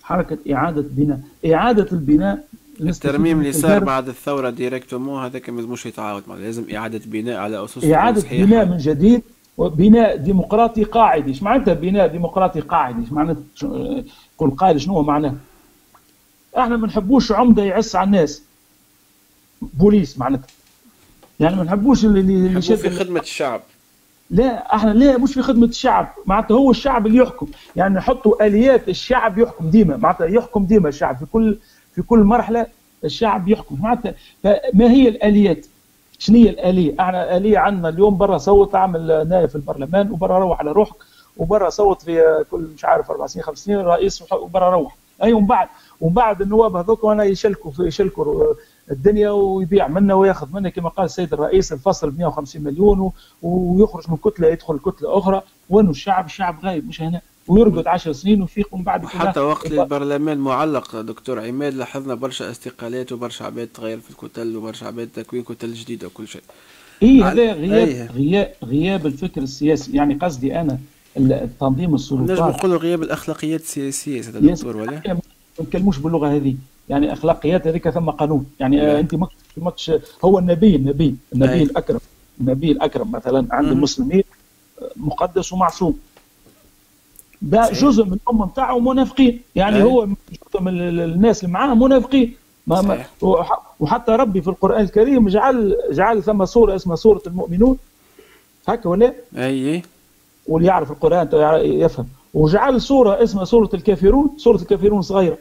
حركة 0.03 0.39
إعادة 0.53 0.85
بناء. 0.91 1.21
إعادة 1.47 1.87
البناء 1.93 2.45
الترميم 2.81 3.39
اللي 3.41 3.53
صار 3.53 3.85
بعد 3.85 4.09
الثورة 4.09 4.51
directement 4.51 5.25
هذاك 5.25 5.51
ما 5.51 5.61
لازمش 5.61 5.87
يتعاود 5.87 6.23
لازم 6.29 6.65
إعادة 6.75 7.01
بناء 7.07 7.37
على 7.37 7.65
أسس 7.65 7.85
إعادة. 7.85 8.25
بناء 8.31 8.67
من 8.67 8.77
جديد 8.77 9.23
وبناء 9.57 10.17
ديمقراطي 10.17 10.85
قاعدي 10.85 11.31
إيش 11.31 11.43
معناتها 11.43 11.75
بناء 11.75 12.07
ديمقراطي 12.07 12.61
قاعدي 12.61 13.01
إيش 13.01 13.13
معناتها؟ 13.13 13.43
كل 14.37 14.51
قائل 14.51 14.81
شنو 14.81 15.03
معناه؟ 15.03 15.35
إحنا 16.59 16.77
ما 16.77 16.87
نحبوش 16.87 17.33
عمدة 17.33 17.63
يعس 17.63 17.97
على 17.97 18.07
الناس. 18.07 18.43
بوليس 19.63 20.19
معناتها. 20.19 20.47
يعني 21.41 21.57
ما 21.57 21.65
نحبوش 21.65 22.05
اللي 22.05 22.21
اللي 22.21 22.61
في 22.61 22.91
خدمة 22.91 23.21
الشعب. 23.21 23.61
لا 24.31 24.75
إحنا 24.75 24.91
لا 24.91 25.19
مش 25.19 25.35
في 25.35 25.43
خدمة 25.43 25.67
الشعب. 25.67 26.09
معناتها 26.27 26.55
هو 26.55 26.71
الشعب 26.71 27.07
اللي 27.07 27.19
يحكم. 27.19 27.47
يعني 27.77 27.95
نحطوا 27.95 28.47
آليات 28.47 28.89
الشعب 28.89 29.39
يحكم 29.39 29.71
ديما. 29.71 29.97
معناتها 29.97 30.27
يحكم 30.27 30.65
ديما 30.65 30.89
الشعب 30.89 31.17
في 31.19 31.27
كل 31.33 31.57
في 31.97 32.03
كل 32.03 32.19
مرحلة 32.19 32.67
الشعب 33.05 33.49
يحكم. 33.49 33.77
معناتها 33.81 34.15
فما 34.43 34.91
هي 34.91 35.09
الآليات؟ 35.09 35.67
شنو 36.19 36.37
هي 36.37 36.51
الآلية؟ 36.51 36.95
إحنا 37.01 37.37
آلية 37.37 37.59
عندنا 37.59 37.89
اليوم 37.89 38.17
برا 38.17 38.39
صوت 38.39 38.75
اعمل 38.75 39.29
نائب 39.29 39.49
في 39.49 39.55
البرلمان 39.57 40.11
وبرا 40.11 40.39
روح 40.39 40.61
على 40.61 40.73
روحك 40.73 40.97
وبرا 41.37 41.71
صوت 41.71 42.03
في 42.03 42.45
كل 42.51 42.69
مش 42.75 42.85
عارف 42.85 43.11
أربع 43.11 43.27
سنين 43.27 43.45
خمس 43.45 43.59
سنين 43.59 43.79
رئيس 43.79 44.33
وبرا 44.33 44.71
روح. 44.71 44.97
أي 45.23 45.33
ومن 45.33 45.47
بعد 45.47 45.69
ومن 46.01 46.15
بعد 46.15 46.43
النواب 46.43 46.77
هذوك 46.77 47.05
وأنا 47.05 47.25
يشلكوا 47.25 47.73
يشلكوا 47.81 48.55
الدنيا 48.91 49.31
ويبيع 49.31 49.89
منا 49.89 50.15
ويأخذ 50.15 50.53
منا. 50.53 50.69
كما 50.69 50.89
قال 50.89 51.05
السيد 51.05 51.33
الرئيس 51.33 51.73
الفصل 51.73 52.11
ب 52.11 52.19
150 52.19 52.63
مليون 52.63 53.13
ويخرج 53.43 54.11
من 54.11 54.17
كتلة 54.17 54.49
يدخل 54.49 54.79
كتلة 54.79 55.19
أخرى. 55.19 55.43
وين 55.71 55.91
الشعب؟ 55.91 56.25
الشعب 56.27 56.65
غايب 56.65 56.89
مش 56.89 57.03
هنا. 57.03 57.21
ويرقد 57.49 57.87
10 57.87 58.13
سنين 58.13 58.41
ويفيق 58.43 58.75
من 58.75 58.83
بعد 58.83 59.07
حتى 59.07 59.41
وقت 59.41 59.67
البرلمان 59.67 60.39
معلق 60.39 61.01
دكتور 61.01 61.41
عماد 61.41 61.75
لاحظنا 61.75 62.15
برشا 62.15 62.51
استقالات 62.51 63.13
وبرشا 63.13 63.45
عباد 63.45 63.69
تغير 63.75 64.01
في 64.01 64.11
الكتل 64.11 64.57
وبرشا 64.57 64.87
عباد 64.87 65.09
تكوين 65.15 65.43
كتل 65.43 65.73
جديده 65.73 66.07
وكل 66.07 66.29
شيء. 66.29 66.43
اي 67.03 67.23
هذا 67.23 67.53
غياب 67.53 67.89
أيه. 67.89 68.07
غياب 68.07 68.53
غياب 68.65 69.07
الفكر 69.07 69.43
السياسي. 69.43 69.97
يعني 69.97 70.15
قصدي 70.15 70.61
أنا 70.61 70.79
التنظيم 71.17 71.95
السلطات. 71.95 72.31
نجم 72.31 72.49
نقولوا 72.49 72.79
غياب 72.79 73.03
الأخلاقيات 73.03 73.61
السياسية 73.61 74.21
سيد 74.21 74.37
الدكتور 74.37 74.77
ولا؟ 74.77 75.03
ما 75.07 75.19
نتكلموش 75.61 75.99
باللغة 75.99 76.37
هذه. 76.37 76.57
يعني 76.89 77.13
أخلاقيات 77.13 77.67
هذيك 77.67 77.91
ثم 77.91 78.11
قانون. 78.11 78.47
يعني 78.61 78.83
آه 78.83 79.01
أنت 79.01 79.17
ماكش 79.57 79.93
هو 80.25 80.39
النبي 80.39 80.77
النبي 80.77 81.15
النبي 81.35 81.53
أيه. 81.53 81.63
الاكرم 81.63 82.01
النبي 82.41 82.73
الأكرم 82.73 83.13
مثلا 83.13 83.47
عند 83.51 83.69
المسلمين 83.69 84.25
مقدس 84.97 85.53
ومعصوم. 85.53 85.99
ده 87.47 87.71
جزء 87.71 88.05
من 88.05 88.13
الامه 88.13 88.47
بتاعه 88.47 88.79
منافقين. 88.79 89.41
يعني 89.55 89.83
هو 89.83 90.07
جزء 90.07 90.61
من 90.61 90.81
الناس 90.81 91.45
اللي 91.45 91.53
معاه 91.53 91.75
منافقين. 91.75 92.35
ما 92.67 92.83
ما 92.83 93.05
وحتى 93.81 94.13
ربي 94.13 94.43
في 94.43 94.49
القرآن 94.49 94.81
الكريم 94.81 95.29
جعل 95.29 95.77
جعل 95.91 96.23
ثم 96.23 96.45
سورة 96.45 96.75
اسمها 96.75 96.97
سورة 96.97 97.23
المؤمنون. 97.27 97.77
هكا 98.69 98.89
ولا؟ 98.89 99.13
أي. 99.37 99.83
واللي 100.47 100.69
يعرف 100.69 100.91
القرآن 100.91 101.29
يفهم. 101.63 102.07
وجعل 102.35 102.81
سورة 102.81 103.23
اسمها 103.23 103.45
سورة 103.45 103.71
الكافرون 103.75 104.31
سورة 104.37 104.57
الكافرون 104.57 105.03
صغيرة. 105.03 105.39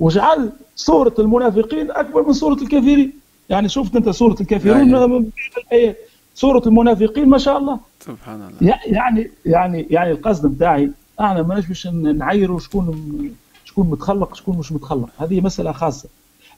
وجعل 0.00 0.50
سورة 0.76 1.14
المنافقين 1.18 1.90
أكبر 1.90 2.26
من 2.26 2.32
سورة 2.32 2.54
الكافرين. 2.62 3.12
يعني 3.48 3.68
شفت 3.68 3.96
أنت 3.96 4.08
سورة 4.08 4.36
الكافرون 4.40 5.30
الآيات. 5.58 5.96
سورة 6.34 6.62
المنافقين 6.66 7.28
ما 7.28 7.38
شاء 7.38 7.58
الله. 7.58 7.80
سبحان 8.00 8.42
الله. 8.42 8.78
يعني 8.86 9.30
يعني 9.46 9.86
يعني 9.90 10.10
القصد 10.10 10.46
بتاعي 10.46 10.90
إحنا 11.20 11.42
ماناش 11.42 11.66
باش 11.66 11.86
نعيروا 11.86 12.60
شكون 12.60 13.34
شكون 13.64 13.90
متخلق 13.90 14.34
شكون 14.34 14.58
مش 14.58 14.72
متخلق. 14.72 15.08
هذه 15.18 15.40
مسألة 15.40 15.72
خاصة. 15.72 16.08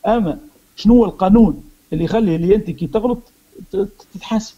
أما 0.06 0.38
شنو 0.76 0.94
هو 0.94 1.04
القانون 1.04 1.64
اللي 1.92 2.04
يخلي 2.04 2.36
اللي 2.36 2.54
أنت 2.54 2.70
كي 2.70 2.86
تغلط 2.86 3.18
تتحاسب؟ 4.14 4.54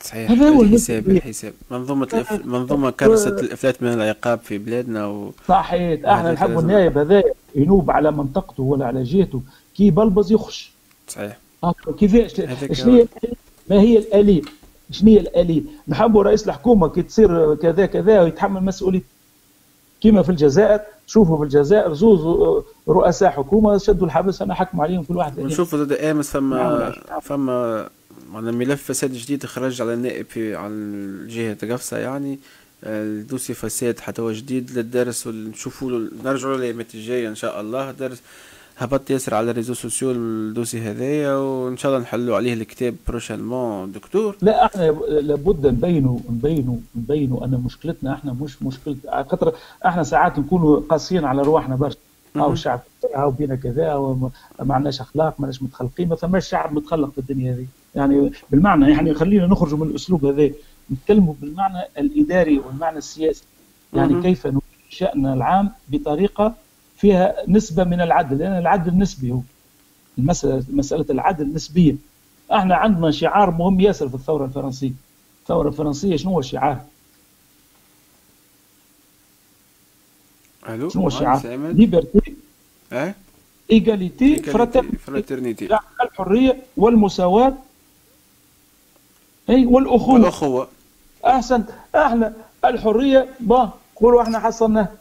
صحيح. 0.00 0.30
هذا 0.30 0.48
هو 0.48 0.62
الحساب 0.62 1.08
الحساب 1.08 1.52
منظومة 1.70 2.08
الإف... 2.12 2.46
منظومة 2.46 2.90
كرسة 2.90 3.30
الإفلات 3.30 3.82
من 3.82 3.88
العقاب 3.88 4.38
في 4.38 4.58
بلادنا 4.58 5.06
و... 5.06 5.32
صحيح. 5.48 6.06
إحنا 6.06 6.32
نحب 6.32 6.58
النائب 6.58 6.98
هذا 6.98 7.22
ينوب 7.54 7.90
على 7.90 8.10
منطقته 8.10 8.62
ولا 8.62 8.86
على 8.86 9.02
جهته. 9.02 9.42
كي 9.74 9.90
بلبز 9.90 10.32
يخش. 10.32 10.72
صحيح. 11.08 11.38
كيفاش؟ 11.98 12.34
شنو 12.72 13.06
ما 13.70 13.80
هي 13.80 13.98
الآلية 13.98 14.42
شنو 14.90 15.10
هي 15.10 15.20
الآلية 15.20 15.62
نحبوا 15.88 16.22
رئيس 16.22 16.48
الحكومة 16.48 16.88
كي 16.88 17.02
تصير 17.02 17.54
كذا 17.54 17.86
كذا 17.86 18.22
ويتحمل 18.22 18.64
مسؤولية. 18.64 19.15
كما 20.00 20.22
في 20.22 20.28
الجزائر 20.28 20.80
شوفوا 21.06 21.36
في 21.36 21.42
الجزائر 21.42 21.94
زوز 21.94 22.20
رؤساء 22.88 23.30
حكومة 23.30 23.78
شدوا 23.78 24.06
الحبس 24.06 24.42
أنا 24.42 24.54
حكم 24.54 24.80
عليهم 24.80 25.02
كل 25.02 25.16
واحد. 25.16 25.40
نشوفوا 25.40 25.78
زاد 25.78 25.92
امس 25.92 26.30
فما 26.30 26.92
فما 27.22 27.88
معنا 28.32 28.50
ملف 28.50 28.82
فساد 28.82 29.12
جديد 29.12 29.46
خرج 29.46 29.82
على 29.82 29.94
النائب 29.94 30.26
في 30.26 30.54
على 30.54 30.72
الجهة 30.72 31.72
قفصة 31.72 31.98
يعني. 31.98 32.38
ال 32.84 32.93
dossier 32.93 33.54
فساد 33.54 34.00
حتى 34.00 34.22
هو 34.22 34.32
جديد 34.32 34.70
للدرس 34.70 35.26
ونشوفوا 35.26 36.08
نرجعوا 36.24 36.56
له 36.56 36.84
الجاية 36.94 37.28
إن 37.28 37.34
شاء 37.34 37.60
الله. 37.60 37.90
درس 37.90 38.22
هبط 38.78 39.10
ياسر 39.10 39.34
على 39.34 39.50
ال 39.50 39.53
réseaux 39.53 39.74
sociaux 39.74 40.10
ال 40.10 40.19
dossier 40.19 40.80
هذايا 40.80 41.34
وإن 41.34 41.76
شاء 41.76 41.92
الله 41.92 42.02
نحلوا 42.02 42.36
عليه 42.36 42.54
الكتاب 42.54 42.94
prochainement. 43.08 43.92
دكتور؟ 43.92 44.36
لا 44.42 44.66
إحنا 44.66 44.82
لابد 45.20 45.66
نبينوا 45.66 46.18
نبينوا 46.30 46.76
نبينوا 46.96 47.44
أن 47.44 47.62
مشكلتنا 47.64 48.14
إحنا 48.14 48.36
مش 48.40 48.62
مشكلة 48.62 48.96
خاطر 49.06 49.52
إحنا 49.86 50.02
ساعات 50.02 50.38
نكونوا 50.38 50.80
قاسيين 50.88 51.24
على 51.24 51.42
رواحنا 51.42 51.76
برشا 51.76 51.98
أو 52.36 52.52
الشعب 52.52 52.80
أو 53.04 53.30
بينا 53.30 53.54
كذا 53.54 53.94
وما 53.94 54.30
عندناش 54.60 55.00
أخلاق 55.00 55.40
ما 55.40 55.52
متخلقين 55.60 56.08
ما 56.08 56.16
فماش 56.16 56.48
شعب 56.48 56.72
متخلق 56.72 57.10
في 57.10 57.18
الدنيا 57.18 57.52
هذه. 57.54 57.66
يعني 57.94 58.32
بالمعنى 58.50 58.90
يعني 58.90 59.14
خلينا 59.14 59.46
نخرجوا 59.46 59.78
من 59.78 59.86
الأسلوب 59.86 60.24
هذا 60.24 60.50
نتكلموا 60.92 61.34
بالمعنى 61.40 61.78
الإداري 61.98 62.58
والمعنى 62.58 62.98
السياسي. 62.98 63.44
يعني 63.92 64.22
كيف 64.22 64.48
شأن 64.90 65.26
العام 65.26 65.70
بطريقة 65.88 66.54
فيها 66.96 67.34
نسبة 67.48 67.84
من 67.84 68.00
العدل 68.00 68.38
لأن 68.38 68.58
العدل 68.58 68.98
نسبي 68.98 69.30
هو. 69.30 69.40
المساله 70.18 70.64
مسألة 70.68 71.04
العدل 71.10 71.52
نسبيه 71.54 71.94
إحنا 72.52 72.76
عندنا 72.76 73.10
شعار 73.10 73.50
مهم 73.50 73.80
ياسر 73.80 74.08
في 74.08 74.14
الثورة 74.14 74.44
الفرنسية. 74.44 74.92
الثورة 75.42 75.68
الفرنسية 75.68 76.16
شنو 76.16 76.30
هو 76.30 76.40
الشعار؟ 76.40 76.80
ألو 80.68 80.88
شنو 80.88 81.02
هو 81.02 81.08
الشعار؟ 81.08 81.46
liberté 81.72 82.34
آه 82.92 83.14
égalité 83.70 84.42
fraternité 85.06 85.78
الحريه 86.02 86.62
والمساواة. 86.76 87.54
اي 89.50 89.66
والأخوة. 89.66 90.14
والأخوة. 90.14 90.68
أحسنت. 91.26 91.70
إحنا 91.94 92.32
الحرية 92.64 93.28
با 93.40 93.70
قولوا 93.96 94.22
إحنا 94.22 94.38
حصلناها 94.38 94.94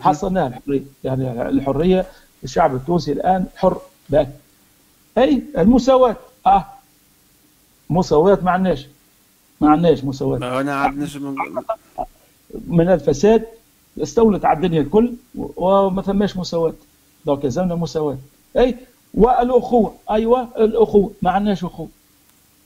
حصلناها 0.00 0.46
الحريه 0.46 0.82
يعني 1.04 1.48
الحرية 1.48 2.06
الشعب 2.44 2.74
التونسي 2.74 3.12
الآن 3.12 3.46
حر 3.56 3.78
باهي 4.10 4.26
أي 5.18 5.42
المساواة؟ 5.58 6.16
آه. 6.46 6.64
مساواة 7.90 8.38
ما 8.42 8.50
عندناش 8.50 8.86
ما 9.60 9.70
عندناش 9.70 10.04
مساواة. 10.04 10.38
ما 10.38 10.60
هنا 10.60 10.74
عندناش 10.74 11.16
من... 11.16 11.34
من 12.66 12.88
الفساد 12.88 13.44
استولت 14.02 14.44
على 14.44 14.56
الدنيا 14.56 14.80
الكل 14.80 15.12
وما 15.36 16.02
ثماش 16.02 16.36
مساواة. 16.36 16.74
donc 17.26 17.44
لازمنا 17.44 17.74
مساواة. 17.74 18.18
أي 18.56 18.76
والأخوة. 19.14 19.94
أيوه 20.10 20.48
الأخوة. 20.58 21.12
ما 21.22 21.30
عندناش 21.30 21.64
أخوة. 21.64 21.88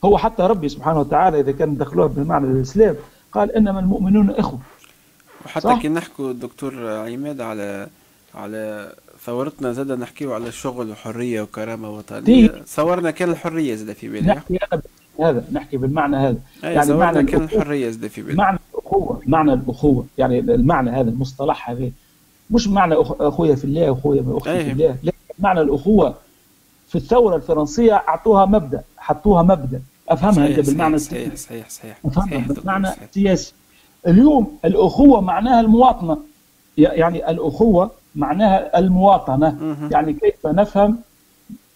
هو 0.04 0.18
حتى 0.18 0.42
ربي 0.42 0.68
سبحانه 0.68 1.00
وتعالى 1.00 1.40
إذا 1.40 1.52
كان 1.52 1.76
دخلوها 1.76 2.06
بمعنى 2.06 2.46
الإسلام 2.46 2.96
قال 3.32 3.52
إنما 3.52 3.80
المؤمنون 3.80 4.30
إخوة. 4.30 4.58
وحتى 5.44 5.78
كي 5.78 5.88
نحكوا 5.88 6.32
دكتور 6.32 6.88
عماد 6.88 7.40
على 7.40 7.88
على 8.34 8.92
ثورتنا 9.24 9.72
زاد 9.72 9.92
نحكيو 9.92 10.34
على 10.34 10.48
الشغل 10.48 10.90
وحرية 10.90 11.42
وكرامة 11.42 11.90
وطنيه 11.90 12.62
صورنا 12.66 13.10
كان 13.10 13.30
الحرية 13.30 13.74
زاد 13.74 13.92
في 13.92 14.08
بالي 14.08 14.26
نحكي 14.26 14.58
هذا 15.20 15.44
نحكي 15.52 15.76
بالمعنى 15.76 16.16
هذا. 16.16 16.36
يعني 16.62 16.94
معنى 16.94 17.22
كان 17.22 17.42
الحرية 17.42 17.90
زاد 17.90 18.06
في 18.06 18.22
بالي 18.22 18.36
معنى 18.36 18.58
الأخوة 18.74 19.22
معنى 19.26 19.52
الأخوة. 19.52 20.06
يعني 20.18 20.38
المعنى 20.38 20.90
هذا 20.90 21.10
المصطلح 21.10 21.70
هذا. 21.70 21.90
مش 22.50 22.68
معنى 22.68 22.94
أخويا 22.94 23.54
في 23.54 23.64
الله 23.64 23.90
واخويا 23.90 24.24
أختي 24.28 24.64
في 24.64 24.72
الله. 24.72 24.96
لا 25.02 25.12
معنى 25.38 25.60
الأخوة 25.60 26.14
في 26.88 26.94
الثورة 26.94 27.36
الفرنسية 27.36 27.94
أعطوها 27.94 28.46
مبدأ 28.46 28.82
حطوها 28.98 29.42
مبدأ. 29.42 29.80
أفهمها 30.08 30.46
أنت 30.46 30.60
بالمعنى 30.60 30.98
صحيح 30.98 31.34
صحيح 31.34 31.68
صحيح 31.68 31.98
أفهمها 32.04 32.46
بالمعنى 32.48 32.88
السياسي. 33.04 33.52
اليوم 34.06 34.58
الأخوة 34.64 35.20
معناها 35.20 35.60
المواطنة. 35.60 36.18
يعني 36.76 37.30
الأخوة 37.30 37.90
معناها 38.14 38.78
المواطنة. 38.78 39.76
يعني 39.90 40.12
كيف 40.12 40.46
نفهم 40.46 40.98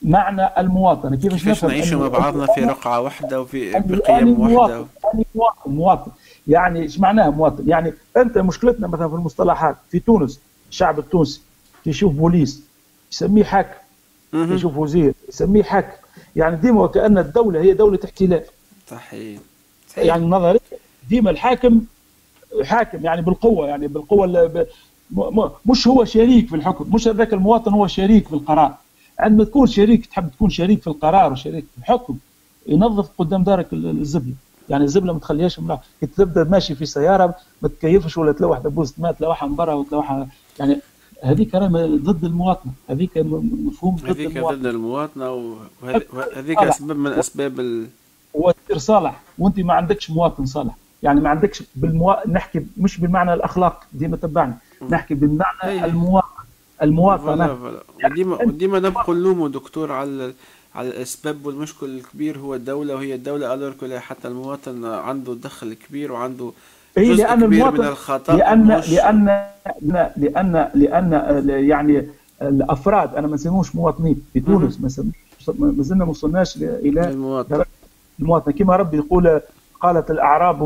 معنى 0.03 0.61
المواطنة؟ 0.61 1.16
كيف 1.16 1.49
نفهم 1.49 1.70
نعيش 1.70 1.93
مع 1.93 2.09
بعضنا 2.09 2.47
في 2.47 2.64
رقعة 2.64 3.01
واحدة 3.01 3.41
وفي 3.41 3.70
بقيم 3.79 4.41
واحدة 4.41 4.87
مواطن 5.35 5.61
مواطن 5.66 6.11
يعني 6.49 6.81
إيش 6.81 7.01
معناها 7.01 7.31
مواطن 7.31 7.68
يعني 7.68 7.93
أنت 8.16 8.39
مشكلتنا 8.39 8.87
مثلا 8.87 9.09
في 9.09 9.14
المصطلحات 9.14 9.77
في 9.91 9.99
تونس 9.99 10.41
الشعب 10.70 10.99
التونسي 10.99 11.41
يشوف 11.87 12.12
بوليس 12.12 12.62
يسميه 13.12 13.45
حاكم 13.45 13.79
يشوف 14.35 14.77
وزير 14.77 15.14
يسميه 15.29 15.62
حاكم 15.62 15.97
يعني 16.37 16.57
ديما 16.57 16.83
وكأن 16.83 17.18
الدولة 17.18 17.61
هي 17.61 17.72
دولة 17.72 17.99
احتلال. 18.05 18.43
صحيح. 18.89 19.41
يعني 19.97 20.27
نظريا 20.27 20.61
ديما 21.09 21.31
الحاكم 21.31 21.81
حاكم 22.62 23.05
يعني 23.05 23.22
بالقوة 23.22 23.68
يعني 23.68 23.88
بالقوة 23.88 24.66
مش 25.66 25.88
هو 25.88 26.05
شريك 26.05 26.48
في 26.48 26.57
الحكم 26.57 26.94
مش 26.94 27.09
هذاك 27.09 27.32
المواطن 27.32 27.72
هو 27.72 27.86
شريك 27.86 28.28
في 28.28 28.32
القرار. 28.32 28.74
عندما 29.18 29.44
تكون 29.44 29.66
شريك 29.66 30.07
تحب 30.07 30.30
تكون 30.30 30.50
شريك 30.50 30.80
في 30.82 30.86
القرار 30.86 31.32
وشريك 31.32 31.64
في 31.74 31.78
الحكم 31.78 32.16
ينظف 32.66 33.09
قدام 33.18 33.44
دارك 33.44 33.72
الزبلة. 33.72 34.34
يعني 34.68 34.84
الزبلة 34.84 35.12
ما 35.12 35.18
تخليهاش 35.18 35.61
ملاح 35.61 35.80
كي 36.00 36.07
تبدأ 36.07 36.44
ماشي 36.44 36.74
في 36.74 36.86
سيارة 36.86 37.34
ما 37.62 37.68
تكيفش 37.68 38.18
ولا 38.18 38.32
تلوح 38.32 38.59
دبوس 38.59 38.98
ماء 38.98 39.12
تلوحها 39.12 39.48
من 39.48 39.57
برا 39.57 39.74
وتلوحها 39.74 40.28
يعني 40.61 40.78
هذيك 41.22 41.57
ضد 41.57 42.24
المواطنة. 42.24 42.72
هذيك 42.90 43.11
مفهوم 43.16 43.96
ضد 43.96 44.11
هذيك 44.11 44.38
ضد 44.38 44.66
المواطنة 44.66 45.30
وهذيك 45.32 46.70
سبب 46.70 46.98
من 46.98 47.12
أسباب 47.12 47.61
ال... 47.61 47.86
وتصير 48.34 48.78
صالح 48.78 49.22
وأنت 49.38 49.61
ما 49.61 49.74
عندكش 49.74 50.11
مواطن 50.11 50.46
صالح. 50.46 50.74
يعني 51.05 51.20
ما 51.20 51.28
عندكش 51.28 51.62
بالمو... 51.76 52.16
نحكي 52.28 52.66
مش 52.76 53.00
بالمعنى 53.00 53.34
الاخلاق 53.34 53.84
ديما 53.92 54.16
تبعني. 54.16 54.55
نحكي 54.90 55.14
بالمعنى 55.14 55.64
أيه. 55.64 55.84
المواطن 55.84 56.28
المواطنه 56.82 57.52
وديما 58.05 58.36
يعني 58.36 58.52
ديما 58.52 58.78
نبقوا 58.78 59.14
نلوموا 59.14 59.48
دكتور 59.48 59.92
على 59.92 60.34
على 60.74 60.88
الأسباب 60.88 61.46
والمشكل 61.46 61.86
الكبير. 61.86 62.38
هو 62.38 62.55
الدولة 62.55 62.94
وهي 62.94 63.14
الدولة 63.14 63.55
الورك 63.55 63.96
حتى 63.96 64.28
المواطن 64.28 64.84
عنده 64.84 65.34
دخل 65.34 65.74
كبير 65.74 66.12
وعنده 66.12 66.50
هي 66.98 67.14
لأن 67.14 67.42
المواطن 67.42 67.80
من 67.80 67.86
الخطأ 67.86 68.36
لأن 68.36 68.68
لأن 68.68 69.44
لأن 70.16 70.68
لأن 70.74 71.44
يعني 71.48 72.09
الأفراد 72.42 73.14
أنا 73.14 73.26
ما 73.26 73.34
نسموش 73.34 73.74
مواطنين 73.74 74.22
في 74.32 74.40
تونس 74.40 74.80
ما 74.80 75.82
زلنا 75.82 76.05
ما 76.05 76.11
وصلناش 76.11 76.57
إلى 76.57 77.09
المواطن. 78.20 78.52
كما 78.52 78.76
ربي 78.76 78.96
يقول 78.96 79.40
قالت 79.85 80.11
الأعراب 80.11 80.61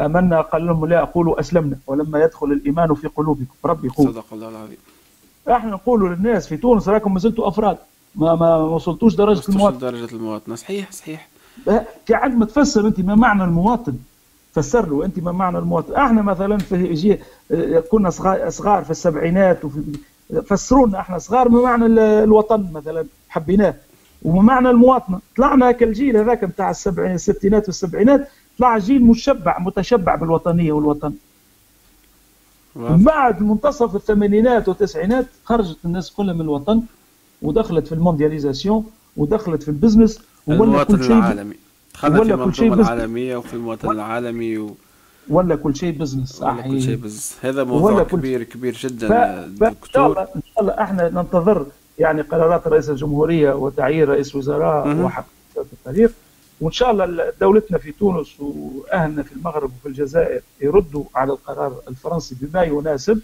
آمنا 0.00 0.40
قال 0.40 0.66
لهم 0.66 0.86
لا 0.86 1.02
أقولوا 1.02 1.40
أسلمنا 1.40 1.76
ولما 1.86 2.22
يدخل 2.24 2.46
الإيمان 2.46 2.94
في 2.94 3.08
قلوبكم 3.08 3.54
ربي 3.64 3.86
يقول. 3.86 4.08
صدق 4.08 4.24
الله 4.32 4.48
العظيم. 4.48 4.76
إحنا 5.48 5.70
نقولوا 5.70 6.08
للناس 6.08 6.48
في 6.48 6.56
تونس 6.56 6.88
راكم 6.88 7.14
ما 7.14 7.20
زلتوا 7.20 7.48
أفراد 7.48 7.76
ما 8.14 8.34
ما 8.34 8.56
وصلتوش 8.56 9.14
درجة 9.14 9.42
المواطن. 9.48 9.78
درجة 9.78 10.14
المواطن. 10.14 10.56
صحيح 10.56 10.92
صحيح. 10.92 11.28
في 12.06 12.14
عندما 12.14 12.44
تفسر 12.44 12.86
أنت 12.86 13.00
ما 13.00 13.14
معنى 13.14 13.44
المواطن. 13.44 13.94
فسر 14.52 14.88
له 14.88 15.04
أنت 15.04 15.18
ما 15.18 15.32
معنى 15.32 15.58
المواطن. 15.58 15.94
إحنا 15.94 16.22
مثلا 16.22 16.58
في 16.58 17.18
كنا 17.90 18.10
صغار 18.48 18.84
في 18.84 18.90
السبعينات 18.90 19.64
وفي 19.64 19.82
فسرونا 20.46 21.00
إحنا 21.00 21.18
صغار 21.18 21.48
ما 21.48 21.62
معنى 21.62 21.86
الوطن 22.24 22.68
مثلا 22.72 23.06
حبيناه. 23.28 23.74
وما 24.22 24.42
معنى 24.42 24.70
المواطنة. 24.70 25.20
طلعنا 25.36 25.72
كالجيل 25.72 26.16
هذاك 26.16 26.44
نتاع 26.44 26.70
السبعين 26.70 27.14
الستينات 27.14 27.66
والسبعينات 27.66 28.28
طلع 28.58 28.78
جيل 28.78 29.04
مشبع 29.04 29.58
متشبع 29.58 30.14
بالوطنية 30.14 30.72
والوطن. 30.72 31.12
بعد 32.76 33.42
منتصف 33.42 33.96
الثمانينات 33.96 34.68
والتسعينات 34.68 35.26
خرجت 35.44 35.76
الناس 35.84 36.10
كلها 36.10 36.34
من 36.34 36.40
الوطن 36.40 36.82
ودخلت 37.42 37.86
في 37.86 37.92
ال 37.92 37.98
mondialisation 37.98 38.86
ودخلت 39.16 39.62
في 39.62 39.68
ال 39.68 39.74
business 39.74 40.20
ولا 40.46 40.84
كل 40.84 41.04
شيء 41.04 41.16
العالمي. 41.16 41.54
دخلنا 41.94 42.24
في 42.24 42.32
المنظومة 42.32 42.74
العالمية 42.74 43.36
وفي 43.36 43.54
المواطن 43.54 43.90
العالمي 43.90 44.58
و... 44.58 44.76
ولا 45.28 45.56
كل 45.56 45.76
شيء 45.76 45.98
business. 45.98 46.28
صحيح 46.28 46.66
كل 46.66 46.82
شيء 46.82 46.96
business. 46.96 47.36
هذا 47.42 47.64
موضوع 47.64 48.02
كبير 48.02 48.42
كبير 48.42 48.78
جدا 48.80 49.46
دكتور. 49.46 50.20
ان 50.20 50.42
شاء 50.54 50.62
الله 50.62 50.72
إحنا 50.72 51.08
ننتظر 51.08 51.66
يعني 51.98 52.22
قرارات 52.22 52.66
رئيس 52.66 52.90
الجمهورية 52.90 53.52
وتعيين 53.52 54.04
رئيس 54.04 54.34
وزراء 54.34 54.96
وحق 54.96 55.26
التاريخ 55.56 56.10
وإن 56.60 56.72
شاء 56.72 56.90
الله 56.90 57.32
دولتنا 57.40 57.78
في 57.78 57.92
تونس 57.92 58.40
وأهلنا 58.40 59.22
في 59.22 59.32
المغرب 59.32 59.70
وفي 59.78 59.88
الجزائر 59.88 60.40
يردوا 60.60 61.04
على 61.14 61.32
القرار 61.32 61.72
الفرنسي 61.88 62.36
بما 62.40 62.62
يناسب. 62.62 63.20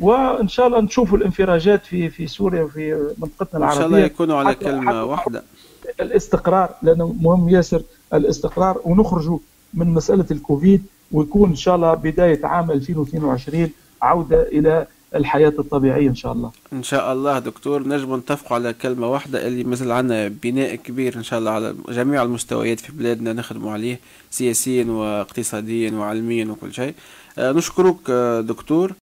وإن 0.00 0.48
شاء 0.48 0.66
الله 0.66 0.80
نشوفوا 0.80 1.18
الانفراجات 1.18 1.86
في 1.86 2.10
في 2.10 2.26
سوريا 2.26 2.62
وفي 2.62 3.14
منطقتنا 3.18 3.58
العربيه 3.58 3.74
إن 3.74 3.78
شاء 3.78 3.86
الله 3.86 3.98
يكونوا 3.98 4.36
على 4.38 4.54
كلمه 4.54 5.04
واحدة. 5.04 5.42
الاستقرار 6.00 6.70
لأنه 6.82 7.14
مهم 7.20 7.48
ياسر 7.48 7.82
الاستقرار 8.14 8.80
ونخرجوا 8.84 9.38
من 9.74 9.86
مسألة 9.86 10.26
الكوفيد 10.30 10.86
ويكون 11.12 11.48
إن 11.50 11.56
شاء 11.56 11.76
الله 11.76 11.94
بداية 11.94 12.46
عام 12.46 12.70
2022 12.70 13.70
عودة 14.02 14.42
إلى 14.42 14.86
الحياة 15.14 15.52
الطبيعية 15.58 16.08
إن 16.08 16.14
شاء 16.14 16.32
الله. 16.32 16.50
إن 16.72 16.82
شاء 16.82 17.12
الله 17.12 17.38
دكتور 17.38 17.88
نجم 17.88 18.16
نتفقوا 18.16 18.54
على 18.56 18.72
كلمة 18.72 19.06
واحدة 19.06 19.46
اللي 19.46 19.64
مازال 19.64 19.92
عندنا 19.92 20.28
بناء 20.28 20.74
كبير 20.74 21.16
إن 21.16 21.22
شاء 21.22 21.38
الله 21.38 21.50
على 21.50 21.74
جميع 21.88 22.22
المستويات 22.22 22.80
في 22.80 22.92
بلادنا 22.92 23.32
نخدموا 23.32 23.72
عليه 23.72 24.00
سياسيا 24.30 24.84
واقتصاديا 24.84 25.90
وعلميا 25.92 26.44
وكل 26.44 26.74
شيء. 26.74 26.94
نشكرك 27.38 28.10
دكتور 28.44 28.92